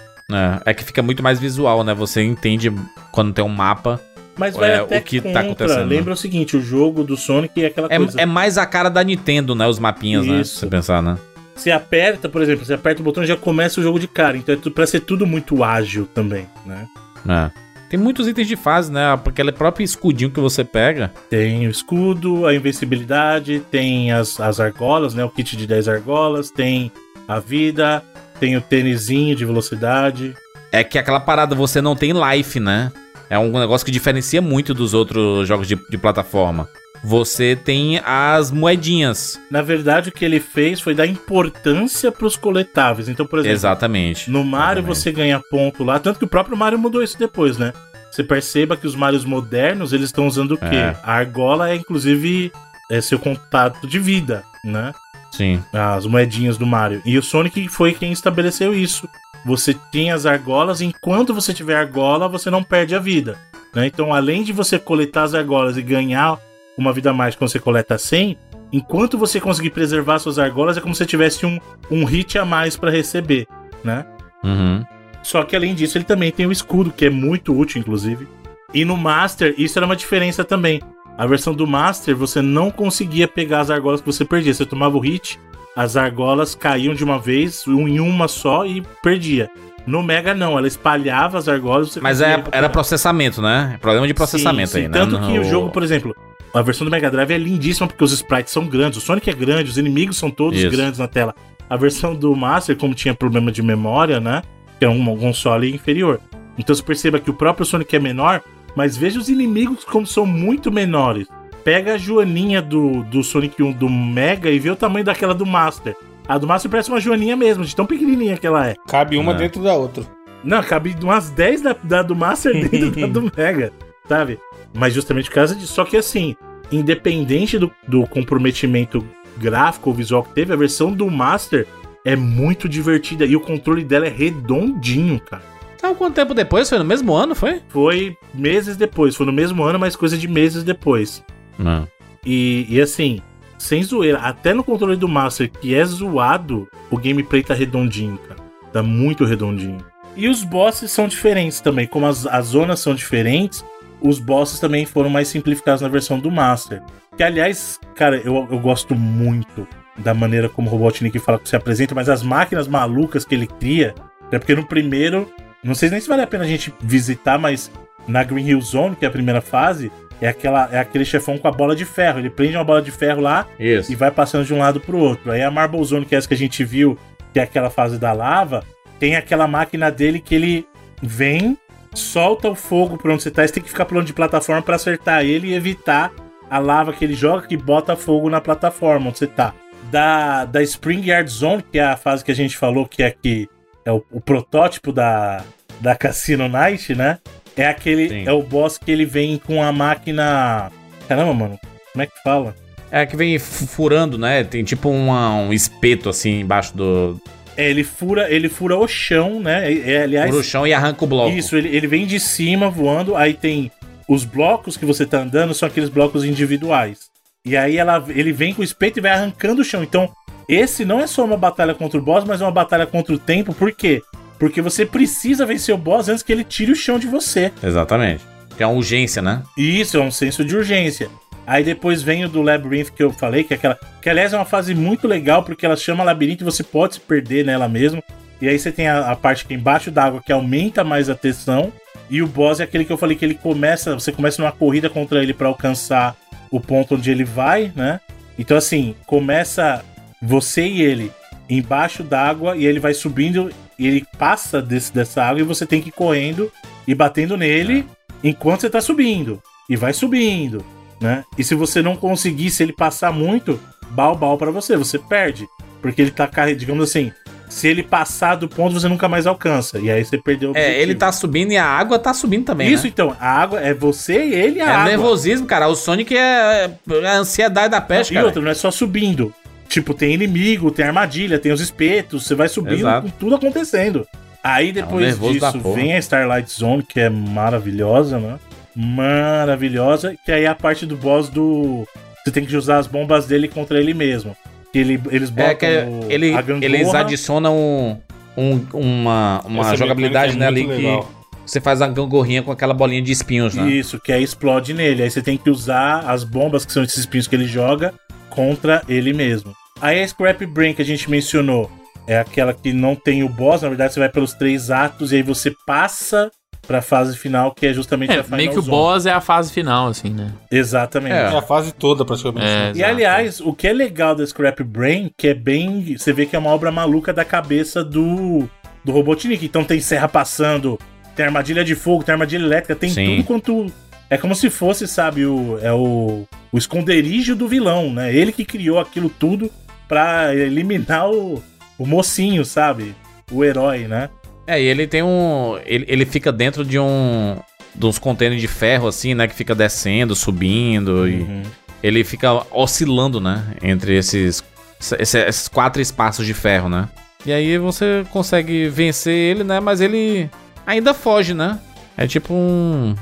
[0.66, 1.94] É, é que fica muito mais visual, né?
[1.94, 2.74] Você entende
[3.12, 4.02] quando tem um mapa.
[4.36, 5.42] Mas vai É, até o que tá contra.
[5.42, 5.96] acontecendo, né?
[5.96, 8.20] Lembra o seguinte, o jogo do Sonic é aquela coisa.
[8.20, 9.68] É, é mais a cara da Nintendo, né?
[9.68, 10.38] Os mapinhas, né?
[10.38, 10.60] Se Isso.
[10.62, 11.18] você pensar, né?
[11.56, 14.38] Você aperta, por exemplo, você aperta o botão e já começa o jogo de cara.
[14.38, 16.88] Então é pra ser tudo muito ágil também, né?
[17.30, 17.52] É.
[17.92, 19.12] Tem muitos itens de fase, né?
[19.12, 21.12] Aquele próprio escudinho que você pega.
[21.30, 25.26] Tem o escudo, a invencibilidade, tem as, as argolas, né?
[25.26, 26.90] O kit de 10 argolas, tem
[27.28, 28.02] a vida,
[28.40, 30.34] tem o tênisinho de velocidade.
[30.72, 32.94] É que aquela parada você não tem life, né?
[33.30, 36.70] É um negócio que diferencia muito dos outros jogos de, de plataforma.
[37.04, 39.40] Você tem as moedinhas.
[39.50, 43.10] Na verdade, o que ele fez foi dar importância pros coletáveis.
[43.10, 44.30] Então, por exemplo, Exatamente.
[44.30, 44.98] no Mario Exatamente.
[45.00, 47.74] você ganha ponto lá, tanto que o próprio Mario mudou isso depois, né?
[48.12, 50.76] Você perceba que os Marios modernos, eles estão usando o quê?
[50.76, 50.96] É.
[51.02, 52.52] A argola é, inclusive,
[52.92, 54.94] é seu contato de vida, né?
[55.32, 55.64] Sim.
[55.72, 57.02] as moedinhas do Mario.
[57.06, 59.08] E o Sonic foi quem estabeleceu isso.
[59.46, 63.38] Você tem as argolas, enquanto você tiver argola, você não perde a vida.
[63.74, 63.88] né?
[63.88, 66.38] Então, além de você coletar as argolas e ganhar
[66.82, 68.38] uma vida a mais quando você coleta 100,
[68.72, 71.60] enquanto você conseguir preservar suas argolas, é como se você tivesse um,
[71.90, 73.48] um hit a mais para receber,
[73.84, 74.06] né?
[74.44, 74.84] Uhum.
[75.24, 78.28] Só que além disso, ele também tem o escudo, que é muito útil, inclusive.
[78.74, 80.82] E no Master, isso era uma diferença também.
[81.18, 84.54] A versão do Master, você não conseguia pegar as argolas que você perdia.
[84.54, 85.40] Você tomava o hit,
[85.76, 89.50] as argolas caíam de uma vez, um em uma só e perdia.
[89.86, 91.90] No Mega, não, ela espalhava as argolas.
[91.90, 93.78] Você Mas é, era processamento, né?
[93.82, 94.84] Problema de processamento Sim, sim.
[94.84, 94.94] aí, né?
[94.94, 96.16] Tanto que o jogo, por exemplo,
[96.54, 98.98] a versão do Mega Drive é lindíssima porque os sprites são grandes.
[98.98, 100.70] O Sonic é grande, os inimigos são todos Isso.
[100.70, 101.34] grandes na tela.
[101.70, 104.42] A versão do Master, como tinha problema de memória, né?
[104.78, 106.20] Que é um console inferior.
[106.58, 108.42] Então você perceba que o próprio Sonic é menor,
[108.76, 111.28] mas veja os inimigos como são muito menores.
[111.64, 115.46] Pega a joaninha do, do Sonic 1 do Mega e vê o tamanho daquela do
[115.46, 115.96] Master.
[116.28, 118.76] A do Master parece uma joaninha mesmo, de tão pequenininha que ela é.
[118.88, 119.36] Cabe uma É.
[119.36, 120.04] dentro da outra.
[120.44, 123.72] Não, cabe umas 10 da, da do Master dentro da do Mega,
[124.10, 124.40] sabe?
[124.74, 125.74] Mas justamente por causa disso.
[125.74, 126.36] Só que assim,
[126.72, 129.06] independente do, do comprometimento
[129.38, 131.68] gráfico ou visual que teve, a versão do Master
[132.06, 135.44] é muito divertida e o controle dela é redondinho, cara.
[135.76, 136.70] Então, quanto tempo depois?
[136.70, 137.60] Foi no mesmo ano, foi?
[137.70, 141.24] Foi meses depois, foi no mesmo ano, mas coisa de meses depois.
[141.58, 141.88] Não.
[142.24, 143.20] E, e assim,
[143.58, 148.40] sem zoeira, até no controle do Master, que é zoado, o gameplay tá redondinho, cara.
[148.72, 149.84] Tá muito redondinho.
[150.16, 151.88] E os bosses são diferentes também.
[151.88, 153.66] Como as, as zonas são diferentes,
[154.02, 156.82] os bosses também foram mais simplificados na versão do Master.
[157.16, 159.68] Que, aliás, cara, eu, eu gosto muito
[159.98, 163.48] da maneira como o Robotnik fala que se apresenta, mas as máquinas malucas que ele
[163.48, 163.94] cria.
[164.32, 165.32] É porque no primeiro,
[165.64, 167.70] não sei nem se vale a pena a gente visitar, mas
[168.08, 169.92] na Green Hill Zone, que é a primeira fase,
[170.22, 172.20] é, aquela, é aquele chefão com a bola de ferro.
[172.20, 173.92] Ele prende uma bola de ferro lá Isso.
[173.92, 175.32] e vai passando de um lado pro outro.
[175.32, 176.98] Aí a Marble Zone, que é essa que a gente viu,
[177.34, 178.64] que é aquela fase da lava,
[179.00, 180.68] tem aquela máquina dele que ele
[181.02, 181.58] vem,
[181.94, 184.76] solta o fogo por onde você tá, você tem que ficar pulando de plataforma pra
[184.76, 186.12] acertar ele e evitar
[186.50, 189.54] a lava que ele joga que bota fogo na plataforma onde você tá.
[189.92, 193.12] Da, da Spring Yard Zone, que é a fase que a gente falou que é
[193.12, 193.50] que
[193.86, 195.44] é o, o protótipo da,
[195.80, 197.18] da Cassino Night, né?
[197.58, 198.08] É aquele.
[198.08, 198.24] Sim.
[198.26, 200.72] É o boss que ele vem com a máquina.
[201.08, 201.60] Caramba, mano.
[201.92, 202.56] Como é que fala?
[202.90, 204.44] É que vem fu- furando, né?
[204.46, 207.20] Tem tipo uma- um espeto assim embaixo do,
[207.62, 209.72] É, ele fura, ele fura o chão, né?
[209.72, 211.36] É, é, aliás, do chão e arranca o bloco.
[211.36, 213.72] isso, ele, ele vem de cima voando, aí tem
[214.08, 217.12] os blocos que você tá andando, são aqueles blocos individuais.
[217.46, 219.84] E aí ela, ele vem com o espeto e vai arrancando o chão.
[219.84, 220.12] Então,
[220.50, 223.20] esse não é só uma batalha contra o boss, mas é uma batalha contra o
[223.20, 223.54] tempo.
[223.54, 224.02] Por quê?
[224.40, 227.52] Porque você precisa vencer o boss antes que ele tire o chão de você.
[227.64, 228.24] Exatamente.
[228.58, 229.44] Tem uma urgência, né?
[229.56, 231.10] Isso é um senso de urgência.
[231.52, 233.78] Aí depois vem o do Labyrinth que eu falei, que é aquela.
[234.02, 237.02] Que aliás é uma fase muito legal, porque ela chama labirinto e você pode se
[237.02, 238.02] perder nela mesmo.
[238.42, 241.14] E aí você tem a, a parte que é embaixo d'água que aumenta mais a
[241.14, 241.70] tensão.
[242.10, 243.94] E o boss é aquele que eu falei que ele começa.
[243.96, 246.16] Você começa numa corrida contra ele pra alcançar
[246.50, 248.00] o ponto onde ele vai, né?
[248.40, 249.84] Então assim, começa
[250.22, 251.12] você e ele
[251.50, 255.82] embaixo d'água e ele vai subindo e ele passa desse, dessa água e você tem
[255.82, 256.50] que ir correndo
[256.88, 257.86] e batendo nele
[258.24, 259.44] enquanto você tá subindo.
[259.70, 260.66] E vai subindo,
[261.02, 261.24] né?
[261.38, 263.60] E se você não conseguir, se ele passar muito,
[263.90, 265.48] bal bal pra você, você perde.
[265.82, 267.12] Porque ele tá carregando, digamos assim,
[267.50, 269.80] se ele passar do ponto, você nunca mais alcança.
[269.80, 270.82] E aí você perdeu o É, objetivo.
[270.84, 272.90] ele tá subindo e a água tá subindo também, Isso né?
[272.94, 274.86] então, a água é você e ele e a É água.
[274.86, 275.68] nervosismo, cara.
[275.68, 278.28] O Sonic é, é a ansiedade da peste, e cara.
[278.28, 279.34] outra, não é só subindo.
[279.68, 283.08] Tipo, tem inimigo, tem armadilha, tem os espetos, você vai subindo Exato.
[283.08, 284.06] com tudo acontecendo.
[284.44, 288.36] Aí depois nervoso da disso vem a Starlight Zone, que é maravilhosa, né?
[288.76, 290.16] Maravilhosa.
[290.26, 291.86] Que aí é a parte do boss do.
[292.24, 294.36] Você tem que usar as bombas dele contra ele mesmo.
[294.72, 295.66] Que ele, eles botam É que
[296.14, 296.66] ele, a gangorra.
[296.66, 297.98] eles adicionam um,
[298.38, 301.12] um- uma, uma Essa jogabilidade né, mecânica ali é muito que legal.
[301.46, 303.68] você faz a gangorrinha com aquela bolinha de espinhos, né?
[303.70, 305.04] Isso, que aí explode nele.
[305.04, 307.94] Aí você tem que usar as bombas, que são esses espinhos que ele joga,
[308.30, 309.52] contra ele mesmo.
[309.82, 311.70] Aí a Scrap Brain que a gente mencionou
[312.08, 315.16] é aquela que não tem o boss, na verdade você vai pelos três atos e
[315.18, 316.32] aí você passa
[316.68, 318.78] pra fase final, que é justamente É, a Final meio que o Zone.
[318.78, 320.32] boss é a fase final, assim, né?
[320.50, 321.14] Exatamente.
[321.14, 321.24] É.
[321.34, 322.46] É a fase toda, praticamente.
[322.46, 322.90] É, E exato.
[322.92, 325.98] aliás, o que é legal da Scrap Brain, que é bem.
[325.98, 328.48] Você vê que é uma obra maluca da cabeça do,
[328.86, 329.44] do Robotnik.
[329.46, 330.80] Então tem serra passando,
[331.16, 333.16] tem armadilha de fogo, tem armadilha elétrica, tem Sim.
[333.18, 333.66] tudo quanto.
[334.10, 338.14] É como se fosse, sabe, o, é o, o esconderijo do vilão, né?
[338.14, 339.50] Ele que criou aquilo tudo
[339.88, 341.42] pra eliminar o,
[341.78, 342.94] o mocinho, sabe?
[343.32, 344.10] O herói, né?
[344.52, 345.58] É, e ele tem um.
[345.66, 347.38] Ele, ele fica dentro de um.
[347.74, 349.28] De uns contêineres de ferro, assim, né?
[349.28, 351.08] Que fica descendo, subindo.
[351.08, 351.42] E Uhum.
[351.82, 353.44] ele fica oscilando, né?
[353.64, 354.44] Entre esses
[354.80, 356.90] esse- esse- esses quatro espaços de ferro, né?
[357.26, 359.60] E aí você consegue vencer ele, né?
[359.62, 360.30] Mas ele
[360.68, 361.60] ainda foge, né?
[361.96, 362.94] É tipo um.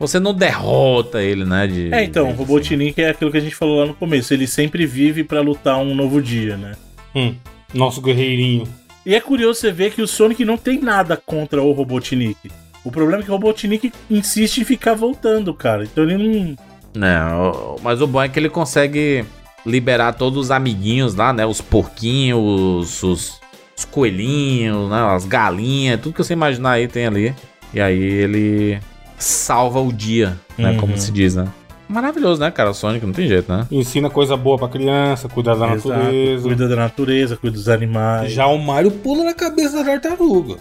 [0.00, 1.66] Você não derrota ele, né?
[1.66, 4.34] De, É, então, o Robotnik é aquilo que a gente falou lá no começo.
[4.34, 6.72] Ele sempre vive pra lutar um novo dia, né?
[7.14, 7.34] Hum,
[7.72, 8.64] nosso guerreirinho.
[9.08, 12.36] E é curioso você ver que o Sonic não tem nada contra o Robotnik.
[12.84, 15.82] O problema é que o Robotnik insiste em ficar voltando, cara.
[15.84, 16.56] Então ele
[16.94, 17.02] não.
[17.02, 19.24] É, o- mas o bom é que ele consegue
[19.64, 21.46] liberar todos os amiguinhos lá, né?
[21.46, 23.40] Os porquinhos, os, os,
[23.78, 25.00] os coelhinhos, né?
[25.14, 27.34] As galinhas, tudo que você imaginar aí tem ali.
[27.72, 28.78] E aí ele
[29.18, 30.76] salva o dia, né?
[30.78, 30.98] Como Uhum.
[30.98, 31.48] se diz, né?
[31.88, 32.70] Maravilhoso, né, cara?
[32.70, 33.66] O Sonic não tem jeito, né?
[33.70, 36.42] Ensina coisa boa pra criança, cuidar da Exato, natureza.
[36.42, 38.30] Cuida da natureza, cuida dos animais.
[38.32, 40.56] Já o Mario pula na cabeça da tartaruga.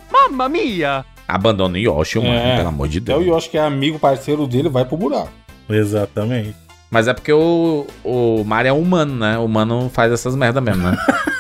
[1.27, 2.55] Abandona o Yoshi, mano, É.
[2.57, 3.27] pelo amor de Até o Deus.
[3.35, 5.29] Yoshi, que é amigo, parceiro dele, vai pro buraco.
[5.69, 6.55] Exatamente.
[6.89, 9.37] Mas é porque o, o Mario é humano, né?
[9.37, 10.97] O humano faz essas merda mesmo, né?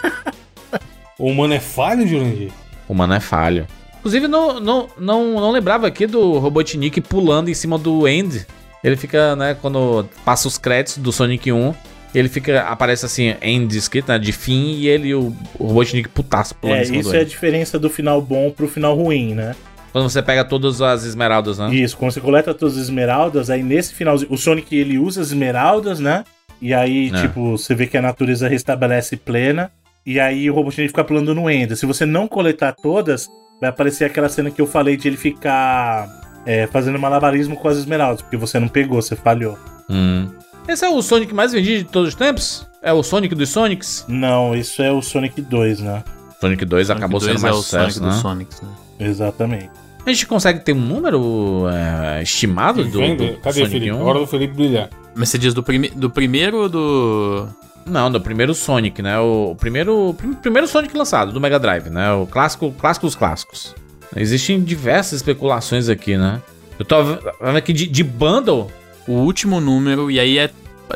[1.19, 2.51] O humano é falho, Jurandir?
[2.87, 3.65] O humano é falho.
[3.99, 8.45] Inclusive, não, não, não, não lembrava aqui do Robotnik pulando em cima do Andy.
[8.87, 11.73] Ele fica, né, quando passa os créditos do Sonic 1,
[12.15, 16.55] ele fica, aparece assim, End escrito, né, de fim, e ele, o, o Robotnik putaço
[16.55, 19.55] pulando É, isso é a diferença do final bom pro final ruim, né?
[19.91, 21.73] Quando você pega todas as esmeraldas, né?
[21.73, 25.27] Isso, quando você coleta todas as esmeraldas, aí nesse finalzinho, o Sonic ele usa as
[25.27, 26.23] esmeraldas, né?
[26.61, 27.21] E aí, É.
[27.21, 29.69] tipo, você vê que a natureza restabelece plena.
[30.05, 31.75] E aí o Robotnik fica pulando no Ender.
[31.75, 33.27] Se você não coletar todas,
[33.59, 36.07] vai aparecer aquela cena que eu falei de ele ficar
[36.47, 39.59] é, fazendo malabarismo com as esmeraldas, porque você não pegou, você falhou.
[39.89, 40.29] Hum.
[40.65, 42.65] Esse é o Sonic mais vendido de todos os tempos?
[42.81, 44.05] É o Sonic dos Sonics?
[44.07, 46.03] Não, isso é o Sonic 2, né?
[46.39, 48.07] Sonic 2 acabou Sonic sendo 2 mais é o sucesso, Sonic né?
[48.07, 48.69] dos Sonics, né?
[48.99, 49.69] Exatamente.
[50.05, 53.91] A gente consegue ter um número é, estimado do, do Cadê, Sonic Felipe?
[53.91, 54.01] 1?
[54.01, 54.89] Hora do Felipe brilhar.
[55.13, 57.47] Mas você diz do, prime do primeiro ou do.
[57.85, 59.19] Não, do primeiro Sonic, né?
[59.19, 62.13] O primeiro, prim- primeiro Sonic lançado, do Mega Drive, né?
[62.13, 63.75] O clássico, clássico dos clássicos.
[64.15, 66.41] Existem diversas especulações aqui, né?
[66.79, 68.71] Eu tô vendo aqui de, de bundle.
[69.07, 70.49] O último número, e aí é.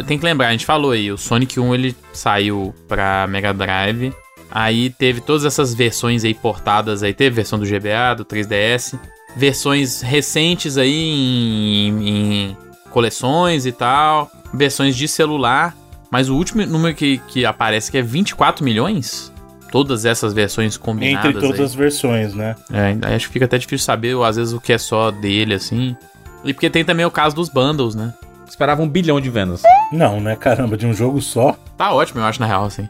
[0.05, 4.13] Tem que lembrar, a gente falou aí, o Sonic 1 ele saiu pra Mega Drive.
[4.49, 8.99] Aí teve todas essas versões aí portadas aí, teve versão do GBA, do 3DS,
[9.35, 12.57] versões recentes aí em, em
[12.89, 15.75] coleções e tal, versões de celular,
[16.11, 19.31] mas o último número que, que aparece que é 24 milhões.
[19.71, 21.29] Todas essas versões combinadas.
[21.29, 21.65] Entre todas aí.
[21.65, 22.55] as versões, né?
[22.71, 25.53] É, aí acho que fica até difícil saber, às vezes, o que é só dele,
[25.53, 25.95] assim.
[26.43, 28.13] E porque tem também o caso dos bundles, né?
[28.47, 29.63] Esperava um bilhão de vendas.
[29.93, 30.35] Não, né?
[30.35, 31.55] Caramba, de um jogo só.
[31.77, 32.87] Tá ótimo, eu acho, na real, assim.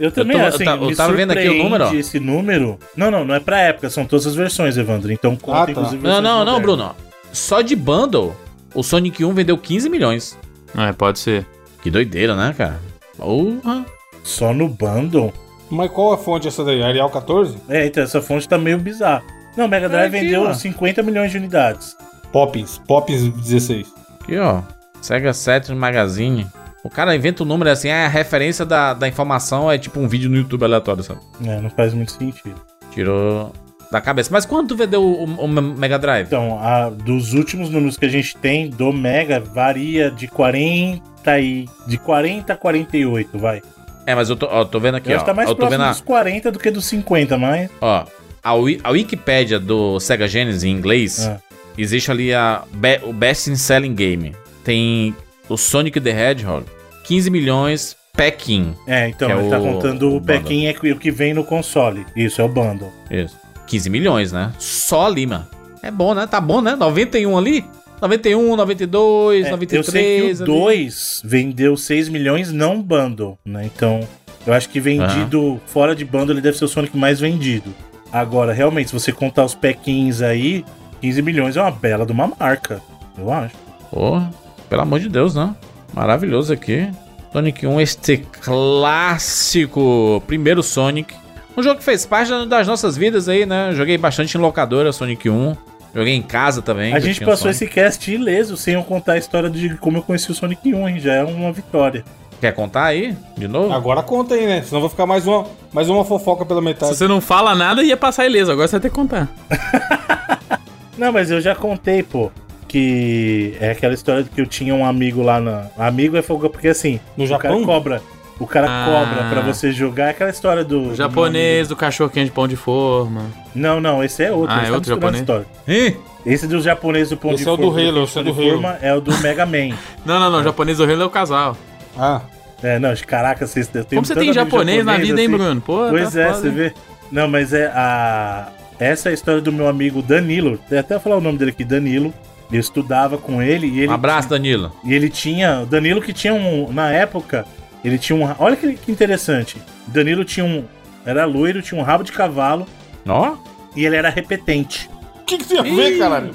[0.00, 1.92] Eu também, tô- eu assim, ta- eu me tava vendo aqui o número, ó.
[1.94, 2.78] esse número...
[2.96, 5.12] Não, não, não é pra época, são todas as versões, Evandro.
[5.12, 5.70] Então conta, Ah, tá.
[5.72, 6.62] inclusive, Não, não, não, modernas.
[6.62, 6.96] Bruno.
[7.32, 8.34] Só de bundle,
[8.74, 10.36] o Sonic 1 vendeu 15 milhões.
[10.76, 11.44] É, pode ser.
[11.82, 12.80] Que doideira, né, cara?
[13.16, 13.84] Porra.
[14.24, 15.32] Só no bundle?
[15.70, 16.82] Mas qual a fonte essa daí?
[16.82, 17.56] Arial 14?
[17.68, 19.22] É, então essa fonte tá meio bizarra.
[19.56, 20.54] Não, o Mega Drive aqui, vendeu ó.
[20.54, 21.96] 50 milhões de unidades.
[22.32, 22.78] Poppins.
[22.86, 23.92] Poppins 16.
[24.22, 24.62] Aqui, ó.
[25.00, 26.46] Sega Saturn Magazine.
[26.84, 30.06] O cara inventa o número assim, é a referência da, da informação é tipo um
[30.08, 31.20] vídeo no YouTube aleatório, sabe?
[31.44, 32.54] É, não faz muito sentido.
[32.92, 33.52] Tirou
[33.90, 34.30] da cabeça.
[34.32, 36.26] Mas quando tu vendeu o, o- o Mega Drive?
[36.26, 41.66] Então, a- dos últimos números que a gente tem do Mega, varia de 40 e...
[41.86, 43.60] De 40 a 48, vai.
[44.10, 45.16] É, mas eu tô, ó, tô vendo aqui, Eu ó.
[45.16, 47.36] acho que tá mais eu tô próximo vendo a, dos 40 do que dos 50,
[47.36, 47.68] mas...
[47.80, 48.06] ó,
[48.42, 48.50] a,
[48.84, 51.38] a Wikipédia do Sega Genesis em inglês, Ah.
[51.76, 54.34] existe ali a be- o Best in Selling Game.
[54.64, 55.14] Tem
[55.48, 56.64] o Sonic the Hedgehog,
[57.04, 58.74] 15 milhões, Pekin.
[58.86, 61.44] É, então, é ele tá o- contando o o Pequim é o que vem no
[61.44, 62.06] console.
[62.16, 62.90] Isso, é o bundle.
[63.10, 63.36] Isso.
[63.66, 64.52] 15 milhões, né?
[64.58, 65.46] Só ali, mano.
[65.82, 66.26] É bom, né?
[66.26, 66.74] Tá bom, né?
[66.74, 67.64] 91 ali.
[68.00, 69.86] 91, 92, É, 93.
[69.86, 70.44] eu sei que o ali.
[70.44, 73.64] 2 vendeu 6 milhões não bundle, né?
[73.74, 74.00] Então,
[74.46, 77.74] eu acho que vendido fora de bundle ele deve ser o Sonic mais vendido.
[78.12, 80.64] Agora, realmente, se você contar os pequins aí,
[81.00, 82.80] 15 milhões é uma bela de uma marca,
[83.18, 83.54] eu acho.
[83.90, 84.30] Porra,
[84.68, 85.54] pelo amor de Deus, né?
[85.92, 86.88] Maravilhoso aqui.
[87.32, 91.14] Sonic 1, este clássico primeiro Sonic.
[91.56, 93.72] Um jogo que fez parte das nossas vidas aí, né?
[93.74, 95.56] Joguei bastante em locadora, Sonic 1.
[95.94, 96.94] Joguei em casa também.
[96.94, 100.30] a gente passou esse cast ileso sem eu contar a história de como eu conheci
[100.30, 101.00] o Sonic 1, hein?
[101.00, 102.04] Já é uma vitória.
[102.40, 103.16] Quer contar aí?
[103.36, 103.72] De novo?
[103.72, 104.62] Agora conta aí, né?
[104.62, 106.94] Senão vai ficar mais uma, mais uma fofoca pela Se metade.
[106.96, 108.52] você não fala nada, ia passar ileso.
[108.52, 109.28] Agora você vai ter que contar.
[110.96, 112.30] Não, mas eu já contei, pô.
[112.66, 115.66] Que é aquela história de que eu tinha um amigo lá na.
[115.78, 117.50] Amigo é fogo, porque assim, No o Japão?
[117.54, 118.02] cara cobra.
[118.38, 118.84] O cara Ah.
[118.86, 120.90] cobra pra você jogar é aquela história do.
[120.90, 123.22] O japonês, do cachorro quente de pão de forma.
[123.54, 124.54] Não, não, esse é outro.
[124.54, 125.20] Ah, esse é tá outro japonês?
[125.20, 125.46] história.
[125.66, 125.96] Ih,
[126.26, 127.80] Esse dos japoneses do pão Esse de é o do forma.
[127.88, 128.50] Halo, esse é do de Halo.
[128.50, 129.74] forma é o do Mega Man.
[130.06, 130.40] Não, não, não.
[130.40, 131.56] O japonês do reino é o casal.
[131.98, 132.20] Ah,
[132.62, 135.36] É, não, caraca, vocês têm Como você tem japonês na vida, hein, assim.
[135.36, 135.60] Bruno?
[135.60, 136.54] Pô, Pois tá é, foda, você hein?
[136.54, 136.72] vê.
[137.10, 138.48] Não, mas é a.
[138.78, 140.58] Essa é a história do meu amigo Danilo.
[140.70, 142.12] Vou até falar o nome dele aqui, Danilo.
[142.52, 143.88] Eu estudava com ele e ele.
[143.88, 144.72] Um abraço, Danilo.
[144.84, 145.60] E ele tinha.
[145.62, 146.72] O Danilo que tinha um.
[146.72, 147.44] Na época,
[147.84, 148.34] ele tinha um.
[148.38, 149.56] Olha que, interessante.
[149.86, 150.64] Danilo tinha um.
[151.06, 152.66] Era loiro, tinha um rabo de cavalo
[153.06, 153.34] Ó.
[153.74, 154.90] e ele era repetente.
[155.20, 156.34] O que, que tem a ver, caralho?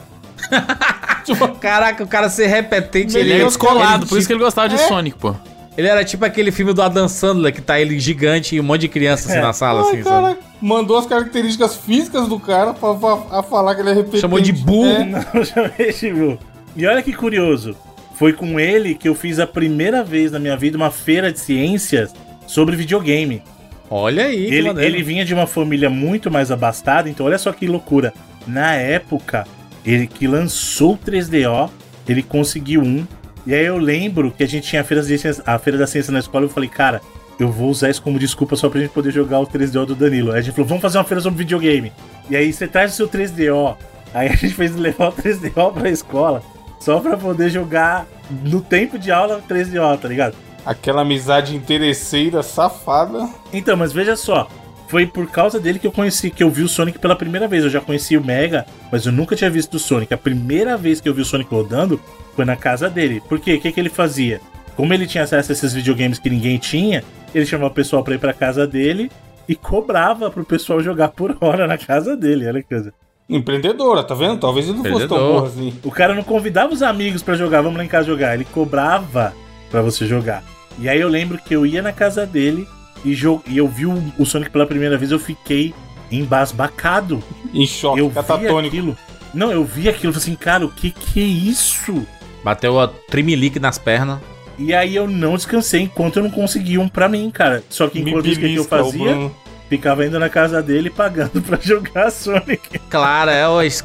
[1.24, 4.44] Tipo, Caraca, o cara ser repetente, Ele ele, é descolado, por ele, isso que ele
[4.44, 5.36] gostava de Sonic, pô.
[5.78, 8.82] ele era tipo aquele filme do Adam Sandler, que tá ele gigante e um monte
[8.82, 9.42] de criança assim É.
[9.42, 10.40] na sala, ai, assim, cara, sabe?
[10.62, 14.22] mandou as características físicas do cara pra, pra- a falar que ele é repetente.
[14.22, 14.88] Chamou de burro.
[14.88, 15.04] É.
[15.34, 16.40] Não, chamei de burro.
[16.76, 17.76] E olha que curioso.
[18.14, 21.40] Foi com ele que eu fiz a primeira vez na minha vida uma feira de
[21.40, 22.14] ciências
[22.48, 23.42] sobre videogame.
[23.90, 27.68] Olha aí, Ele, ele vinha de uma família muito mais abastada, então olha só que
[27.68, 28.14] loucura.
[28.48, 29.46] Na época,
[29.86, 31.70] ele que lançou o 3DO,
[32.08, 33.06] ele conseguiu um.
[33.46, 35.86] E aí eu lembro que a gente tinha a feira, de ciências, a feira da
[35.86, 37.02] ciência na escola e eu falei, cara,
[37.40, 40.32] eu vou usar isso como desculpa só pra gente poder jogar o 3DO do Danilo.
[40.32, 41.92] Aí a gente falou, vamos fazer uma feira sobre videogame.
[42.30, 43.76] E aí você traz o seu 3DO.
[44.14, 46.42] Aí a gente fez levar o 3DO pra escola
[46.84, 48.06] só pra poder jogar
[48.44, 50.36] no tempo de aula o 3DO, tá ligado?
[50.66, 53.30] Aquela amizade interesseira, safada.
[53.54, 54.50] Então, mas veja só.
[54.90, 57.64] Foi por causa dele que eu conheci, que eu vi o Sonic pela primeira vez.
[57.64, 60.14] Eu já conheci o Mega, mas eu nunca tinha visto o Sonic.
[60.14, 62.00] A primeira vez que eu vi o Sonic rodando
[62.36, 63.22] foi na casa dele.
[63.30, 63.56] Por quê?
[63.56, 64.42] O que, que ele fazia?
[64.76, 67.02] Como ele tinha acesso a esses videogames que ninguém tinha,
[67.34, 69.10] ele chamava o pessoal pra ir pra casa dele
[69.48, 72.46] e cobrava pro pessoal jogar por hora na casa dele.
[72.46, 72.94] Olha que coisa.
[73.30, 74.40] Empreendedora, tá vendo?
[74.40, 75.74] Talvez ele não fosse tão burro assim.
[75.84, 78.34] O cara não convidava os amigos pra jogar, vamos lá em casa jogar.
[78.34, 79.34] Ele cobrava
[79.72, 80.44] pra você jogar.
[80.80, 82.68] E aí eu lembro que eu ia na casa dele
[83.06, 83.14] e,
[83.48, 85.74] e eu vi o, o Sonic pela primeira vez, eu fiquei
[86.12, 87.24] embasbacado.
[87.54, 88.76] Em choque, eu vi catatônico.
[88.76, 88.98] aquilo.
[89.34, 92.06] Não, eu vi aquilo e falei assim, cara, o que que é isso?
[92.44, 94.20] Bateu a trimelique nas pernas.
[94.58, 97.64] E aí eu não descansei enquanto eu não consegui um pra mim, cara.
[97.70, 99.36] Só que enquanto isso o que que eu fazia, Bruno.
[99.78, 102.80] Ficava indo na casa dele pagando pra jogar Sonic.
[102.90, 103.84] Claro, é o, es-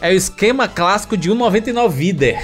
[0.00, 2.42] é o esquema clássico de 1,99 Vider.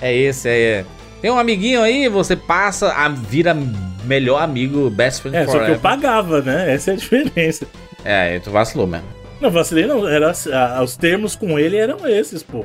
[0.00, 0.84] É esse, é.
[1.22, 3.56] Tem um amiguinho aí, você passa, a, vira
[4.04, 5.80] melhor amigo, best friend É, só que eu forever.
[5.80, 6.72] pagava, né?
[6.74, 7.66] Essa é a diferença.
[8.04, 9.06] É, tu vacilou mesmo.
[9.40, 10.06] Não, vacilei não.
[10.08, 12.64] Era, a- os termos com ele eram esses, pô.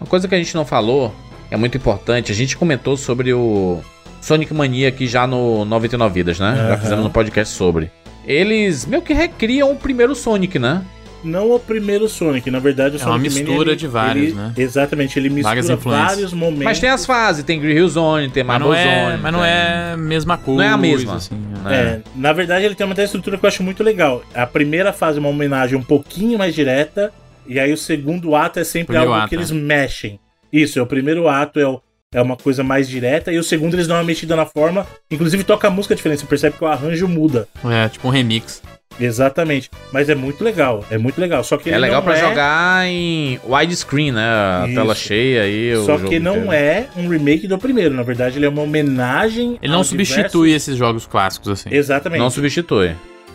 [0.00, 1.12] Uma coisa que a gente não falou,
[1.50, 3.80] é muito importante, a gente comentou sobre o
[4.20, 6.54] Sonic Mania aqui já no 99 Vidas, né?
[6.56, 6.78] Já Aham.
[6.78, 7.90] fizemos um podcast sobre.
[8.28, 10.84] Eles meio que recriam o primeiro Sonic, né?
[11.24, 14.24] Não o primeiro Sonic, na verdade o É uma Sonic Mania, mistura ele- de vários,
[14.26, 14.52] ele- né?
[14.56, 16.62] Exatamente, ele mistura vários momentos.
[16.64, 19.22] Mas tem as fases, tem Green Hill Zone, tem Marble é, Zone.
[19.22, 20.62] mas não é a mesma coisa.
[20.62, 21.16] Não é a mesma.
[21.16, 21.34] Assim,
[21.68, 21.74] É.
[21.74, 24.22] É, na verdade ele tem uma estrutura que eu acho muito legal.
[24.32, 27.12] A primeira fase é uma homenagem um pouquinho mais direta,
[27.48, 29.54] e aí o segundo ato é sempre Primeiro algo ato, que eles é.
[29.54, 30.20] mexem.
[30.52, 31.80] Isso, é o primeiro ato é, o-
[32.14, 35.44] é uma coisa mais direta, e o segundo eles dão uma mexida na forma, inclusive
[35.44, 37.46] toca a música diferente, você percebe que o arranjo muda.
[37.64, 38.62] É, tipo um remix.
[38.98, 39.70] Exatamente.
[39.92, 41.44] Mas é muito legal, é muito legal.
[41.44, 44.22] Só que É legal pra é- jogar em widescreen, né?
[44.26, 44.74] A Isso.
[44.74, 45.72] tela cheia aí.
[45.74, 46.52] o Só jogo que não inteiro.
[46.52, 49.56] é um remake do primeiro, na verdade ele é uma homenagem.
[49.62, 51.68] Ele não substitui diversos- esses jogos clássicos, assim.
[51.72, 52.18] Exatamente.
[52.18, 52.92] Não substitui.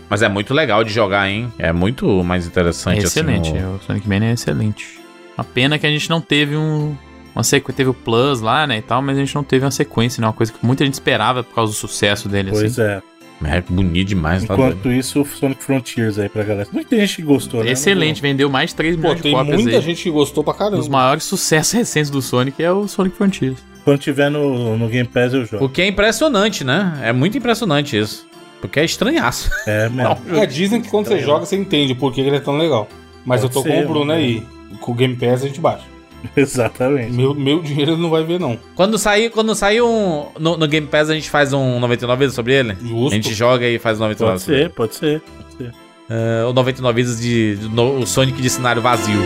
[0.09, 1.51] Mas é muito legal de jogar, hein?
[1.57, 3.63] É muito mais É interessante excelente, assim.
[3.63, 4.99] o- o Sonic Mania é excelente.
[5.37, 6.95] Uma pena que a gente não teve um.
[7.35, 7.77] Uma sequência.
[7.77, 8.77] Teve o Plus lá, né?
[8.77, 10.27] E tal, mas a gente não teve uma sequência, né?
[10.27, 12.81] Uma coisa que muita gente esperava por causa do sucesso dele, Pois assim.
[12.81, 13.01] é.
[13.45, 14.53] É bonito demais, tá.
[14.53, 16.69] Enquanto isso, o Sonic Frontiers aí pra galera.
[16.71, 17.71] Muita gente que gostou, né?
[17.71, 19.83] Excelente, vendeu mais de 3 Pô, milhões de tem cópias muita aí.
[19.83, 20.77] gente que gostou pra Um caramba.
[20.77, 23.57] dos maiores sucessos recentes do Sonic é o Sonic Frontiers.
[23.83, 25.65] Quando tiver no, no Game Pass eu jogo.
[25.65, 26.97] O que é impressionante, né?
[27.03, 28.25] É muito impressionante isso.
[28.61, 29.49] Porque é estranhaço.
[29.67, 30.17] É mesmo.
[30.37, 32.87] É, dizem que quando você joga, você entende por que ele é tão legal.
[33.25, 34.15] Mas Pode eu tô ser, com o Bruno né?
[34.15, 34.43] aí.
[34.79, 35.83] Com o Game Pass a gente baixa.
[36.35, 37.11] Exatamente.
[37.11, 38.57] Meu, meu dinheiro ele não vai ver, não.
[38.75, 40.27] Quando sair, quando sair um.
[40.39, 42.75] No, no Game Pass a gente faz um 99 vezes sobre ele?
[42.81, 43.07] Justo.
[43.11, 44.63] A gente joga e faz 99 Pode sobre ele.
[44.69, 45.21] ser, pode ser.
[45.21, 45.73] Pode ser.
[46.09, 47.55] É, o 99 vezes de.
[47.57, 49.21] de no- o Sonic de cenário vazio.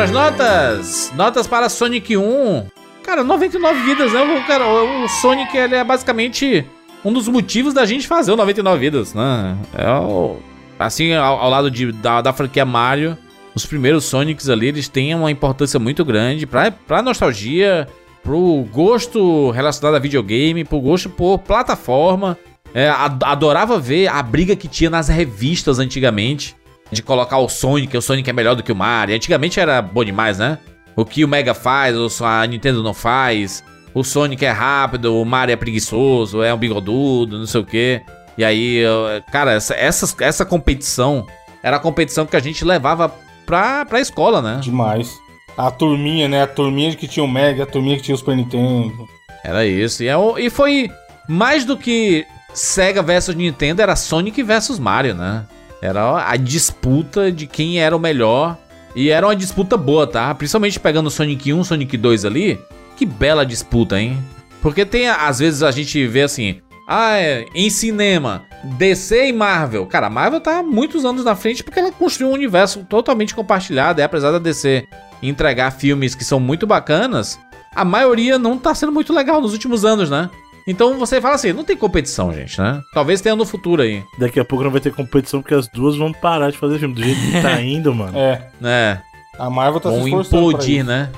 [0.00, 1.12] Vamos pras notas!
[1.14, 2.66] Notas para Sonic 1.
[3.02, 4.22] Cara, 99 vidas, né?
[4.22, 6.64] O, cara, o o Sonic ele é basicamente
[7.04, 9.58] um dos motivos da gente fazer o 99 vidas, né?
[9.76, 10.38] É o,
[10.78, 13.16] assim, ao, ao lado de, da, da franquia Mario,
[13.54, 17.86] os primeiros Sonics ali, eles têm uma importância muito grande pra, pra nostalgia,
[18.22, 22.38] pro gosto relacionado a videogame, pro gosto por plataforma.
[22.72, 26.56] É, ad- adorava ver a briga que tinha nas revistas antigamente.
[26.90, 29.14] De colocar o Sonic, o Sonic é melhor do que o Mario.
[29.14, 30.58] Antigamente era bom demais, né?
[30.96, 33.62] O que o Mega faz, a Nintendo não faz.
[33.94, 38.02] o Sonic é rápido, o Mario é preguiçoso, é um bigodudo, não sei o quê.
[38.36, 38.82] E aí,
[39.30, 41.26] cara, essa, essa, essa competição
[41.62, 43.12] era a competição que a gente levava
[43.46, 44.58] pra, pra escola, né?
[44.62, 45.12] Demais.
[45.56, 46.42] A turminha, né?
[46.42, 49.06] A turminha que tinha o Mega, a turminha que tinha o Super Nintendo.
[49.44, 50.02] Era isso.
[50.02, 50.90] E, é e foi
[51.28, 55.44] mais do que Sega versus Nintendo, era Sonic versus Mario, né?
[55.82, 58.56] Era a disputa de quem era o melhor.
[58.94, 60.34] E era uma disputa boa, tá?
[60.34, 62.60] Principalmente pegando Sonic 1, Sonic 2 ali.
[62.96, 64.18] Que bela disputa, hein?
[64.60, 66.60] Porque tem, às vezes, a gente vê assim.
[66.86, 69.86] Ah, é, em cinema, DC e Marvel.
[69.86, 74.00] Cara, a Marvel tá muitos anos na frente porque ela construiu um universo totalmente compartilhado.
[74.00, 74.86] E apesar da DC
[75.22, 77.38] entregar filmes que são muito bacanas,
[77.74, 80.28] a maioria não tá sendo muito legal nos últimos anos, né?
[80.66, 82.80] Então você fala assim, não tem competição, gente, né?
[82.92, 84.02] Talvez tenha no futuro aí.
[84.18, 86.94] Daqui a pouco não vai ter competição porque as duas vão parar de fazer filme.
[86.94, 88.16] Do jeito que tá indo, mano.
[88.16, 88.46] É.
[88.62, 88.98] É,
[89.38, 91.10] A Marvel tá se vão esforçando pra implodir, né?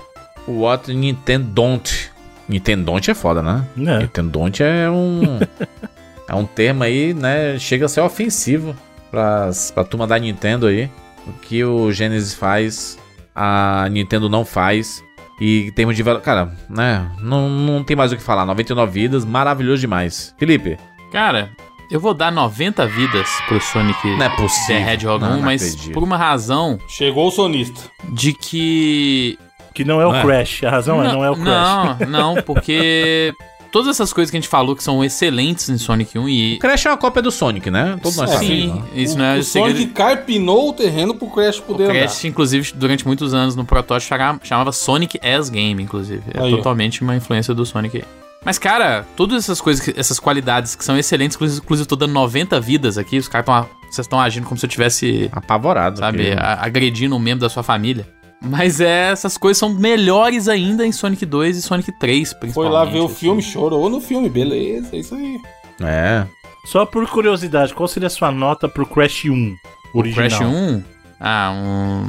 [0.48, 2.10] What Nintendo don't.
[2.48, 3.64] Nintendo don't é foda, né?
[3.78, 3.98] É.
[4.00, 5.38] Nintendo don't é um...
[6.28, 7.58] é um termo aí, né?
[7.58, 8.74] Chega a ser ofensivo
[9.10, 10.90] pras, pra turma da Nintendo aí.
[11.26, 12.98] O que o Genesis faz,
[13.34, 15.02] a Nintendo não faz.
[15.44, 16.04] E em termos de...
[16.20, 17.10] Cara, né?
[17.20, 18.46] Não, não tem mais o que falar.
[18.46, 20.32] 99 vidas, maravilhoso demais.
[20.38, 20.78] Felipe,
[21.10, 21.50] Cara,
[21.90, 24.76] eu vou dar 90 vidas pro Sonic não é possível.
[24.82, 25.92] The Hedgehog Não, 1, não mas acredito.
[25.92, 27.90] por uma razão Chegou o sonista.
[28.10, 29.36] de que.
[29.74, 30.22] Que não é o Não é.
[30.22, 30.64] Crash.
[30.64, 32.08] A razão é, não é o Crash.
[32.08, 33.34] Não, não, porque
[33.72, 36.54] todas essas coisas que a gente falou que são excelentes em Sonic 1 e.
[36.56, 37.98] O Crash é uma cópia do Sonic, né?
[38.02, 38.54] Todos nós É, sabemos.
[38.56, 39.02] Sim, né?
[39.02, 39.74] isso o, não é o segredo.
[39.78, 44.08] Sonic carpinou o terreno pro Crash O poder Crash, inclusive, durante muitos anos no protótipo
[44.08, 46.22] chama- chamava Sonic as Game, inclusive.
[46.32, 48.04] É Aí, totalmente uma influência do Sonic.
[48.44, 52.60] Mas, cara, todas essas coisas, essas qualidades que são excelentes, inclusive, eu tô dando 90
[52.60, 53.82] vidas aqui, os caras estão.
[53.88, 55.98] Vocês estão agindo como se eu tivesse, Apavorado.
[55.98, 58.06] sabe, porque- a- agredindo um membro da sua família.
[58.44, 62.30] Mas é, essas coisas são melhores ainda em Sonic 2 e Sonic 3, andar.
[62.30, 62.72] Foi principalmente.
[62.72, 63.14] lá ver o assim.
[63.14, 65.40] filme, chorou no filme, beleza, é isso aí.
[65.80, 66.26] É.
[66.64, 69.54] Só por curiosidade, qual seria a sua nota pro Crash 1
[69.94, 70.28] O original?
[70.28, 70.82] Crash 1,
[71.20, 72.04] ah, um.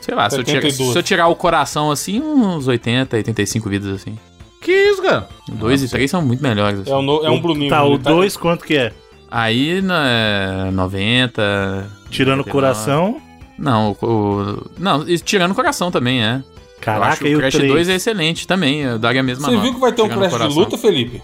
[0.00, 0.92] Sei lá, se eu, tirar, 72.
[0.92, 4.16] se eu tirar o coração assim, uns 80, 85 vidas assim.
[4.62, 5.28] Que isso, cara?
[5.48, 6.80] O 2 e 3 são muito melhores.
[6.80, 6.90] assim.
[6.90, 7.70] É, um no- é um Bruninho.
[7.70, 8.92] Tá, o ele 2 quanto que é?
[9.30, 11.86] Aí, né, 90.
[12.10, 12.50] Tirando o 99.
[12.50, 13.20] coração.
[13.58, 16.34] Não, o, o- Não, e tirando o coração também, é.
[16.34, 16.44] eu acho
[16.80, 17.72] Caraca, que e o Crash 3?
[17.72, 18.80] 2 é excelente também.
[18.82, 21.20] Eu daria a mesma Você nota, viu que vai ter um Crash de luta, Felipe?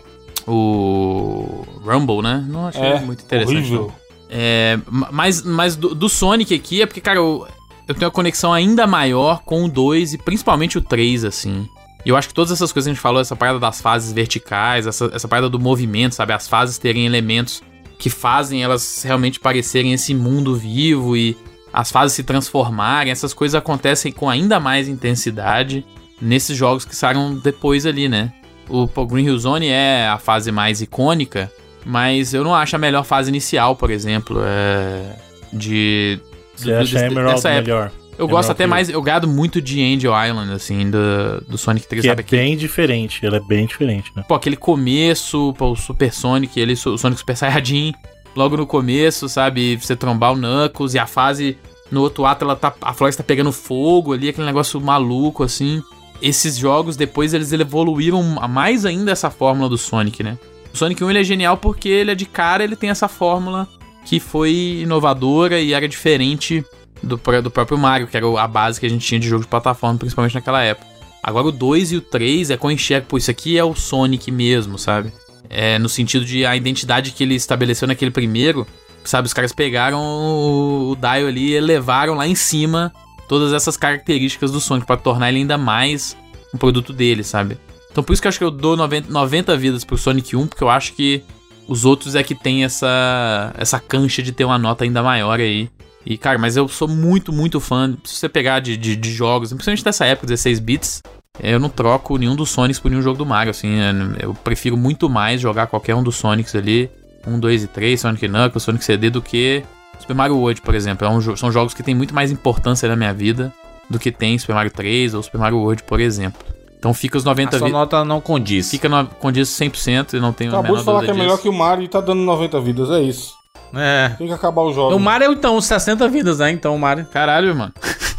[0.47, 1.65] O.
[1.85, 2.44] Rumble, né?
[2.48, 3.56] Não achei É, muito interessante.
[3.56, 3.82] horrível.
[3.89, 4.05] não.
[4.31, 7.47] É, ma- mas mas do, do Sonic aqui é porque, cara, eu,
[7.86, 11.69] eu tenho uma conexão ainda maior com o 2 e principalmente o 3, assim.
[12.05, 14.12] E eu acho que todas essas coisas que a gente falou, essa parada das fases
[14.12, 16.32] verticais, essa, essa parada do movimento, sabe?
[16.32, 17.62] As fases terem elementos
[17.98, 21.36] que fazem elas realmente parecerem esse mundo vivo e
[21.74, 25.84] as fases se transformarem, essas coisas acontecem com ainda mais intensidade
[26.22, 28.32] nesses jogos que saíram depois ali, né?
[28.68, 31.51] O Green Hill Zone é a fase mais icônica,
[31.84, 35.16] mas eu não acho a melhor fase inicial, por exemplo, é,
[35.52, 36.18] de
[36.56, 37.90] Você acha Emerald dessa melhor?
[38.16, 38.70] Eu gosto Emerald até Hill.
[38.70, 42.20] mais, eu gado muito de Angel Island, assim, do, do Sonic 3, Que é sabe?
[42.20, 43.26] Aquele- bem diferente.
[43.26, 44.24] Ela é bem diferente, né?
[44.28, 47.92] Pô, aquele começo, pô, o Super Sonic, ele, o Sonic Super Saiyajin,
[48.35, 49.77] logo no começo, sabe?
[49.77, 51.56] Você trombar o Knuckles e a fase
[51.90, 55.82] no outro ato, ela tá, a floresta tá pegando fogo ali, aquele negócio maluco, assim.
[56.20, 60.39] Esses jogos, depois, eles evoluíram mais ainda essa fórmula do Sonic, né?
[60.73, 63.69] O Sonic 1 ele é genial porque ele é de cara, ele tem essa fórmula
[64.05, 66.65] que foi inovadora e era diferente
[67.02, 69.48] do, do próprio Mario, que era a base que a gente tinha de jogo de
[69.48, 70.86] plataforma, principalmente naquela época.
[71.23, 74.31] Agora o 2 e o 3 é com enxerga, pô, isso aqui é o Sonic
[74.31, 75.12] mesmo, sabe?
[75.48, 78.66] É, no sentido de a identidade que ele estabeleceu naquele primeiro,
[79.04, 79.26] sabe?
[79.26, 82.92] Os caras pegaram o, o dial ali e elevaram lá em cima
[83.28, 86.16] todas essas características do Sonic pra tornar ele ainda mais
[86.52, 87.58] um produto dele, sabe?
[87.90, 90.46] Então por isso que eu acho que eu dou 90, 90 vidas pro Sonic 1,
[90.46, 91.22] porque eu acho que
[91.68, 95.70] os outros é que tem essa, essa cancha de ter uma nota ainda maior aí.
[96.04, 97.96] E, cara, mas eu sou muito, muito fã.
[98.04, 101.02] Se você pegar de, de, de jogos, principalmente dessa época, 16 bits,
[101.43, 103.77] eu não troco nenhum dos Sonics por nenhum jogo do Mario, assim.
[104.20, 106.90] Eu prefiro muito mais jogar qualquer um dos Sonics ali.
[107.27, 109.65] 1, 2 e 3, Sonic Knuckles, Sonic CD, do que
[109.98, 111.06] Super Mario World, por exemplo.
[111.06, 113.52] É um são jogos que têm muito mais importância na minha vida
[113.89, 116.40] do que tem Super Mario 3 ou Super Mario World, por exemplo.
[116.78, 117.81] Então fica os 90 A sua vidas.
[117.81, 118.70] nota não condiz.
[118.70, 121.31] Fica no, condiz 100% e não tem a Acabou menor de falar que é melhor
[121.31, 121.43] disso.
[121.43, 123.32] que o Mario e tá dando 90 vidas, é isso.
[123.74, 124.11] É.
[124.19, 124.94] Tem que acabar o jogo.
[124.94, 126.51] O Mario, então, uns 60 vidas, né?
[126.51, 127.06] Então, o Mario.
[127.06, 127.73] Caralho, mano.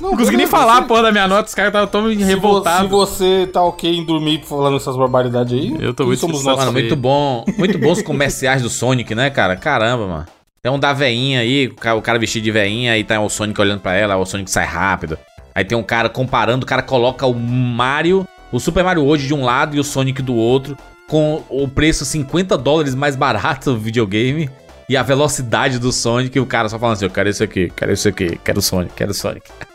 [0.00, 2.08] Não, Não consegui nem falar a se- porra da minha nota, os caras estavam tão
[2.08, 2.90] Se, vo- se revoltados.
[2.90, 6.56] você tá ok em dormir falando essas barbaridades aí, Eu tô muito somos nós.
[6.58, 7.44] Mano, muito bom.
[7.58, 9.56] Muito bons comerciais do Sonic, né, cara?
[9.56, 10.26] Caramba, mano.
[10.62, 13.28] Tem um da veinha aí, o ca- o cara vestido de veinha, aí tá o
[13.28, 15.18] Sonic olhando pra ela, o Sonic sai rápido.
[15.54, 19.34] Aí tem um cara comparando, o cara coloca o Mario, o Super Mario World de
[19.34, 23.78] um lado e o Sonic do outro, com o preço 50 dólares mais barato do
[23.78, 24.48] videogame
[24.88, 27.70] e a velocidade do Sonic, e o cara só falando assim: eu quero isso aqui,
[27.76, 29.46] quero isso aqui, quero o Sonic, quero o Sonic.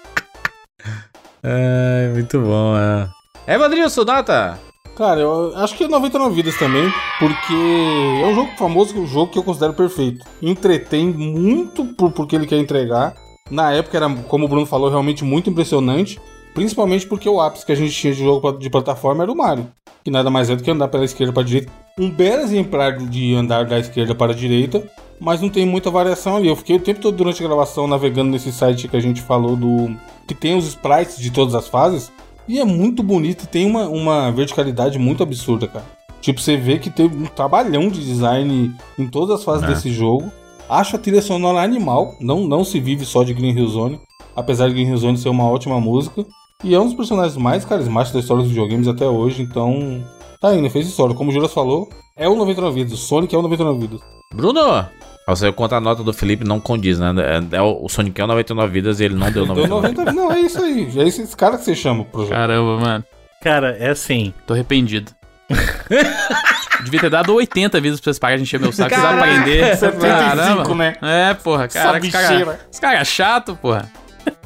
[1.43, 3.09] Ai, muito bom, é.
[3.47, 4.59] É, Vandrilson, nota!
[4.95, 9.31] Cara, eu acho que é 99 vidas também, porque é um jogo famoso, um jogo
[9.31, 10.25] que eu considero perfeito.
[10.41, 13.15] Entretém muito por, porque ele quer entregar.
[13.49, 16.19] Na época era, como o Bruno falou, realmente muito impressionante.
[16.53, 19.71] Principalmente porque o ápice que a gente tinha de jogo de plataforma era o Mario.
[20.03, 21.71] Que nada mais é do que andar pela esquerda para a direita.
[21.97, 24.83] Um belo exemplar de andar da esquerda para a direita,
[25.19, 26.47] mas não tem muita variação ali.
[26.47, 29.55] Eu fiquei o tempo todo durante a gravação navegando nesse site que a gente falou
[29.55, 29.95] do.
[30.27, 32.11] que tem os sprites de todas as fases.
[32.47, 35.85] E é muito bonito e tem uma, uma verticalidade muito absurda, cara.
[36.19, 39.67] Tipo, você vê que teve um trabalhão de design em todas as fases É.
[39.67, 40.31] desse jogo.
[40.67, 43.99] Acho a trilha sonora animal, não, não se vive só de Green Hill Zone,
[44.35, 46.25] apesar de Green Hill Zone ser uma ótima música.
[46.63, 50.03] E é um dos personagens mais carismáticos da história dos videogames até hoje, então.
[50.41, 51.15] Tá indo, fez história.
[51.15, 51.87] Como o Juras falou,
[52.17, 52.99] é o 99 vidas.
[52.99, 54.01] Sonic é o 99 vidas.
[54.33, 54.85] Bruno!
[55.29, 57.13] Você conta a nota do Felipe, não condiz, né?
[57.51, 59.93] É, é o Sonic é o 99 vidas e ele não deu Deu 99.
[59.93, 60.91] 90 Não, é isso aí.
[60.97, 62.33] É esse, cara que você chama pro jogo.
[62.33, 63.03] Caramba, mano.
[63.41, 64.33] Cara, é assim.
[64.45, 65.11] Tô arrependido.
[66.83, 69.75] Devia ter dado 80 vidas pra vocês pararem de encher meu saco, Caraca, aprender.
[69.75, 70.95] 75, né?
[71.01, 71.97] É, porra, cara.
[71.97, 72.59] Esse cara, bicheira.
[72.71, 73.91] esse cara é chato, porra.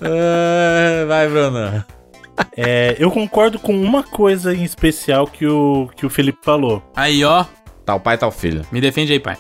[0.01, 1.84] Ah, vai, Bruno.
[2.57, 6.81] É, eu concordo com uma coisa em especial que o, que o Felipe falou.
[6.95, 7.45] Aí, ó.
[7.85, 8.65] Tá o pai, tá o filho.
[8.72, 9.38] Me defende aí, pai.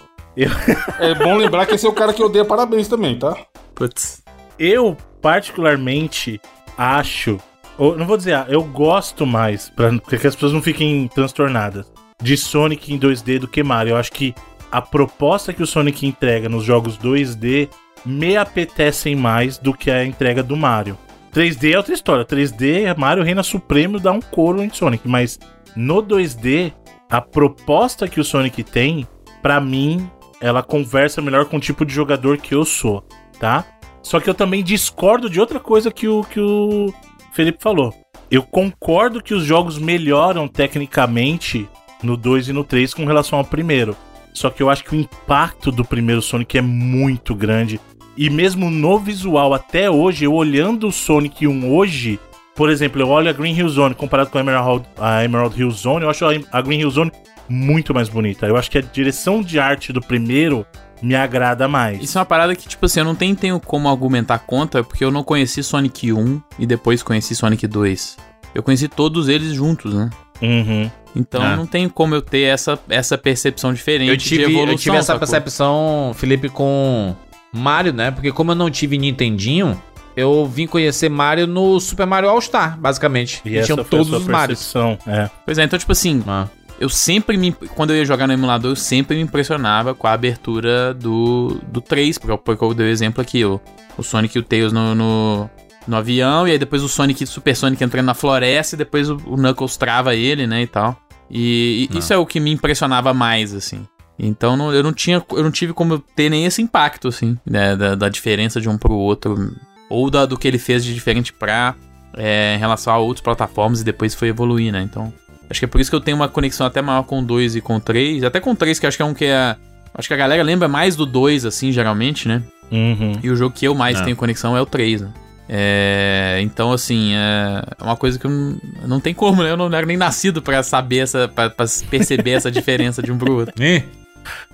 [0.99, 3.37] É bom lembrar que esse é o cara que odeia parabéns também, tá?
[3.75, 4.23] Putz.
[4.57, 6.39] Eu, particularmente,
[6.77, 7.39] acho.
[7.77, 11.91] ou, não vou dizer, eu gosto mais, pra que as pessoas não fiquem transtornadas,
[12.21, 13.91] de Sonic em 2D do que Mario.
[13.91, 14.33] Eu acho que
[14.71, 17.69] a proposta que o Sonic entrega nos jogos 2D
[18.05, 20.97] me apetecem mais do que a entrega do Mario.
[21.33, 22.25] 3D é outra história.
[22.25, 25.39] 3D é Mario Reina Supremo dá um couro em Sonic, mas
[25.75, 26.71] no 2D,
[27.09, 29.07] a proposta que o Sonic tem,
[29.41, 30.09] pra mim,
[30.43, 33.01] ela conversa melhor com o tipo de jogador que eu sou,
[33.39, 33.65] tá?
[34.01, 36.93] Só que eu também discordo de outra coisa que o, que o
[37.31, 37.93] Felipe falou.
[38.29, 41.65] Eu concordo que os jogos melhoram tecnicamente
[42.03, 43.95] no 2 e no 3 com relação ao primeiro.
[44.33, 47.79] Só que eu acho que o impacto do primeiro Sonic é muito grande.
[48.17, 52.19] E mesmo no visual, até hoje, eu olhando o Sonic 1 hoje,
[52.53, 55.71] por exemplo, eu olho a Green Hill Zone comparado com a Emerald, a Emerald Hill
[55.71, 57.11] Zone, eu acho a, Green Hill Zone
[57.49, 58.45] muito mais bonita.
[58.47, 60.65] Eu acho que a direção de arte do primeiro
[61.01, 62.01] me agrada mais.
[62.01, 65.03] Isso é uma parada que, tipo assim, eu não tenho, tenho como argumentar contra, porque
[65.03, 68.17] eu não conheci Sonic 1 e depois conheci Sonic 2.
[68.55, 70.09] Eu conheci todos eles juntos, né?
[70.41, 70.89] Uhum.
[71.15, 71.55] Então É.
[71.55, 74.71] não tem como eu ter essa, essa percepção diferente Eu de tive, evolução.
[74.71, 75.19] eu tive essa sacou?
[75.19, 77.15] percepção, Felipe, com
[77.51, 78.09] Mario, né?
[78.11, 79.79] Porque como eu não tive Nintendinho,
[80.15, 83.41] eu vim conhecer Mario no Super Mario All-Star, basicamente.
[83.45, 84.59] E E essa tinham foi todos a sua os Marios.
[84.73, 84.97] percepção.
[85.05, 85.29] É.
[85.45, 86.47] Pois é, então, tipo assim, Ah.
[86.79, 87.51] Eu sempre me.
[87.51, 91.79] Quando eu ia jogar no emulador, eu sempre me impressionava com a abertura do, do
[91.81, 92.31] 3, porque,
[92.63, 93.59] eu- dei o exemplo aqui, o,
[93.97, 95.49] o Sonic e o Tails no, no,
[95.87, 99.15] no avião, e aí depois o Sonic, Super Sonic entrando na floresta, e depois o,
[99.25, 100.97] o Knuckles trava ele, né, e tal.
[101.29, 101.99] E, e Ah.
[101.99, 103.85] isso é o que me impressionava mais, assim.
[104.19, 107.75] Então não- eu, não tinha, eu não tive como ter nem esse impacto, assim, né,
[107.75, 109.55] da, da diferença de um pro outro,
[109.89, 111.75] ou da, do que ele fez de diferente pra,
[112.15, 115.11] é, em relação a outras plataformas e depois foi evoluir, né, então...
[115.49, 117.55] Acho que é por isso que eu tenho uma conexão até maior com o 2
[117.57, 118.23] e com o 3.
[118.23, 119.55] Até com o 3, que acho que é um que é.
[119.93, 122.41] Acho que a galera lembra mais do 2, assim, geralmente, né?
[122.71, 123.13] Uhum.
[123.21, 124.03] E o jogo que eu mais É.
[124.03, 125.13] tenho conexão é o 3, né?
[125.47, 128.57] É, então, assim, é uma coisa que eu não,
[128.87, 129.51] não tem como, né?
[129.51, 131.27] Eu não era nem nascido pra saber essa.
[131.27, 133.53] pra, pra perceber essa diferença de um pro outro.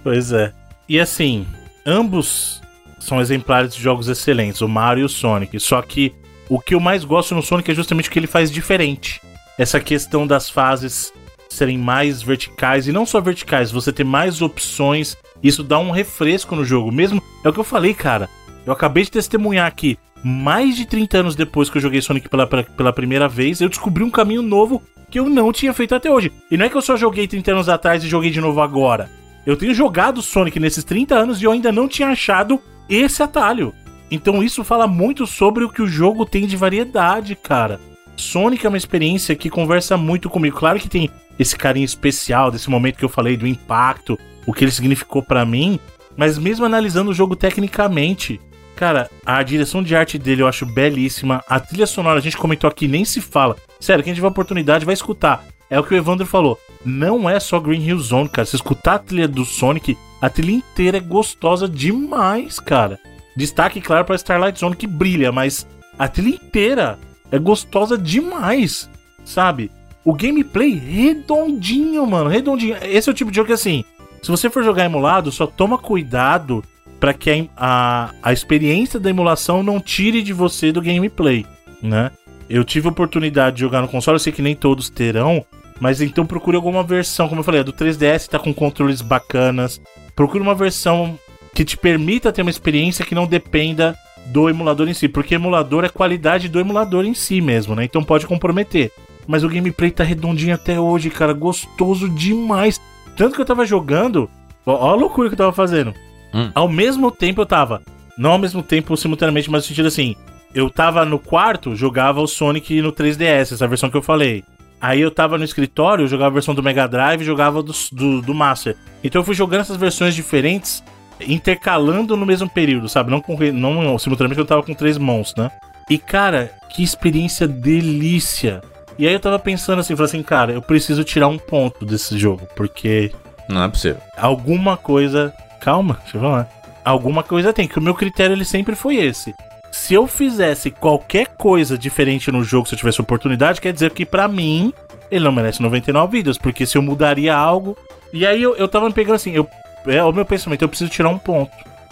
[0.04, 0.52] Pois é.
[0.88, 1.46] E assim,
[1.86, 2.62] ambos
[3.00, 5.60] são exemplares de jogos excelentes, o Mario e o Sonic.
[5.60, 6.14] Só que
[6.50, 9.22] o que eu mais gosto no Sonic é justamente o que ele faz diferente.
[9.60, 11.12] Essa questão das fases
[11.50, 16.56] serem mais verticais e não só verticais, você ter mais opções, isso dá um refresco
[16.56, 16.94] no jogo.
[16.94, 18.30] Mesmo é o que eu falei, cara.
[18.66, 22.48] Eu acabei de testemunhar aqui, mais de 30 anos depois que eu joguei Sonic pela,
[22.48, 24.82] pela, primeira vez, eu descobri um caminho novo
[25.12, 26.32] que eu não tinha feito até hoje.
[26.50, 29.12] E não é que eu só joguei 30 anos atrás e joguei de novo agora.
[29.46, 33.74] Eu tenho jogado Sonic nesses 30 anos e eu ainda não tinha achado esse atalho.
[34.10, 37.89] Então isso fala muito sobre o que o jogo tem de variedade, cara.
[38.20, 40.58] Sonic é uma experiência que conversa muito comigo.
[40.58, 41.10] Claro que tem
[41.40, 45.46] esse carinho especial desse momento que eu falei do impacto, o que ele significou pra
[45.46, 45.80] mim,
[46.18, 48.42] mas mesmo analisando o jogo tecnicamente,
[48.76, 51.44] cara, a direção de arte dele eu acho belíssima.
[51.48, 53.56] A trilha sonora a gente comentou aqui, nem se fala.
[53.80, 55.46] Sério, quem tiver oportunidade vai escutar.
[55.70, 56.60] É o que o Evandro falou.
[56.84, 58.46] Não é só Green Hill Zone, cara.
[58.46, 63.00] Se escutar a trilha do Sonic, a trilha inteira é gostosa demais, cara.
[63.36, 65.66] Destaque, claro, pra Starlight Zone que brilha, mas
[65.98, 67.00] a trilha inteira
[67.32, 68.90] é gostosa demais,
[69.24, 69.72] sabe?
[70.04, 72.76] o gameplay redondinho, mano, redondinho.
[72.82, 73.84] Esse é o tipo de jogo que, assim,
[74.22, 76.64] se você for jogar emulado, só toma cuidado
[77.00, 81.46] pra que a, a, a experiência da emulação não tire de você do gameplay,
[81.82, 82.12] né?
[82.50, 85.46] Eu tive a oportunidade de jogar no console, eu sei que nem todos terão,
[85.80, 89.80] mas então procure alguma versão, como eu falei, a do 3DS tá com controles bacanas.
[90.16, 91.18] Procure uma versão
[91.54, 93.96] que te permita ter uma experiência que não dependa
[94.30, 97.84] do emulador em si, porque emulador é qualidade do emulador em si mesmo, né?
[97.84, 98.92] Então pode comprometer.
[99.28, 102.82] Mas o gameplay tá redondinho até hoje, cara, gostoso demais.
[103.16, 104.30] Tanto que eu tava jogando,
[104.66, 105.94] ó, a loucura que eu tava fazendo.
[106.34, 106.52] Hum.
[106.54, 107.82] Ao mesmo tempo eu tava,
[108.18, 110.16] não ao mesmo tempo simultaneamente, mas no sentido assim,
[110.54, 114.44] eu tava no quarto, jogava o Sonic no 3DS, essa versão que eu falei.
[114.82, 118.34] Aí eu tava no escritório, jogava a versão do Mega Drive jogava do, do, do
[118.34, 118.76] Master.
[119.04, 120.84] Então eu fui jogando essas versões diferentes,
[121.28, 123.12] intercalando no mesmo período, sabe?
[123.12, 125.52] Não, com, não simultaneamente eu tava com três mãos, né?
[125.90, 128.62] E cara, que experiência delícia!
[128.98, 132.18] E aí eu tava pensando assim, falei assim, cara, eu preciso tirar um ponto desse
[132.18, 133.12] jogo, porque
[133.48, 133.98] Não é possível.
[134.18, 135.34] alguma coisa.
[135.62, 136.50] Calma, deixa eu falar.
[136.84, 139.34] Alguma coisa tem, que o meu critério ele sempre foi esse.
[139.72, 144.06] Se eu fizesse qualquer coisa diferente no jogo, se eu tivesse oportunidade, quer dizer que
[144.06, 144.74] pra mim
[145.12, 147.78] ele não merece 99 vidas, porque se eu mudaria algo.
[148.12, 149.48] E aí eu, eu tava me pegando assim, eu,
[149.88, 151.52] é o meu pensamento, eu preciso tirar um ponto.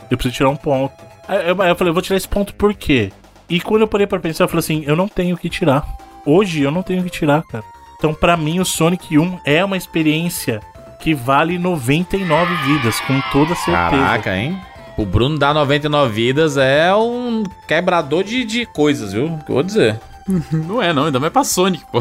[0.09, 0.93] Eu preciso tirar um ponto.
[1.27, 3.11] Aí eu, aí eu falei, eu vou tirar esse ponto por quê?
[3.49, 5.85] E quando eu parei pra pensar, eu falei assim, eu não tenho o que tirar.
[6.25, 7.63] Hoje eu não tenho o que tirar, cara.
[7.97, 10.61] Então, pra mim, o Sonic 1 é uma experiência
[10.99, 13.89] que vale 99 vidas, com toda certeza.
[13.89, 14.59] Caraca, hein?
[14.97, 19.37] O Bruno dá 99 vidas é um quebrador de, de coisas, viu?
[19.45, 19.99] Que eu vou dizer.
[20.51, 21.99] Não é, não, ainda mais pra Sonic, pô.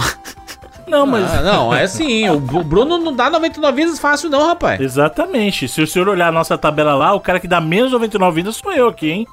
[0.86, 1.32] Não, mas.
[1.34, 2.28] Ah, não, é assim.
[2.28, 4.80] O Bru- Bruno não dá 99 vidas fácil, não, rapaz.
[4.80, 5.66] Exatamente.
[5.68, 8.56] Se o senhor olhar a nossa tabela lá, o cara que dá menos 99 vidas
[8.56, 9.26] sou eu aqui, hein?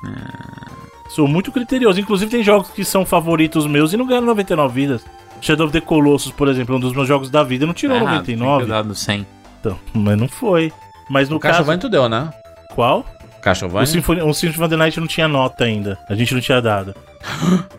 [1.09, 1.99] Sou muito criterioso.
[1.99, 5.05] Inclusive, tem jogos que são favoritos meus e não ganham 99 vidas.
[5.41, 7.97] Shadow of the Colossus, por exemplo, é um dos meus jogos da vida, não tirou
[7.97, 8.57] Tá errado, 99.
[8.57, 9.27] tem que dar no 100.
[9.59, 10.71] Então, mas não foi.
[11.09, 11.57] Mas no O caso.
[11.57, 12.29] Castlevania tu deu, né?
[12.73, 13.05] Qual?
[13.43, 13.85] O Castlevania?
[13.87, 15.97] Symphony, o Symphony of the Night não tinha nota ainda.
[16.07, 16.95] A gente não tinha dado.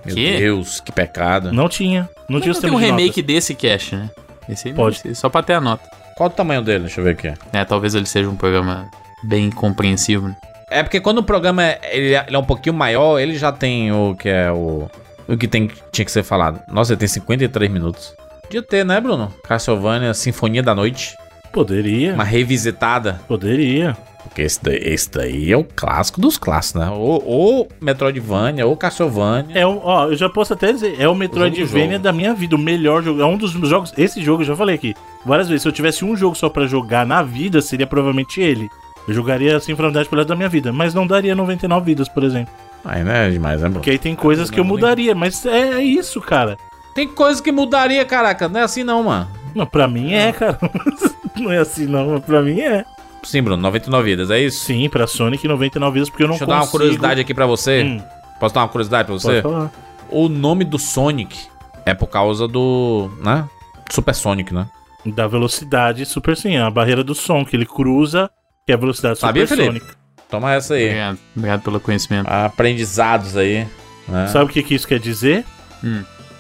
[0.05, 0.37] Meu Quê?
[0.39, 1.51] Deus, que pecado.
[1.53, 2.07] Não tinha.
[2.29, 3.25] Não tinha o Não tem um de remake notas.
[3.25, 4.11] desse Cash, né?
[4.49, 5.15] Esse aí Pode.
[5.15, 5.83] Só pra ter a nota.
[6.17, 6.81] Qual o tamanho dele?
[6.85, 7.33] Deixa eu ver aqui.
[7.53, 8.89] É, talvez ele seja um programa
[9.25, 10.29] bem compreensivo.
[10.29, 10.37] né?
[10.71, 13.51] É porque quando o programa é, ele, é- ele é um pouquinho maior, ele já
[13.51, 14.89] tem o que é o.
[15.27, 16.61] O que tem, tinha que ser falado.
[16.69, 18.15] Nossa, ele tem 53 minutos.
[18.43, 19.33] Podia ter, né, Bruno?
[19.49, 21.17] Castlevania Sinfonia da Noite.
[21.51, 22.13] Poderia.
[22.13, 23.19] Uma revisitada.
[23.27, 23.97] Poderia.
[24.25, 26.91] Porque esse daí, esse daí é o clássico dos clássicos, né?
[26.91, 29.57] Ou, ou Metroidvania, ou Castlevania.
[29.57, 32.59] É um, ó, eu já posso até dizer, é o Metroidvania da minha vida, o
[32.59, 33.21] melhor jogo.
[33.21, 33.93] É um dos jogos.
[33.97, 34.95] Esse jogo eu já falei aqui
[35.25, 35.63] várias vezes.
[35.63, 38.69] Se eu tivesse um jogo só pra jogar na vida, seria provavelmente ele.
[39.07, 42.25] Eu jogaria assim pra pelo resto da minha vida, mas não daria 99 vidas, por
[42.25, 42.53] exemplo.
[42.85, 43.75] Aí não é demais, né, Bruno?
[43.75, 46.57] Porque aí tem coisas que eu mudaria, mas é, é isso, cara.
[46.95, 48.49] Tem coisa que mudaria, caraca.
[48.49, 49.29] Não é assim não, mano.
[49.55, 50.59] Não, pra mim é, cara.
[51.37, 52.85] não é assim não, mas pra mim é.
[53.25, 54.65] Sim, Bruno, 99 vidas, é isso?
[54.65, 56.79] Sim, pra Sonic 99 vidas, porque eu não Deixa eu dar uma consigo...
[56.79, 57.83] curiosidade aqui pra você.
[57.83, 58.01] Hum,
[58.41, 59.41] Posso dar uma curiosidade pra você?
[59.41, 59.73] pode falar.
[60.11, 61.39] O nome do Sonic
[61.87, 63.49] é por causa do, né?
[63.91, 64.67] Super Sonic, né?
[65.07, 68.31] Da velocidade super sim, a barreira do som que ele cruza,
[68.67, 69.95] que é a velocidade Sabia, supersônica.
[70.31, 70.85] Toma essa aí.
[70.87, 72.27] Obrigado, obrigado pelo conhecimento.
[72.29, 73.67] Aprendizados aí.
[74.09, 74.27] Né?
[74.29, 75.45] Sabe o que, que isso quer dizer?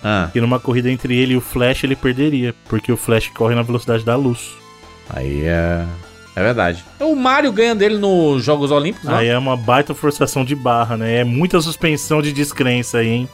[0.03, 3.55] Ah, Que numa corrida entre ele e o Flash ele perderia, porque o Flash corre
[3.55, 4.53] na velocidade da luz.
[5.11, 5.85] aí é.
[6.37, 6.85] É verdade.
[7.01, 9.17] O Mario ganha dele nos Jogos Olímpicos, né?
[9.19, 11.21] Aí é uma baita forçação de barra, né?
[11.21, 13.29] É muita suspensão de descrença aí, hein?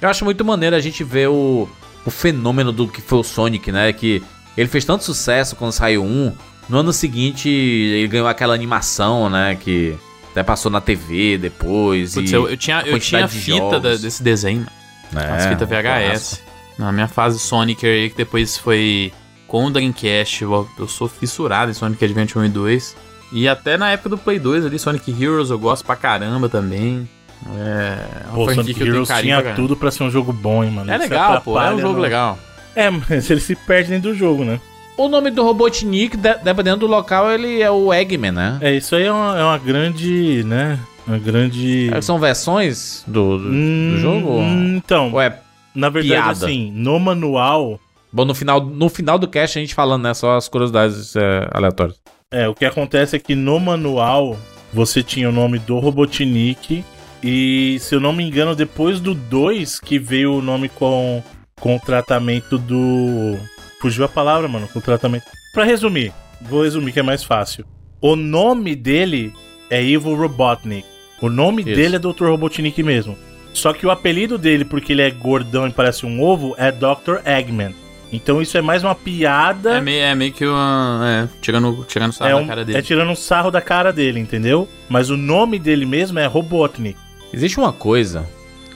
[0.00, 1.68] Eu acho muito maneiro a gente ver o,
[2.04, 3.92] o fenômeno do que foi o Sonic, né?
[3.92, 4.22] Que
[4.56, 6.32] ele fez tanto sucesso quando saiu um.
[6.68, 9.56] No ano seguinte, ele ganhou aquela animação, né?
[9.58, 9.94] Que
[10.30, 12.14] até passou na TV depois.
[12.14, 14.66] Putz, e eu, eu tinha, eu tinha de fita da- desse desenho,
[15.12, 16.42] né, as fitas VHS.
[16.78, 19.12] Na minha fase Sonic aí, que depois foi
[19.52, 20.42] com o Dreamcast.
[20.42, 22.96] Eu, eu sou fissurado em Sonic Adventure 1 e 2.
[23.34, 27.06] E até na época do Play 2 ali, Sonic Heroes, eu gosto pra caramba também.
[27.54, 27.98] É,
[28.28, 30.90] é Pô, Sonic Heroes tinha pra tudo pra ser um jogo bom, hein, mano?
[30.90, 32.38] É Isso legal, pô, é um jogo no- legal.
[32.74, 34.58] É, mas ele se perde dentro do jogo, né?
[34.96, 38.58] O nome do Robotnik, de- dependendo do local, ele é o Eggman, né?
[38.62, 40.78] É, isso aí é uma, é uma grande, né?
[41.06, 41.90] Uma grande...
[42.00, 44.38] São versões do, do, do Hum, jogo?
[44.40, 45.38] hum, Então, Ou é.
[45.74, 46.30] na verdade, piada?
[46.46, 47.78] assim, no manual,
[48.12, 50.14] Bom, no final, no final do cast a gente falando, né?
[50.14, 51.98] Só as curiosidades é, aleatórias.
[52.30, 54.36] é, o que acontece é que no manual
[54.72, 56.84] você tinha o nome do Robotnik
[57.22, 61.22] e, se eu não me engano, depois do 2 que veio o nome com,
[61.60, 63.38] com o tratamento do...
[63.80, 65.24] Fugiu a palavra, mano, com o tratamento...
[65.54, 67.64] Pra resumir, vou resumir que é mais fácil.
[68.00, 69.32] O nome dele
[69.70, 70.86] é Evil Robotnik.
[71.20, 71.74] O nome Isso.
[71.74, 72.24] dele é Dr.
[72.24, 73.16] Robotnik mesmo.
[73.52, 77.24] Só que o apelido dele, porque ele é gordão e parece um ovo, é Dr.
[77.24, 77.74] Eggman.
[78.12, 79.78] Então isso é mais uma piada.
[79.78, 81.00] É meio, é meio que uma.
[81.04, 82.78] É, tirando, tirando sarro É, um- cara dele.
[82.78, 84.68] é tirando um sarro da cara dele, entendeu?
[84.88, 86.98] Mas o nome dele mesmo é Robotnik.
[87.32, 88.28] Existe uma coisa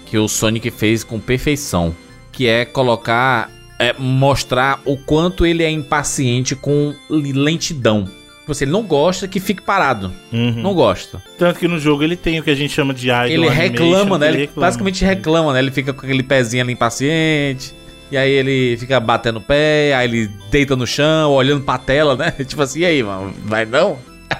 [0.06, 1.94] que o Sonic fez com perfeição,
[2.32, 8.04] que é colocar, é, mostrar o quanto ele é impaciente com lentidão.
[8.40, 10.12] Tipo assim, ele não gosta que fique parado.
[10.32, 10.62] Uhum.
[10.62, 11.20] Não gosta.
[11.36, 13.60] Tanto que no jogo ele tem o que a gente chama de idle ele animation,
[13.60, 14.30] reclama, né?
[14.30, 15.58] que Ele basicamente reclama, né?
[15.58, 17.74] Ele fica com aquele pezinho ali impaciente.
[18.10, 22.16] E aí ele fica batendo o pé, aí ele deita no chão, olhando pra tela,
[22.16, 22.30] né?
[22.46, 23.34] Tipo assim, e aí, mano?
[23.44, 23.98] Vai não?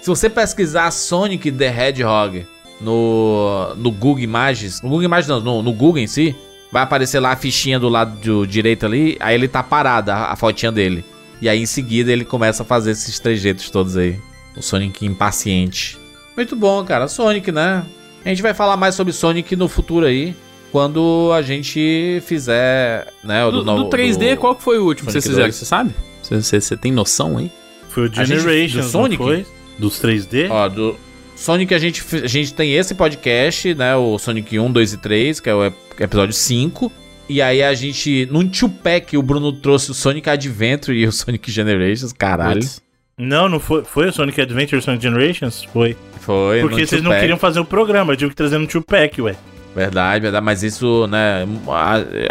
[0.00, 2.44] Se você pesquisar Sonic the Hedgehog
[2.80, 6.34] no, no Google Imagens, no Google Imagens não, no, no Google em si,
[6.72, 10.32] vai aparecer lá a fichinha do lado do direito ali, aí ele tá parado, a,
[10.32, 11.04] a fotinha dele.
[11.40, 14.18] E aí em seguida ele começa a fazer esses trejeitos todos aí.
[14.56, 15.96] O Sonic impaciente.
[16.36, 17.06] Muito bom, cara.
[17.06, 17.84] Sonic, né?
[18.24, 20.34] A gente vai falar mais sobre Sonic no futuro aí.
[20.70, 24.84] Quando a gente fizer, né, o Do, novo- do 3D, do- qual que foi o
[24.84, 25.46] último que Sonic vocês fizeram?
[25.48, 25.54] 2.
[25.56, 25.94] Você sabe?
[26.22, 27.50] Você- Você você tem noção aí?
[27.88, 29.18] Foi o Generations, do Sonic?
[29.22, 29.46] não foi?
[29.78, 30.48] Dos 3D?
[30.50, 30.94] Ó, do
[31.34, 33.96] Sonic a gente, a gente tem esse podcast, né?
[33.96, 36.92] O Sonic 1, 2 e 3, que é o ep- episódio 5.
[37.28, 41.50] E aí a gente, num two-pack, o Bruno trouxe o Sonic Adventure e o Sonic
[41.50, 42.60] Generations, caralho.
[42.60, 42.80] Putz.
[43.16, 43.84] Não, não foi.
[43.84, 45.64] Foi o Sonic Adventure e o Sonic Generations?
[45.72, 45.96] Foi.
[46.20, 47.20] Foi, Porque vocês não two-pack.
[47.20, 49.34] queriam fazer o programa, eu tive que trazer no 2-pack, ué.
[49.78, 51.46] Verdade, verdade, mas isso, né,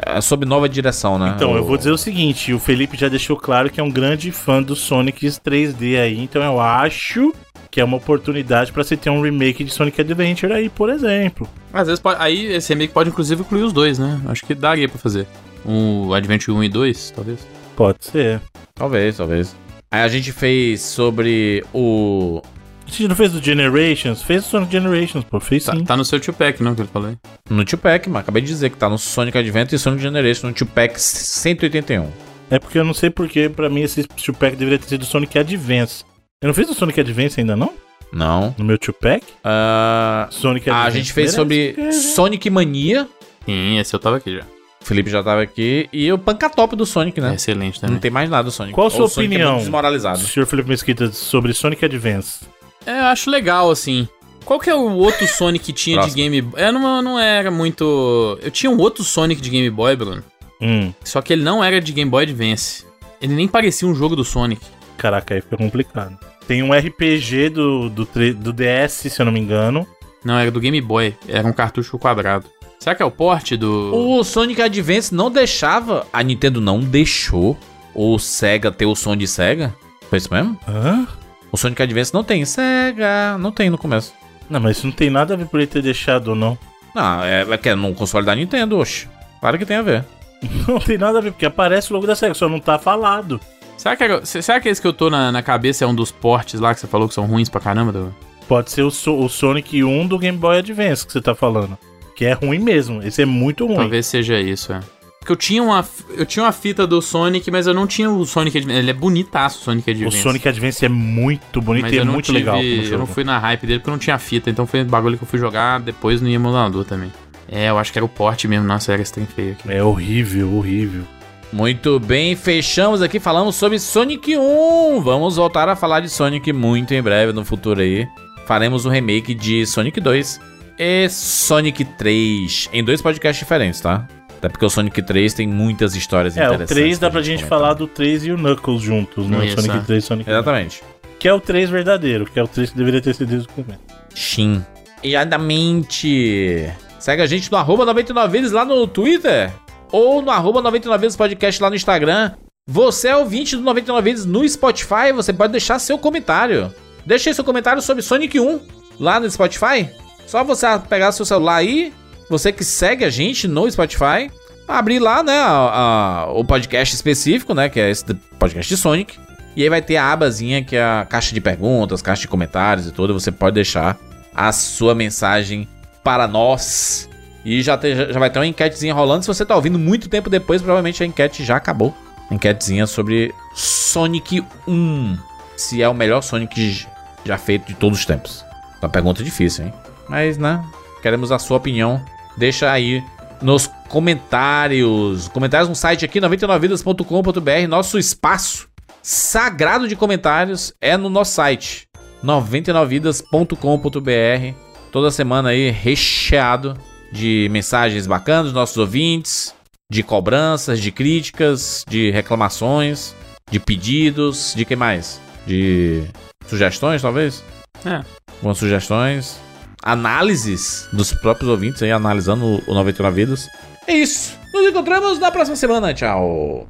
[0.06, 1.32] é sob nova direção, né?
[1.34, 4.34] Então, eu vou dizer o seguinte: o Felipe já deixou claro que é um grande
[4.34, 7.34] fã do Sonic 3D aí, então eu acho
[7.72, 11.48] que é uma oportunidade pra você ter um remake de Sonic Adventure aí, por exemplo.
[11.72, 12.22] Às vezes pode.
[12.22, 14.20] Aí esse remake pode inclusive incluir os dois, né?
[14.28, 15.26] Acho que daria pra fazer.
[15.66, 17.48] Um Adventure 1 e 2, talvez.
[17.78, 18.42] Pode ser.
[18.76, 19.56] Talvez, talvez.
[19.90, 22.42] Aí a gente fez sobre o.
[22.88, 24.22] A gente não fez do Generations?
[24.24, 25.84] Fez o Sonic Generations, pô, fez Tá, sim.
[25.84, 26.74] tá no seu two pack, não?
[26.74, 27.18] Que ele falou aí.
[27.50, 30.54] No two-pack, mas acabei de dizer que tá no Sonic Adventure e Sonic Generation no
[30.54, 32.10] two-pack 181.
[32.50, 36.06] É porque eu não sei porque, pra mim, esse 2-pack deveria ter sido Sonic Advance.
[36.42, 37.74] Eu não fiz o Sonic Advance ainda, não?
[38.14, 38.56] Não.
[38.58, 39.26] No meu 2-pack?
[39.44, 40.98] Ah, Sonic a Advance.
[40.98, 43.06] gente fez sobre Sonic Mania.
[43.46, 44.44] Sim, esse eu tava aqui já.
[44.82, 45.90] O Felipe já tava aqui.
[45.92, 47.32] E o Pancatop do Sonic, né?
[47.32, 48.00] É excelente Não também.
[48.00, 48.74] tem mais nada do Sonic.
[48.74, 49.58] Qual a sua O é muito opinião?
[49.58, 50.20] desmoralizado.
[50.20, 52.46] Senhor Felipe Mesquita, sobre Sonic Advance.
[52.88, 54.08] É, eu acho legal, assim.
[54.46, 56.16] Qual que é o outro Sonic que tinha de Próximo.
[56.24, 56.64] Game Boy?
[56.64, 58.40] Eu não, não era muito.
[58.42, 60.24] Eu tinha um outro Sonic de Game Boy, Bruno.
[60.62, 62.86] Hum, Só que ele não era de Game Boy Advance.
[63.22, 64.66] Ele nem parecia um jogo do Sonic.
[64.98, 66.18] caraca, aí fica complicado.
[66.48, 68.06] Tem um RPG do, do,
[68.36, 69.86] do DS, se eu não me engano.
[70.24, 71.14] Não, era do Game Boy.
[71.28, 72.46] Era um cartucho quadrado.
[72.80, 73.92] Será que é o porte do.
[73.94, 76.08] O Sonic Advance não deixava.
[76.14, 77.58] A Nintendo não deixou
[77.94, 79.76] o Sega ter o som de Sega?
[80.10, 80.58] Foi isso mesmo?
[80.68, 81.06] Hã?
[81.52, 83.38] O Sonic Advance não tem Sega.
[83.40, 84.14] Não tem no começo.
[84.50, 86.58] Não, mas isso não tem nada a ver por ele ter deixado ou não.
[86.96, 89.08] Não, é, é que é no console da Nintendo, oxe.
[89.40, 90.04] Claro que tem a ver.
[90.68, 93.42] Não tem nada a ver, porque aparece o logo da SEGA, só não tá falado.
[93.76, 96.12] Será que, era- será que esse que eu tô na, na cabeça é um dos
[96.12, 97.92] portes lá que você falou que são ruins pra caramba?
[97.92, 98.16] Do...
[98.48, 101.76] Pode ser o, So- o Sonic 1 do Game Boy Advance que você tá falando.
[102.16, 103.02] Que é ruim mesmo.
[103.02, 103.78] Esse é muito ruim.
[103.78, 104.80] Talvez seja isso, é.
[105.28, 105.86] Porque eu tinha uma,
[106.16, 108.80] eu tinha uma fita do Sonic, mas eu não tinha o Sonic Advance.
[108.80, 110.22] Ele é bonitaço, o Sonic O Advance.
[110.22, 112.64] Sonic Advance é muito bonito mas e é muito tive, legal.
[112.64, 115.18] Eu não fui na hype dele porque eu não tinha fita, então foi um bagulho
[115.18, 117.12] que eu fui jogar depois no emulador também.
[117.46, 118.66] É, eu acho que era o porte mesmo.
[118.66, 119.70] Nossa, era esse trem feio aqui.
[119.70, 121.04] É horrível, horrível.
[121.52, 125.02] Muito bem, fechamos aqui, falamos sobre Sonic 1.
[125.02, 128.08] Vamos voltar a falar de Sonic muito em breve no futuro aí.
[128.46, 130.40] Faremos um remake de Sonic 2
[130.80, 134.08] e Sonic 3 em dois podcasts diferentes, tá?
[134.38, 136.76] Até porque o Sonic 3 tem muitas histórias É, o interessantes.
[136.76, 137.60] 3 dá pra gente comentar.
[137.60, 139.38] falar do 3 e o Knuckles juntos, né?
[139.40, 139.82] O Isso, Sonic é.
[139.82, 140.38] 3 e Sonic 2.
[140.38, 140.84] Exatamente.
[141.20, 143.52] Que é o 3 verdadeiro, que é o 3 que deveria ter sido desde o
[143.52, 143.80] começo.
[144.14, 144.64] Shin.
[145.04, 146.70] Exatamente.
[147.00, 149.52] Segue a gente no arroba 99vidas lá no Twitter.
[149.92, 152.32] Ou no arroba 99vidas podcast lá no Instagram.
[152.70, 156.74] Você é ouvinte do 99vidas no Spotify, você pode deixar seu comentário.
[157.06, 158.60] Deixa aí seu comentário sobre Sonic 1
[159.00, 159.90] lá no Spotify.
[160.26, 161.94] Só você pegar seu celular aí,
[162.30, 164.30] você que segue a gente no Spotify,
[164.68, 168.04] abrir lá, né, a- a- o podcast específico, né, que é esse
[168.40, 169.18] podcast de Sonic.
[169.56, 172.86] E aí vai ter a abazinha que é a caixa de perguntas, caixa de comentários
[172.88, 173.14] e tudo.
[173.14, 173.98] Você pode deixar
[174.36, 175.68] a sua mensagem
[176.04, 177.10] para nós.
[177.44, 179.24] E já, te- já vai ter uma enquetezinha rolando.
[179.24, 181.96] Se você tá ouvindo muito tempo depois, provavelmente a enquete já acabou.
[182.30, 185.18] Enquetezinha sobre Sonic 1.
[185.56, 186.86] Se é o melhor Sonic
[187.26, 188.46] já feito de todos os tempos.
[188.82, 189.74] Uma pergunta difícil, hein?
[190.08, 190.64] Mas, né?
[191.02, 192.00] Queremos a sua opinião.
[192.38, 193.04] Deixa aí
[193.42, 195.28] nos comentários.
[195.30, 197.68] Comentários no site aqui, 99vidas.com.br.
[197.68, 198.68] Nosso espaço
[199.02, 201.88] sagrado de comentários é no nosso site
[202.24, 204.56] 99vidas.com.br.
[204.92, 206.78] Toda semana aí recheado
[207.12, 209.54] de mensagens bacanas dos nossos ouvintes,
[209.90, 213.16] de cobranças, de críticas, de reclamações,
[213.50, 215.22] de pedidos, de que mais?
[215.46, 216.04] De
[216.48, 217.44] sugestões, talvez?
[217.86, 218.02] É.
[218.38, 219.40] Algumas sugestões,
[219.88, 223.48] análises dos próprios ouvintes aí, analisando o 99 Vidas.
[223.88, 224.38] É isso.
[224.54, 225.94] Nos encontramos na próxima semana.
[225.94, 226.68] Tchau.